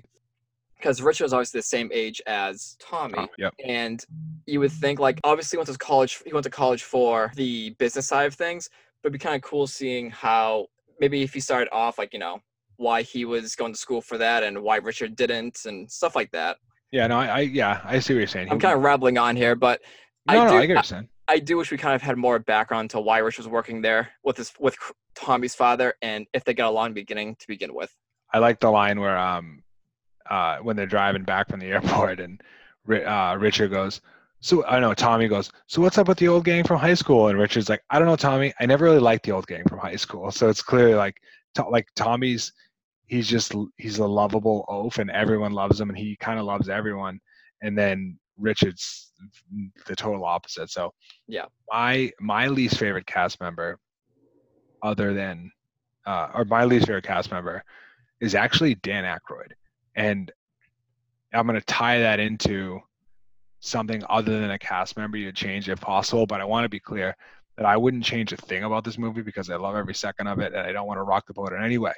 Because 0.76 1.00
Richard 1.00 1.24
was 1.24 1.32
obviously 1.32 1.58
the 1.58 1.64
same 1.64 1.90
age 1.92 2.20
as 2.26 2.76
Tommy. 2.78 3.14
Oh, 3.16 3.26
yep. 3.38 3.54
And 3.64 4.04
you 4.46 4.60
would 4.60 4.72
think 4.72 5.00
like 5.00 5.18
obviously 5.24 5.56
he 5.56 5.58
went 5.58 5.70
to 5.70 5.78
college 5.78 6.22
he 6.26 6.32
went 6.32 6.44
to 6.44 6.50
college 6.50 6.82
for 6.82 7.32
the 7.34 7.70
business 7.78 8.06
side 8.06 8.26
of 8.26 8.34
things, 8.34 8.68
but 9.02 9.08
it'd 9.08 9.14
be 9.14 9.18
kind 9.18 9.34
of 9.34 9.42
cool 9.42 9.66
seeing 9.66 10.10
how 10.10 10.66
maybe 11.00 11.22
if 11.22 11.34
he 11.34 11.40
started 11.40 11.68
off 11.72 11.98
like, 11.98 12.12
you 12.12 12.18
know, 12.18 12.40
why 12.76 13.02
he 13.02 13.24
was 13.24 13.54
going 13.54 13.72
to 13.72 13.78
school 13.78 14.00
for 14.00 14.18
that 14.18 14.42
and 14.42 14.60
why 14.62 14.76
Richard 14.76 15.16
didn't 15.16 15.64
and 15.66 15.90
stuff 15.90 16.16
like 16.16 16.30
that. 16.32 16.56
Yeah, 16.90 17.06
no, 17.06 17.18
I, 17.18 17.26
I 17.26 17.40
yeah, 17.40 17.80
I 17.84 17.98
see 17.98 18.14
what 18.14 18.18
you're 18.18 18.26
saying. 18.26 18.48
I'm 18.50 18.60
kind 18.60 18.76
of 18.76 18.82
rambling 18.82 19.18
on 19.18 19.36
here, 19.36 19.54
but 19.56 19.80
no, 20.28 20.34
I 20.34 20.44
no, 20.44 20.50
do- 20.50 20.56
I 20.56 20.66
get 20.66 20.86
saying. 20.86 21.08
I 21.26 21.38
do 21.38 21.56
wish 21.56 21.70
we 21.70 21.78
kind 21.78 21.94
of 21.94 22.02
had 22.02 22.16
more 22.18 22.38
background 22.38 22.90
to 22.90 23.00
why 23.00 23.18
Rich 23.18 23.38
was 23.38 23.48
working 23.48 23.80
there 23.80 24.10
with 24.22 24.36
his 24.36 24.52
with 24.58 24.76
Tommy's 25.14 25.54
father 25.54 25.94
and 26.02 26.26
if 26.34 26.44
they 26.44 26.54
got 26.54 26.68
along 26.68 26.90
the 26.90 27.00
beginning 27.00 27.36
to 27.36 27.46
begin 27.46 27.74
with. 27.74 27.94
I 28.32 28.38
like 28.38 28.60
the 28.60 28.70
line 28.70 29.00
where 29.00 29.16
um 29.16 29.62
uh 30.28 30.58
when 30.58 30.76
they're 30.76 30.86
driving 30.86 31.24
back 31.24 31.48
from 31.48 31.60
the 31.60 31.66
airport 31.72 32.20
and 32.20 32.40
uh 32.88 33.36
Richard 33.38 33.70
goes, 33.70 34.00
so 34.44 34.62
I 34.66 34.78
know 34.78 34.92
Tommy 34.92 35.26
goes, 35.26 35.50
so 35.68 35.80
what's 35.80 35.96
up 35.96 36.06
with 36.06 36.18
the 36.18 36.28
old 36.28 36.44
gang 36.44 36.64
from 36.64 36.78
high 36.78 36.92
school? 36.92 37.28
And 37.28 37.38
Richard's 37.38 37.70
like, 37.70 37.82
I 37.88 37.98
don't 37.98 38.06
know, 38.06 38.14
Tommy. 38.14 38.52
I 38.60 38.66
never 38.66 38.84
really 38.84 38.98
liked 38.98 39.24
the 39.24 39.32
old 39.32 39.46
gang 39.46 39.62
from 39.66 39.78
high 39.78 39.96
school. 39.96 40.30
So 40.30 40.50
it's 40.50 40.60
clearly 40.60 40.92
like 40.94 41.16
to, 41.54 41.66
like 41.66 41.88
Tommy's 41.96 42.52
he's 43.06 43.26
just 43.26 43.54
he's 43.78 44.00
a 44.00 44.06
lovable 44.06 44.66
oaf 44.68 44.98
and 44.98 45.10
everyone 45.10 45.52
loves 45.52 45.80
him 45.80 45.88
and 45.88 45.96
he 45.96 46.14
kind 46.16 46.38
of 46.38 46.44
loves 46.44 46.68
everyone. 46.68 47.20
And 47.62 47.76
then 47.78 48.18
Richard's 48.36 49.12
the 49.86 49.96
total 49.96 50.26
opposite. 50.26 50.68
So 50.68 50.92
Yeah. 51.26 51.46
my 51.72 52.12
my 52.20 52.48
least 52.48 52.76
favorite 52.76 53.06
cast 53.06 53.40
member, 53.40 53.78
other 54.82 55.14
than 55.14 55.50
uh, 56.04 56.28
or 56.34 56.44
my 56.44 56.66
least 56.66 56.84
favorite 56.84 57.04
cast 57.04 57.30
member, 57.30 57.64
is 58.20 58.34
actually 58.34 58.74
Dan 58.74 59.04
Aykroyd, 59.04 59.52
and 59.96 60.30
I'm 61.32 61.46
gonna 61.46 61.62
tie 61.62 62.00
that 62.00 62.20
into 62.20 62.82
something 63.64 64.02
other 64.08 64.40
than 64.40 64.50
a 64.50 64.58
cast 64.58 64.96
member 64.96 65.16
you'd 65.16 65.36
change 65.36 65.68
if 65.68 65.80
possible. 65.80 66.26
But 66.26 66.40
I 66.40 66.44
want 66.44 66.64
to 66.64 66.68
be 66.68 66.80
clear 66.80 67.16
that 67.56 67.66
I 67.66 67.76
wouldn't 67.76 68.04
change 68.04 68.32
a 68.32 68.36
thing 68.36 68.64
about 68.64 68.84
this 68.84 68.98
movie 68.98 69.22
because 69.22 69.50
I 69.50 69.56
love 69.56 69.76
every 69.76 69.94
second 69.94 70.26
of 70.26 70.40
it 70.40 70.52
and 70.52 70.66
I 70.66 70.72
don't 70.72 70.86
want 70.86 70.98
to 70.98 71.04
rock 71.04 71.26
the 71.26 71.34
boat 71.34 71.52
in 71.52 71.62
any 71.62 71.78
way. 71.78 71.94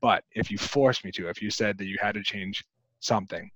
But 0.00 0.24
if 0.32 0.50
you 0.50 0.58
forced 0.58 1.04
me 1.04 1.12
to, 1.12 1.28
if 1.28 1.42
you 1.42 1.50
said 1.50 1.78
that 1.78 1.86
you 1.86 1.98
had 2.00 2.14
to 2.14 2.22
change 2.22 2.64
something, 3.00 3.50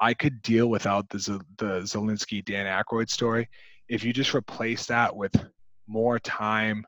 I 0.00 0.14
could 0.14 0.42
deal 0.42 0.68
without 0.68 1.08
the 1.08 1.18
Z- 1.18 1.38
the 1.58 1.82
Zalinsky 1.82 2.44
Dan 2.44 2.66
Aykroyd 2.66 3.08
story 3.08 3.48
if 3.88 4.02
you 4.02 4.12
just 4.12 4.34
replace 4.34 4.86
that 4.86 5.14
with 5.14 5.34
more 5.86 6.18
time 6.18 6.84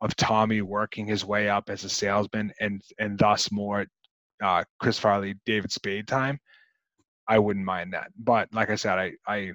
of 0.00 0.16
Tommy 0.16 0.62
working 0.62 1.06
his 1.06 1.24
way 1.24 1.48
up 1.48 1.70
as 1.70 1.84
a 1.84 1.88
salesman 1.88 2.52
and 2.60 2.82
and 2.98 3.18
thus 3.18 3.52
more 3.52 3.86
uh, 4.42 4.64
Chris 4.80 4.98
Farley 4.98 5.34
David 5.46 5.70
Spade 5.70 6.08
time. 6.08 6.40
I 7.30 7.38
wouldn't 7.38 7.64
mind 7.64 7.92
that, 7.92 8.10
but 8.18 8.52
like 8.52 8.70
I 8.70 8.74
said, 8.74 8.98
I 8.98 9.12
I 9.26 9.52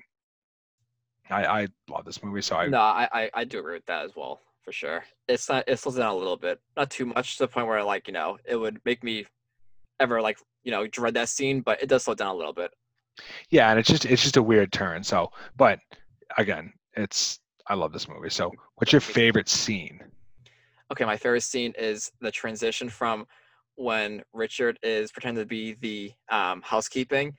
I, 1.29 1.45
I 1.45 1.67
love 1.89 2.05
this 2.05 2.23
movie, 2.23 2.41
so 2.41 2.55
I 2.55 2.67
no, 2.67 2.79
I, 2.79 3.09
I 3.11 3.29
I 3.33 3.43
do 3.43 3.59
agree 3.59 3.73
with 3.73 3.85
that 3.87 4.05
as 4.05 4.15
well 4.15 4.39
for 4.63 4.71
sure. 4.71 5.03
It's 5.27 5.49
not 5.49 5.65
it 5.67 5.77
slows 5.77 5.95
down 5.97 6.13
a 6.13 6.17
little 6.17 6.37
bit, 6.37 6.61
not 6.77 6.89
too 6.89 7.05
much 7.05 7.35
to 7.37 7.43
the 7.43 7.47
point 7.49 7.67
where 7.67 7.77
I 7.77 7.83
like 7.83 8.07
you 8.07 8.13
know 8.13 8.37
it 8.45 8.55
would 8.55 8.79
make 8.85 9.03
me 9.03 9.25
ever 9.99 10.21
like 10.21 10.39
you 10.63 10.71
know 10.71 10.87
dread 10.87 11.15
that 11.15 11.27
scene, 11.27 11.59
but 11.59 11.83
it 11.83 11.89
does 11.89 12.03
slow 12.03 12.15
down 12.15 12.33
a 12.33 12.37
little 12.37 12.53
bit. 12.53 12.71
yeah, 13.49 13.69
and 13.69 13.77
it's 13.77 13.89
just 13.89 14.05
it's 14.05 14.23
just 14.23 14.37
a 14.37 14.43
weird 14.43 14.71
turn. 14.71 15.03
So, 15.03 15.31
but 15.57 15.79
again, 16.37 16.71
it's 16.95 17.39
I 17.67 17.73
love 17.73 17.91
this 17.91 18.07
movie. 18.07 18.29
So, 18.29 18.51
what's 18.75 18.93
your 18.93 19.01
favorite 19.01 19.49
scene? 19.49 19.99
Okay, 20.91 21.03
my 21.03 21.17
favorite 21.17 21.41
scene 21.41 21.73
is 21.77 22.09
the 22.21 22.31
transition 22.31 22.87
from 22.87 23.25
when 23.75 24.23
Richard 24.33 24.79
is 24.83 25.11
pretending 25.11 25.43
to 25.43 25.47
be 25.47 25.73
the 25.81 26.13
um, 26.29 26.61
housekeeping. 26.61 27.35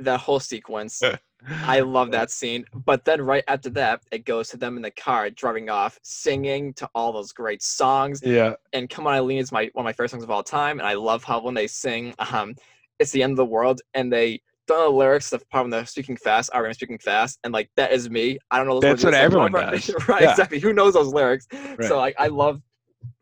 That 0.00 0.20
whole 0.20 0.40
sequence, 0.40 1.02
I 1.48 1.80
love 1.80 2.10
that 2.12 2.30
scene. 2.30 2.64
But 2.74 3.04
then 3.04 3.20
right 3.22 3.44
after 3.48 3.70
that, 3.70 4.02
it 4.12 4.24
goes 4.24 4.48
to 4.50 4.56
them 4.56 4.76
in 4.76 4.82
the 4.82 4.90
car 4.90 5.30
driving 5.30 5.70
off, 5.70 5.98
singing 6.02 6.74
to 6.74 6.88
all 6.94 7.12
those 7.12 7.32
great 7.32 7.62
songs. 7.62 8.20
Yeah, 8.22 8.54
And 8.72 8.88
"Come 8.88 9.06
On 9.06 9.14
Eileen" 9.14 9.38
is 9.38 9.52
my 9.52 9.70
one 9.72 9.82
of 9.82 9.84
my 9.84 9.92
favorite 9.92 10.10
songs 10.10 10.24
of 10.24 10.30
all 10.30 10.42
time, 10.42 10.78
and 10.78 10.86
I 10.88 10.94
love 10.94 11.24
how 11.24 11.40
when 11.40 11.54
they 11.54 11.66
sing, 11.66 12.14
um, 12.18 12.54
"It's 12.98 13.12
the 13.12 13.22
end 13.22 13.32
of 13.32 13.36
the 13.38 13.44
world," 13.46 13.80
and 13.94 14.12
they 14.12 14.40
don't 14.66 14.78
know 14.78 14.92
the 14.92 14.96
lyrics. 14.98 15.30
The 15.30 15.38
part 15.50 15.64
when 15.64 15.70
they're 15.70 15.86
speaking 15.86 16.16
fast, 16.16 16.50
I 16.54 16.58
am 16.58 16.72
speaking 16.74 16.98
fast, 16.98 17.38
and 17.44 17.52
like 17.52 17.70
that 17.76 17.92
is 17.92 18.08
me. 18.10 18.38
I 18.50 18.58
don't 18.58 18.66
know. 18.66 18.80
That's 18.80 19.04
what 19.04 19.14
everyone 19.14 19.52
does. 19.52 19.90
right? 20.08 20.22
Yeah. 20.22 20.30
Exactly. 20.30 20.60
Who 20.60 20.72
knows 20.72 20.94
those 20.94 21.12
lyrics? 21.12 21.46
Right. 21.52 21.84
So 21.84 21.98
like, 21.98 22.14
I 22.18 22.28
love 22.28 22.60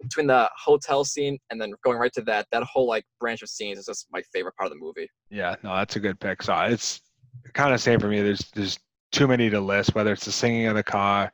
between 0.09 0.27
the 0.27 0.49
hotel 0.57 1.05
scene 1.05 1.39
and 1.51 1.61
then 1.61 1.73
going 1.85 1.99
right 1.99 2.13
to 2.15 2.23
that. 2.23 2.47
That 2.53 2.63
whole 2.63 2.87
like 2.87 3.05
branch 3.21 3.43
of 3.43 3.49
scenes 3.49 3.79
is 3.79 3.87
just 3.87 4.07
my 4.11 4.23
favorite 4.33 4.57
part 4.57 4.71
of 4.71 4.79
the 4.79 4.85
movie. 4.85 5.09
yeah, 5.31 5.57
no, 5.63 5.75
that's 5.77 5.97
a 5.97 6.01
good 6.01 6.19
pick. 6.19 6.43
So 6.43 6.57
it's 6.63 7.01
kind 7.55 7.75
of 7.75 7.81
same 7.81 8.01
for 8.01 8.09
me. 8.09 8.23
There's 8.23 8.51
there's 8.55 8.79
too 9.13 9.27
many 9.27 9.51
to 9.51 9.61
list. 9.61 9.95
Whether 9.95 10.13
it's 10.13 10.25
the 10.25 10.33
singing 10.33 10.63
in 10.63 10.75
the 10.75 10.83
car, 10.83 11.33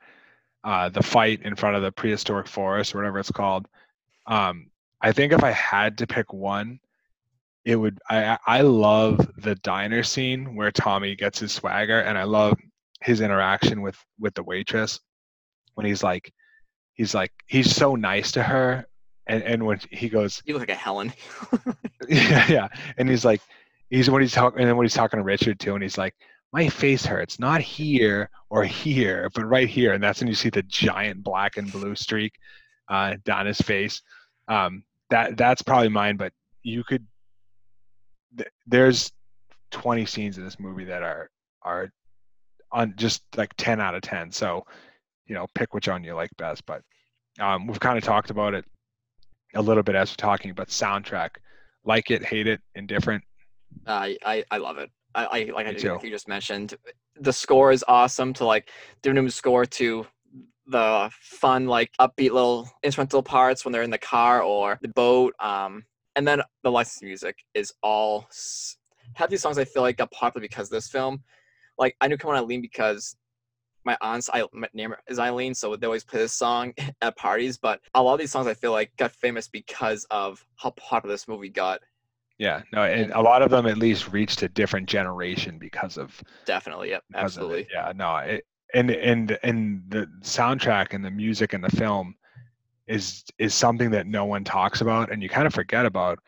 uh, 0.63 0.89
the 0.89 1.03
fight 1.03 1.41
in 1.43 1.55
front 1.55 1.75
of 1.75 1.81
the 1.81 1.91
prehistoric 1.91 2.47
forest, 2.47 2.93
or 2.93 2.99
whatever 2.99 3.19
it's 3.19 3.31
called. 3.31 3.67
Um, 4.27 4.67
I 5.01 5.11
think 5.11 5.33
if 5.33 5.43
I 5.43 5.51
had 5.51 5.97
to 5.99 6.07
pick 6.07 6.33
one, 6.33 6.79
it 7.63 7.75
would. 7.75 7.99
I 8.09 8.37
I 8.45 8.61
love 8.61 9.19
the 9.37 9.55
diner 9.55 10.03
scene 10.03 10.55
where 10.55 10.71
Tommy 10.71 11.15
gets 11.15 11.39
his 11.39 11.51
swagger, 11.51 11.99
and 12.01 12.17
I 12.17 12.23
love 12.23 12.57
his 13.01 13.21
interaction 13.21 13.81
with 13.81 13.97
with 14.19 14.33
the 14.33 14.43
waitress 14.43 14.99
when 15.75 15.85
he's 15.85 16.03
like, 16.03 16.33
he's 16.95 17.13
like, 17.13 17.31
he's 17.47 17.73
so 17.73 17.95
nice 17.95 18.31
to 18.33 18.43
her, 18.43 18.85
and 19.27 19.43
and 19.43 19.65
when 19.65 19.79
he 19.91 20.09
goes, 20.09 20.41
You 20.45 20.53
look 20.53 20.61
like 20.61 20.69
a 20.69 20.75
Helen. 20.75 21.13
yeah, 22.09 22.45
yeah. 22.51 22.67
And 22.97 23.09
he's 23.09 23.23
like, 23.23 23.41
he's 23.89 24.09
when 24.09 24.21
he's 24.21 24.33
talking, 24.33 24.59
and 24.59 24.67
then 24.67 24.75
when 24.75 24.85
he's 24.85 24.93
talking 24.93 25.17
to 25.19 25.23
Richard 25.23 25.59
too, 25.59 25.75
and 25.75 25.83
he's 25.83 25.97
like, 25.97 26.15
my 26.55 26.69
face 26.69 27.05
hurts, 27.05 27.37
not 27.37 27.59
here 27.59 28.29
or 28.49 28.63
here, 28.63 29.29
but 29.35 29.43
right 29.43 29.67
here. 29.67 29.91
And 29.91 30.01
that's 30.01 30.21
when 30.21 30.29
you 30.29 30.35
see 30.35 30.49
the 30.49 30.63
giant 30.63 31.21
black 31.21 31.57
and 31.57 31.69
blue 31.69 31.95
streak 31.95 32.31
uh, 32.87 33.15
down 33.25 33.45
his 33.45 33.59
face. 33.59 34.01
Um, 34.47 34.85
that 35.09 35.35
that's 35.35 35.61
probably 35.61 35.89
mine. 35.89 36.15
But 36.15 36.31
you 36.63 36.85
could, 36.85 37.05
th- 38.37 38.49
there's 38.65 39.11
20 39.71 40.05
scenes 40.05 40.37
in 40.37 40.45
this 40.45 40.57
movie 40.57 40.85
that 40.85 41.03
are 41.03 41.29
are 41.61 41.91
on 42.71 42.93
just 42.95 43.23
like 43.35 43.53
10 43.57 43.81
out 43.81 43.95
of 43.95 44.01
10. 44.01 44.31
So, 44.31 44.65
you 45.27 45.35
know, 45.35 45.47
pick 45.55 45.73
which 45.73 45.87
one 45.87 46.03
you 46.03 46.15
like 46.15 46.31
best. 46.37 46.65
But 46.65 46.81
um, 47.39 47.67
we've 47.67 47.79
kind 47.79 47.97
of 47.97 48.03
talked 48.03 48.29
about 48.29 48.53
it 48.53 48.65
a 49.55 49.61
little 49.61 49.83
bit 49.83 49.95
as 49.95 50.11
we're 50.11 50.15
talking, 50.15 50.53
but 50.53 50.69
soundtrack, 50.69 51.29
like 51.83 52.11
it, 52.11 52.23
hate 52.23 52.47
it, 52.47 52.61
indifferent. 52.75 53.23
I 53.85 54.17
I, 54.25 54.43
I 54.51 54.57
love 54.57 54.77
it. 54.77 54.89
I, 55.13 55.25
I 55.25 55.51
like 55.53 55.67
I 55.67 55.71
like 55.71 56.03
you 56.03 56.09
just 56.09 56.27
mentioned. 56.27 56.75
The 57.19 57.33
score 57.33 57.71
is 57.71 57.83
awesome. 57.87 58.33
To 58.33 58.45
like 58.45 58.69
new 59.05 59.29
score 59.29 59.65
to 59.65 60.05
the 60.67 61.09
fun 61.21 61.67
like 61.67 61.91
upbeat 61.99 62.31
little 62.31 62.67
instrumental 62.83 63.21
parts 63.21 63.63
when 63.63 63.71
they're 63.71 63.83
in 63.83 63.91
the 63.91 63.97
car 63.97 64.41
or 64.41 64.79
the 64.81 64.89
boat. 64.89 65.33
Um, 65.39 65.85
and 66.15 66.27
then 66.27 66.41
the 66.63 66.71
licensed 66.71 67.03
music 67.03 67.37
is 67.53 67.73
all 67.83 68.27
half 69.13 69.29
these 69.29 69.41
songs 69.41 69.57
I 69.57 69.65
feel 69.65 69.83
like 69.83 69.97
got 69.97 70.11
popular 70.11 70.41
because 70.41 70.69
this 70.69 70.87
film. 70.87 71.23
Like 71.77 71.95
I 72.01 72.07
knew 72.07 72.17
"Come 72.17 72.31
On 72.31 72.37
Eileen" 72.37 72.61
because 72.61 73.15
my 73.85 73.97
aunt's 74.01 74.29
I, 74.33 74.43
my 74.51 74.67
name 74.73 74.93
is 75.07 75.19
Eileen, 75.19 75.53
so 75.53 75.75
they 75.75 75.85
always 75.85 76.03
play 76.03 76.19
this 76.19 76.33
song 76.33 76.73
at 77.01 77.15
parties. 77.15 77.57
But 77.57 77.79
a 77.93 78.01
lot 78.01 78.13
of 78.13 78.19
these 78.19 78.31
songs 78.31 78.47
I 78.47 78.53
feel 78.53 78.71
like 78.71 78.95
got 78.97 79.11
famous 79.11 79.47
because 79.47 80.05
of 80.11 80.45
how 80.55 80.71
popular 80.71 81.13
this 81.13 81.27
movie 81.27 81.49
got. 81.49 81.81
Yeah, 82.37 82.63
no, 82.73 82.83
and 82.83 83.13
a 83.13 83.21
lot 83.21 83.41
of 83.41 83.49
them 83.49 83.65
at 83.65 83.77
least 83.77 84.11
reached 84.11 84.41
a 84.43 84.49
different 84.49 84.89
generation 84.89 85.57
because 85.57 85.97
of 85.97 86.21
Definitely, 86.45 86.89
yep, 86.89 87.03
because 87.09 87.37
of 87.37 87.43
it. 87.43 87.45
absolutely. 87.45 87.67
Yeah, 87.73 87.93
no, 87.95 88.17
it, 88.17 88.45
and 88.73 88.91
and 88.91 89.39
and 89.43 89.83
the 89.87 90.07
soundtrack 90.21 90.93
and 90.93 91.05
the 91.05 91.11
music 91.11 91.53
and 91.53 91.63
the 91.63 91.69
film 91.69 92.15
is 92.87 93.23
is 93.39 93.53
something 93.53 93.89
that 93.91 94.05
no 94.05 94.25
one 94.25 94.43
talks 94.43 94.81
about 94.81 95.11
and 95.11 95.23
you 95.23 95.29
kind 95.29 95.47
of 95.47 95.53
forget 95.53 95.85
about, 95.85 96.19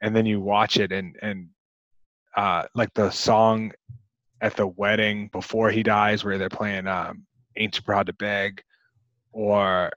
and 0.00 0.16
then 0.16 0.26
you 0.26 0.40
watch 0.40 0.78
it 0.78 0.90
and 0.90 1.16
and 1.22 1.48
uh, 2.36 2.64
like 2.74 2.92
the 2.94 3.10
song 3.10 3.72
at 4.42 4.56
the 4.56 4.66
wedding 4.66 5.28
before 5.28 5.70
he 5.70 5.82
dies, 5.82 6.24
where 6.24 6.36
they're 6.36 6.50
playing 6.50 6.86
um, 6.86 7.24
"Ain't 7.56 7.72
Too 7.72 7.82
Proud 7.82 8.06
to 8.06 8.12
Beg," 8.12 8.62
or 9.32 9.90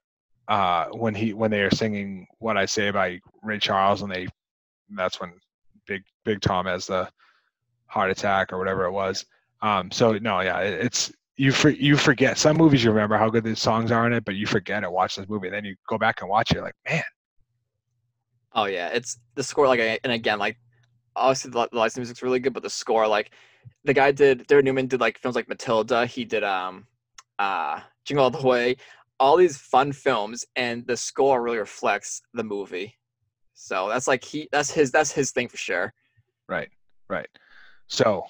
uh, 0.47 0.85
when 0.91 1.13
he 1.13 1.33
when 1.33 1.51
they 1.51 1.61
are 1.63 1.71
singing 1.71 2.27
"What 2.39 2.55
I 2.55 2.65
Say" 2.65 2.91
by 2.91 3.19
Ray 3.43 3.59
Charles, 3.59 4.01
and 4.03 4.11
they 4.11 4.27
that's 4.95 5.19
when 5.19 5.33
Big 5.87 6.03
Big 6.23 6.39
Tom 6.41 6.67
has 6.67 6.87
the 6.87 7.09
heart 7.87 8.11
attack 8.11 8.53
or 8.53 8.59
whatever 8.59 8.85
it 8.85 8.91
was. 8.91 9.25
Um, 9.61 9.91
so 9.91 10.13
no, 10.13 10.39
yeah, 10.41 10.59
it- 10.59 10.85
it's 10.85 11.11
you 11.37 11.51
for, 11.51 11.69
you 11.69 11.97
forget 11.97 12.37
some 12.37 12.55
movies 12.55 12.81
you 12.81 12.91
remember 12.91 13.17
how 13.17 13.29
good 13.29 13.43
the 13.43 13.53
songs 13.57 13.91
are 13.91 14.07
in 14.07 14.13
it, 14.13 14.23
but 14.23 14.35
you 14.35 14.47
forget 14.47 14.83
it. 14.83 14.91
Watch 14.91 15.17
this 15.17 15.27
movie, 15.27 15.47
And 15.47 15.55
then 15.55 15.65
you 15.65 15.75
go 15.89 15.97
back 15.97 16.21
and 16.21 16.29
watch 16.29 16.53
it. 16.53 16.61
Like, 16.61 16.75
man, 16.89 17.03
Oh 18.53 18.65
yeah, 18.65 18.89
it's 18.93 19.19
the 19.35 19.43
score 19.43 19.67
like 19.67 19.99
and 20.03 20.13
again 20.13 20.39
like 20.39 20.57
obviously 21.15 21.51
the, 21.51 21.67
licensed 21.73 21.97
music's 21.97 22.23
really 22.23 22.39
good, 22.39 22.53
but 22.53 22.63
the 22.63 22.69
score 22.69 23.05
like 23.07 23.31
the 23.83 23.93
guy 23.93 24.11
did 24.11 24.47
David 24.47 24.65
Newman 24.65 24.87
did 24.87 24.99
like 24.99 25.19
films 25.19 25.35
like 25.35 25.47
Matilda. 25.47 26.05
He 26.05 26.25
did 26.25 26.43
um 26.43 26.87
uh 27.39 27.79
Jingle 28.05 28.25
All 28.25 28.31
the 28.31 28.45
Way, 28.45 28.75
all 29.19 29.37
these 29.37 29.57
fun 29.57 29.91
films, 29.91 30.45
and 30.55 30.85
the 30.87 30.97
score 30.97 31.41
really 31.41 31.57
reflects 31.57 32.21
the 32.33 32.43
movie. 32.43 32.97
So 33.53 33.87
that's 33.89 34.07
like 34.07 34.23
he 34.23 34.49
that's 34.51 34.71
his 34.71 34.91
that's 34.91 35.11
his 35.11 35.31
thing 35.31 35.47
for 35.47 35.57
sure. 35.57 35.93
Right, 36.47 36.69
right. 37.09 37.29
So, 37.87 38.23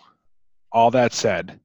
all 0.72 0.92
that 0.92 1.14
said, 1.14 1.60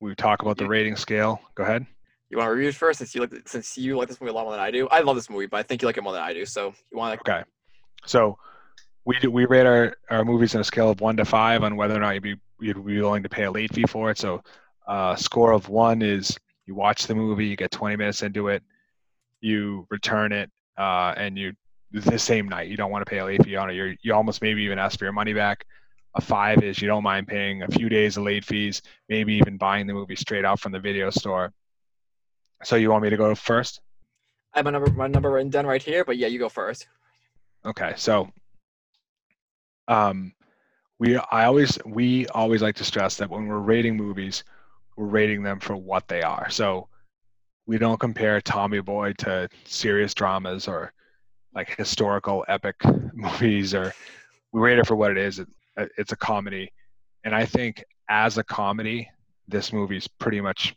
we 0.00 0.14
talk 0.14 0.42
about 0.42 0.56
the 0.56 0.66
rating 0.66 0.96
scale. 0.96 1.40
Go 1.54 1.64
ahead. 1.64 1.86
You 2.30 2.36
want 2.36 2.48
to 2.48 2.52
review 2.52 2.68
it 2.68 2.74
first 2.74 2.98
since 2.98 3.14
you 3.14 3.22
like 3.22 3.48
since 3.48 3.76
you 3.78 3.96
like 3.96 4.08
this 4.08 4.20
movie 4.20 4.30
a 4.30 4.34
lot 4.34 4.44
more 4.44 4.52
than 4.52 4.60
I 4.60 4.70
do. 4.70 4.86
I 4.88 5.00
love 5.00 5.16
this 5.16 5.30
movie, 5.30 5.46
but 5.46 5.58
I 5.58 5.62
think 5.62 5.82
you 5.82 5.86
like 5.86 5.96
it 5.96 6.02
more 6.02 6.12
than 6.12 6.22
I 6.22 6.32
do. 6.32 6.44
So 6.44 6.74
you 6.92 6.98
want 6.98 7.18
to 7.18 7.30
Okay. 7.30 7.42
So, 8.06 8.38
we 9.08 9.18
do, 9.20 9.30
we 9.30 9.46
rate 9.46 9.64
our, 9.64 9.96
our 10.10 10.22
movies 10.22 10.54
on 10.54 10.60
a 10.60 10.64
scale 10.64 10.90
of 10.90 11.00
one 11.00 11.16
to 11.16 11.24
five 11.24 11.62
on 11.62 11.76
whether 11.76 11.96
or 11.96 12.00
not 12.00 12.10
you'd 12.10 12.22
be 12.22 12.36
you'd 12.60 12.84
be 12.84 13.00
willing 13.00 13.22
to 13.22 13.28
pay 13.28 13.44
a 13.44 13.50
late 13.50 13.72
fee 13.72 13.86
for 13.86 14.10
it. 14.10 14.18
So, 14.18 14.42
uh, 14.86 15.16
score 15.16 15.52
of 15.52 15.70
one 15.70 16.02
is 16.02 16.36
you 16.66 16.74
watch 16.74 17.06
the 17.06 17.14
movie, 17.14 17.46
you 17.46 17.56
get 17.56 17.70
20 17.70 17.96
minutes 17.96 18.22
into 18.22 18.48
it, 18.48 18.62
you 19.40 19.86
return 19.88 20.32
it, 20.32 20.50
uh, 20.76 21.14
and 21.16 21.38
you 21.38 21.54
the 21.90 22.18
same 22.18 22.50
night. 22.50 22.68
You 22.68 22.76
don't 22.76 22.90
want 22.90 23.06
to 23.06 23.08
pay 23.08 23.20
a 23.20 23.24
late 23.24 23.42
fee 23.42 23.56
on 23.56 23.70
it. 23.70 23.76
You 23.76 23.96
you 24.02 24.12
almost 24.12 24.42
maybe 24.42 24.62
even 24.64 24.78
ask 24.78 24.98
for 24.98 25.06
your 25.06 25.14
money 25.14 25.32
back. 25.32 25.64
A 26.14 26.20
five 26.20 26.62
is 26.62 26.82
you 26.82 26.86
don't 26.86 27.02
mind 27.02 27.28
paying 27.28 27.62
a 27.62 27.68
few 27.68 27.88
days 27.88 28.18
of 28.18 28.24
late 28.24 28.44
fees, 28.44 28.82
maybe 29.08 29.32
even 29.36 29.56
buying 29.56 29.86
the 29.86 29.94
movie 29.94 30.16
straight 30.16 30.44
out 30.44 30.60
from 30.60 30.72
the 30.72 30.80
video 30.80 31.08
store. 31.08 31.50
So 32.62 32.76
you 32.76 32.90
want 32.90 33.04
me 33.04 33.10
to 33.10 33.16
go 33.16 33.34
first? 33.34 33.80
I 34.52 34.58
have 34.58 34.66
my 34.66 34.70
number 34.70 34.90
my 34.90 35.06
number 35.06 35.30
written 35.30 35.48
down 35.48 35.64
right 35.64 35.82
here, 35.82 36.04
but 36.04 36.18
yeah, 36.18 36.26
you 36.26 36.38
go 36.38 36.50
first. 36.50 36.88
Okay, 37.64 37.94
so 37.96 38.30
um, 39.88 40.32
we 40.98 41.16
I 41.16 41.46
always 41.46 41.78
we 41.84 42.26
always 42.28 42.62
like 42.62 42.76
to 42.76 42.84
stress 42.84 43.16
that 43.16 43.30
when 43.30 43.46
we're 43.46 43.58
rating 43.58 43.96
movies, 43.96 44.44
we're 44.96 45.06
rating 45.06 45.42
them 45.42 45.60
for 45.60 45.76
what 45.76 46.06
they 46.08 46.22
are. 46.22 46.50
So 46.50 46.88
we 47.66 47.78
don't 47.78 48.00
compare 48.00 48.40
Tommy 48.40 48.80
Boy 48.80 49.12
to 49.18 49.48
serious 49.64 50.14
dramas 50.14 50.68
or 50.68 50.92
like 51.54 51.76
historical 51.76 52.44
epic 52.48 52.76
movies, 53.14 53.74
or 53.74 53.92
we 54.52 54.60
rate 54.60 54.78
it 54.78 54.86
for 54.86 54.96
what 54.96 55.10
it 55.10 55.18
is. 55.18 55.38
It, 55.38 55.48
it's 55.96 56.12
a 56.12 56.16
comedy, 56.16 56.70
and 57.24 57.34
I 57.34 57.44
think 57.44 57.84
as 58.10 58.38
a 58.38 58.44
comedy, 58.44 59.08
this 59.46 59.72
movie's 59.72 60.08
pretty 60.08 60.40
much 60.40 60.74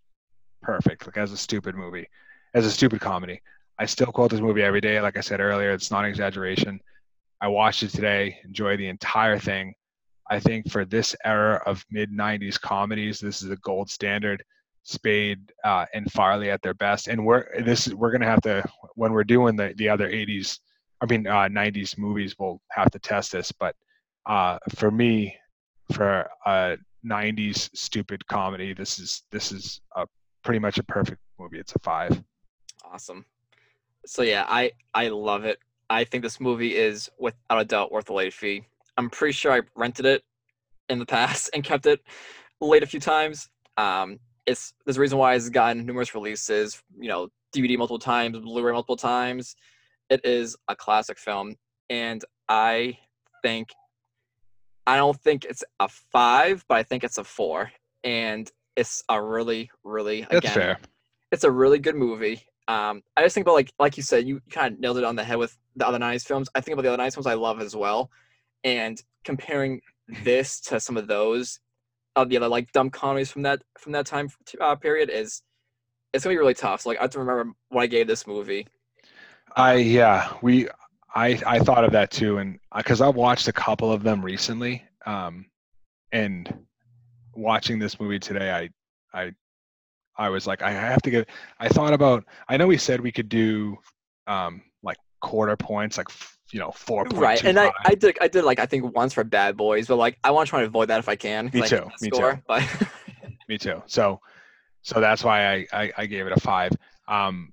perfect. 0.62 1.06
Like 1.06 1.18
as 1.18 1.32
a 1.32 1.38
stupid 1.38 1.76
movie, 1.76 2.08
as 2.54 2.66
a 2.66 2.72
stupid 2.72 3.02
comedy. 3.02 3.42
I 3.80 3.86
still 3.86 4.08
quote 4.12 4.30
this 4.30 4.42
movie 4.42 4.62
every 4.62 4.82
day. 4.82 5.02
Like 5.02 5.18
I 5.18 5.22
said 5.22 5.40
earlier, 5.40 5.72
it's 5.72 5.90
not 5.90 6.06
exaggeration. 6.06 6.80
I 7.42 7.48
watched 7.48 7.84
it 7.84 7.90
today, 7.90 8.38
enjoy 8.46 8.78
the 8.78 8.88
entire 8.88 9.40
thing. 9.40 9.74
I 10.30 10.40
think 10.40 10.72
for 10.72 10.86
this 10.86 11.16
era 11.26 11.62
of 11.66 11.84
mid 11.92 12.12
90s 12.12 12.60
comedies, 12.60 13.20
this 13.20 13.42
is 13.42 13.50
a 13.50 13.58
gold 13.58 13.90
standard. 13.90 14.44
Spade 14.84 15.52
uh, 15.64 15.86
and 15.94 16.12
Farley 16.12 16.50
at 16.50 16.62
their 16.64 16.74
best, 16.74 17.08
and 17.08 17.24
we're 17.24 17.46
this 17.62 17.88
we're 17.90 18.12
gonna 18.12 18.26
have 18.26 18.42
to 18.42 18.64
when 18.96 19.12
we're 19.12 19.24
doing 19.24 19.56
the 19.56 19.76
the 19.78 19.88
other 19.88 20.10
80s, 20.10 20.58
I 21.02 21.06
mean 21.06 21.28
uh, 21.28 21.50
90s 21.50 22.00
movies, 22.00 22.36
we'll 22.40 22.60
have 22.72 22.90
to 22.92 23.00
test 23.00 23.32
this. 23.32 23.52
But 23.52 23.76
uh, 24.26 24.58
for 24.74 24.90
me, 24.90 25.36
for 25.94 26.28
a 26.48 26.78
90s 27.06 27.70
stupid 27.76 28.26
comedy, 28.28 28.74
this 28.74 28.98
is 28.98 29.24
this 29.32 29.52
is 29.52 29.82
a 29.96 30.08
pretty 30.44 30.60
much 30.60 30.80
a 30.80 30.84
perfect 30.84 31.22
movie. 31.40 31.60
It's 31.60 31.76
a 31.76 31.80
five. 31.80 32.22
Awesome. 32.84 33.26
So 34.08 34.24
yeah, 34.24 34.46
I 34.48 34.72
I 34.96 35.10
love 35.10 35.46
it. 35.46 35.60
I 35.92 36.06
think 36.06 36.24
this 36.24 36.40
movie 36.40 36.78
is 36.78 37.10
without 37.20 37.60
a 37.60 37.66
doubt 37.66 37.92
worth 37.92 38.06
the 38.06 38.14
late 38.14 38.34
fee. 38.34 38.64
I'm 38.98 39.10
pretty 39.10 39.34
sure 39.34 39.52
I 39.52 39.60
rented 39.76 40.06
it 40.06 40.24
in 40.88 41.00
the 41.00 41.06
past 41.06 41.50
and 41.54 41.66
kept 41.66 41.86
it 41.86 42.00
late 42.62 42.82
a 42.82 42.88
few 42.88 43.02
times. 43.02 43.50
Um, 43.78 44.18
it's 44.48 44.74
there's 44.86 44.98
a 44.98 45.02
reason 45.02 45.18
why 45.18 45.36
it's 45.36 45.50
gotten 45.50 45.86
numerous 45.86 46.16
releases. 46.16 46.82
You 46.98 47.10
know, 47.10 47.28
DVD 47.54 47.78
multiple 47.78 48.00
times, 48.00 48.40
Blu-ray 48.40 48.72
multiple 48.72 48.96
times. 48.96 49.56
It 50.10 50.22
is 50.24 50.56
a 50.70 50.76
classic 50.76 51.20
film, 51.20 51.56
and 51.90 52.24
I 52.48 52.98
think 53.42 53.70
I 54.88 54.96
don't 54.96 55.20
think 55.22 55.44
it's 55.44 55.64
a 55.82 55.90
five, 55.90 56.64
but 56.70 56.78
I 56.78 56.84
think 56.84 57.04
it's 57.04 57.18
a 57.18 57.24
four, 57.26 57.70
and 58.06 58.50
it's 58.78 59.04
a 59.10 59.22
really, 59.22 59.70
really 59.84 60.22
That's 60.22 60.46
again, 60.46 60.54
fair. 60.54 60.80
it's 61.34 61.44
a 61.44 61.52
really 61.52 61.80
good 61.80 61.96
movie. 61.96 62.44
Um, 62.72 63.04
I 63.18 63.24
just 63.24 63.36
think 63.36 63.46
about 63.46 63.56
like 63.56 63.74
like 63.80 63.98
you 63.98 64.04
said, 64.04 64.26
you 64.26 64.40
kind 64.50 64.74
of 64.74 64.80
nailed 64.80 64.98
it 64.98 65.04
on 65.04 65.18
the 65.18 65.26
head 65.26 65.38
with 65.38 65.58
the 65.76 65.86
other 65.86 66.00
'90s 66.00 66.26
films. 66.26 66.48
I 66.56 66.62
think 66.62 66.74
about 66.74 66.84
the 66.84 66.94
other 66.94 67.04
'90s 67.04 67.16
films 67.16 67.28
I 67.28 67.34
love 67.34 67.60
as 67.60 67.76
well, 67.76 68.10
and 68.64 69.02
comparing 69.26 69.82
this 70.24 70.62
to 70.62 70.80
some 70.80 70.96
of 70.96 71.08
those 71.08 71.60
of 72.16 72.30
the 72.30 72.38
other 72.38 72.48
like 72.48 72.72
dumb 72.72 72.90
comedies 72.90 73.30
from 73.30 73.42
that 73.42 73.62
from 73.78 73.92
that 73.92 74.06
time 74.06 74.30
uh, 74.62 74.76
period 74.76 75.10
is 75.10 75.42
it's 76.14 76.24
gonna 76.24 76.34
be 76.34 76.40
really 76.40 76.54
tough. 76.54 76.82
So 76.82 76.90
like 76.90 77.00
I 77.00 77.02
have 77.02 77.12
to 77.12 77.20
remember 77.20 77.52
what 77.70 77.82
I 77.82 77.88
gave 77.88 78.08
this 78.08 78.26
movie. 78.26 78.66
I 79.58 79.76
yeah, 79.76 80.32
we 80.42 80.70
I 81.14 81.42
I 81.46 81.60
thought 81.60 81.84
of 81.84 81.92
that 81.92 82.10
too, 82.10 82.38
and 82.38 82.58
because 82.78 83.02
I've 83.02 83.16
watched 83.16 83.50
a 83.50 83.54
couple 83.54 83.92
of 83.92 84.02
them 84.02 84.24
recently, 84.24 84.82
um, 85.06 85.46
and 86.14 86.54
watching 87.36 87.80
this 87.80 88.00
movie 88.00 88.20
today, 88.20 88.50
I 88.50 88.70
I 89.14 89.34
I 90.18 90.30
was 90.30 90.48
like, 90.48 90.62
I 90.62 90.72
have 90.72 91.02
to 91.04 91.12
get. 91.12 91.30
I 91.60 91.70
thought 91.70 91.94
about. 91.94 92.26
I 92.48 92.58
know 92.58 92.68
we 92.68 92.78
said 92.78 93.02
we 93.02 93.12
could 93.12 93.30
do, 93.30 93.78
um, 94.28 94.62
like 94.84 94.98
quarter 95.22 95.56
points, 95.56 95.98
like 95.98 96.10
f- 96.10 96.38
you 96.52 96.60
know, 96.60 96.72
four 96.72 97.06
Right, 97.14 97.44
and 97.44 97.60
I. 97.60 97.72
I 97.86 97.96
did 97.96 98.18
I 98.22 98.28
did 98.28 98.44
like 98.44 98.60
I 98.60 98.66
think 98.66 98.94
once 98.96 99.14
for 99.14 99.24
Bad 99.24 99.58
Boys, 99.58 99.88
but 99.88 99.96
like 99.96 100.18
I 100.24 100.32
want 100.32 100.48
to 100.48 100.50
try 100.50 100.62
to 100.62 100.68
avoid 100.68 100.90
that 100.90 101.00
if 101.00 101.10
I 101.10 101.16
can. 101.16 101.50
Me 101.54 101.68
too, 101.68 101.90
me 102.02 102.12
too. 102.12 102.42
But 102.48 102.64
Me 103.48 103.58
too. 103.58 103.84
So, 103.86 104.22
so 104.82 105.02
that's 105.02 105.24
why 105.24 105.54
I 105.54 105.68
I, 105.74 105.92
I 105.98 106.06
gave 106.06 106.28
it 106.28 106.34
a 106.34 106.40
five. 106.40 106.72
Um, 107.08 107.52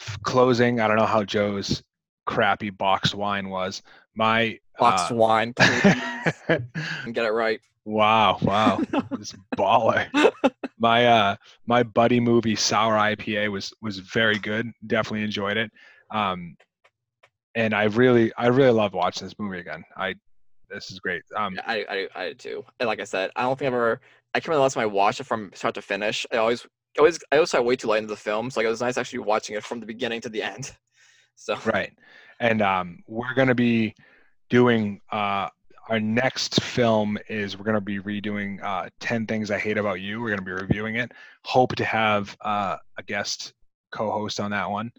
f- 0.00 0.18
closing. 0.22 0.80
I 0.80 0.88
don't 0.88 0.96
know 0.96 1.06
how 1.06 1.24
Joe's 1.24 1.82
crappy 2.26 2.70
boxed 2.70 3.14
wine 3.14 3.48
was. 3.48 3.82
My 4.14 4.58
boxed 4.78 5.10
uh, 5.10 5.14
wine, 5.14 5.54
and 5.58 5.82
get 7.12 7.24
it 7.26 7.32
right. 7.32 7.60
Wow, 7.84 8.38
wow. 8.42 8.80
this 9.18 9.34
baller. 9.56 10.08
My 10.78 11.06
uh 11.06 11.36
my 11.66 11.82
buddy 11.82 12.20
movie 12.20 12.56
Sour 12.56 12.94
IPA 12.94 13.50
was 13.50 13.72
was 13.82 13.98
very 13.98 14.38
good. 14.38 14.70
Definitely 14.86 15.24
enjoyed 15.24 15.56
it. 15.56 15.70
Um 16.10 16.56
and 17.54 17.74
I 17.74 17.84
really 17.84 18.32
I 18.36 18.48
really 18.48 18.70
love 18.70 18.94
watching 18.94 19.26
this 19.26 19.38
movie 19.38 19.58
again. 19.58 19.84
I 19.96 20.14
this 20.70 20.90
is 20.90 21.00
great. 21.00 21.22
Um 21.36 21.54
Yeah, 21.54 21.62
I, 21.66 21.84
I, 21.88 22.08
I 22.14 22.24
did 22.28 22.38
too. 22.38 22.64
And 22.80 22.86
like 22.86 23.00
I 23.00 23.04
said, 23.04 23.30
I 23.36 23.42
don't 23.42 23.58
think 23.58 23.68
I've 23.68 23.74
ever. 23.74 24.00
I 24.34 24.40
can't 24.40 24.48
remember 24.48 24.60
the 24.60 24.62
last 24.62 24.74
time 24.74 24.82
I 24.82 24.86
watched 24.86 25.20
it 25.20 25.24
from 25.24 25.50
start 25.54 25.74
to 25.74 25.82
finish. 25.82 26.24
I 26.32 26.38
always, 26.38 26.66
always, 26.98 27.18
I 27.30 27.36
always 27.36 27.50
saw 27.50 27.60
way 27.60 27.76
too 27.76 27.88
late 27.88 27.98
into 27.98 28.08
the 28.08 28.16
film, 28.16 28.50
so 28.50 28.60
like, 28.60 28.66
it 28.66 28.70
was 28.70 28.80
nice 28.80 28.96
actually 28.96 29.18
watching 29.18 29.56
it 29.56 29.62
from 29.62 29.78
the 29.78 29.84
beginning 29.84 30.20
to 30.22 30.28
the 30.28 30.42
end. 30.42 30.74
So 31.34 31.56
right. 31.64 31.90
And 32.40 32.60
um 32.60 33.02
we're 33.08 33.34
gonna 33.34 33.54
be 33.54 33.94
doing 34.50 35.00
uh 35.10 35.48
our 35.92 36.00
next 36.00 36.62
film 36.62 37.18
is 37.28 37.58
we're 37.58 37.64
going 37.64 37.74
to 37.74 37.80
be 37.80 38.00
redoing 38.00 38.62
uh, 38.62 38.88
10 39.00 39.26
things 39.26 39.50
i 39.50 39.58
hate 39.58 39.76
about 39.76 40.00
you 40.00 40.20
we're 40.20 40.28
going 40.28 40.38
to 40.38 40.44
be 40.44 40.50
reviewing 40.50 40.96
it 40.96 41.12
hope 41.44 41.74
to 41.76 41.84
have 41.84 42.34
uh, 42.40 42.76
a 42.96 43.02
guest 43.02 43.52
co-host 43.92 44.40
on 44.40 44.50
that 44.50 44.68
one 44.68 44.90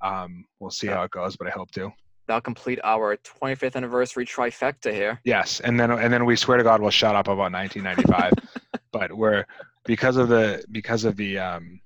um, 0.00 0.44
we'll 0.58 0.70
see 0.70 0.86
how 0.86 1.02
it 1.02 1.10
goes 1.10 1.36
but 1.36 1.46
i 1.46 1.50
hope 1.50 1.70
to 1.70 1.92
that'll 2.26 2.40
complete 2.40 2.78
our 2.84 3.16
25th 3.16 3.74
anniversary 3.74 4.24
trifecta 4.24 4.92
here. 4.92 5.18
Yes, 5.24 5.60
and 5.60 5.80
then 5.80 5.90
and 5.90 6.12
then 6.12 6.26
we 6.26 6.36
swear 6.36 6.58
to 6.58 6.62
God 6.62 6.80
we'll 6.80 6.90
shut 6.90 7.16
up 7.16 7.26
about 7.26 7.50
1995. 7.52 8.32
but 8.92 9.16
we're 9.16 9.46
because 9.84 10.16
of 10.16 10.28
the 10.28 10.62
because 10.70 11.04
of 11.04 11.16
the 11.16 11.38
um 11.38 11.80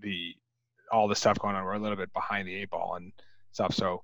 the 0.00 0.34
all 0.92 1.08
the 1.08 1.16
stuff 1.16 1.38
going 1.40 1.56
on, 1.56 1.64
we're 1.64 1.74
a 1.74 1.78
little 1.78 1.96
bit 1.96 2.12
behind 2.14 2.46
the 2.48 2.54
eight 2.54 2.70
ball 2.70 2.94
and 2.94 3.12
stuff. 3.52 3.74
So, 3.74 4.02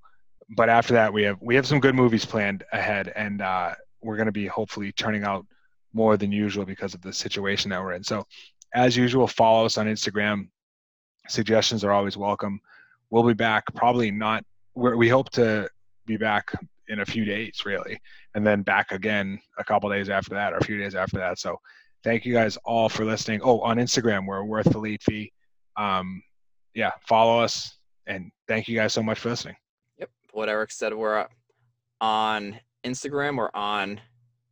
but 0.51 0.68
after 0.68 0.95
that 0.95 1.12
we 1.12 1.22
have 1.22 1.38
we 1.40 1.55
have 1.55 1.66
some 1.66 1.80
good 1.80 1.95
movies 1.95 2.24
planned 2.24 2.64
ahead, 2.72 3.12
and 3.16 3.40
uh, 3.42 3.74
we're 4.03 4.16
going 4.16 4.26
to 4.26 4.32
be 4.32 4.47
hopefully 4.47 4.92
turning 4.92 5.24
out 5.24 5.47
more 5.92 6.16
than 6.16 6.32
usual 6.32 6.64
because 6.64 6.95
of 6.95 7.03
the 7.03 7.12
situation 7.12 7.70
that 7.70 7.80
we're 7.80 7.92
in. 7.92 8.05
So, 8.05 8.26
as 8.74 8.97
usual, 8.97 9.26
follow 9.26 9.64
us 9.64 9.78
on 9.78 9.86
Instagram. 9.86 10.49
Suggestions 11.28 11.84
are 11.84 11.92
always 11.92 12.16
welcome. 12.16 12.61
We'll 13.11 13.22
be 13.22 13.34
back 13.34 13.64
probably 13.74 14.11
not. 14.11 14.45
We 14.74 15.09
hope 15.09 15.30
to 15.30 15.68
be 16.07 16.16
back 16.16 16.53
in 16.88 17.01
a 17.01 17.07
few 17.07 17.24
days 17.24 17.62
really 17.64 17.99
and 18.34 18.47
then 18.47 18.61
back 18.61 18.92
again 18.92 19.40
a 19.57 19.64
couple 19.64 19.88
days 19.88 20.11
after 20.11 20.34
that 20.34 20.53
or 20.53 20.59
a 20.59 20.64
few 20.64 20.76
days 20.76 20.95
after 20.95 21.16
that 21.16 21.38
so 21.38 21.59
thank 22.05 22.24
you 22.24 22.34
guys 22.34 22.57
all 22.64 22.88
for 22.88 23.05
listening. 23.05 23.40
Oh, 23.42 23.61
on 23.61 23.78
Instagram, 23.78 24.26
we're 24.26 24.45
worth 24.45 24.70
the 24.70 24.78
late 24.78 25.03
fee. 25.03 25.32
Um, 25.76 26.22
yeah, 26.74 26.92
follow 27.09 27.40
us, 27.40 27.78
and 28.07 28.30
thank 28.47 28.68
you 28.68 28.76
guys 28.76 28.92
so 28.92 29.03
much 29.03 29.18
for 29.18 29.30
listening. 29.30 29.57
What 30.35 30.49
Eric 30.49 30.72
said, 30.72 30.93
we're 30.93 31.28
on 32.01 32.59
Instagram, 32.85 33.37
we're 33.37 33.51
on 33.55 34.01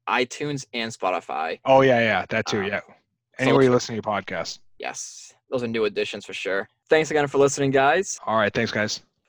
iTunes 0.09 0.65
and 0.73 0.93
Spotify. 0.93 1.59
Oh 1.65 1.81
yeah, 1.81 1.99
yeah, 1.99 2.25
that 2.29 2.47
too. 2.47 2.61
Um, 2.61 2.67
Yeah, 2.67 2.81
so 2.81 2.95
anywhere 3.41 3.65
you 3.65 3.71
listen 3.73 3.95
to 3.95 3.97
your 3.97 4.03
podcast. 4.03 4.61
Yes, 4.79 5.35
those 5.51 5.65
are 5.65 5.67
new 5.67 5.85
additions 5.87 6.25
for 6.25 6.35
sure. 6.35 6.69
Thanks 6.89 7.11
again 7.11 7.27
for 7.27 7.39
listening, 7.39 7.73
guys. 7.73 8.17
All 8.25 8.37
right, 8.37 8.55
thanks, 8.55 8.71
guys. 8.71 9.03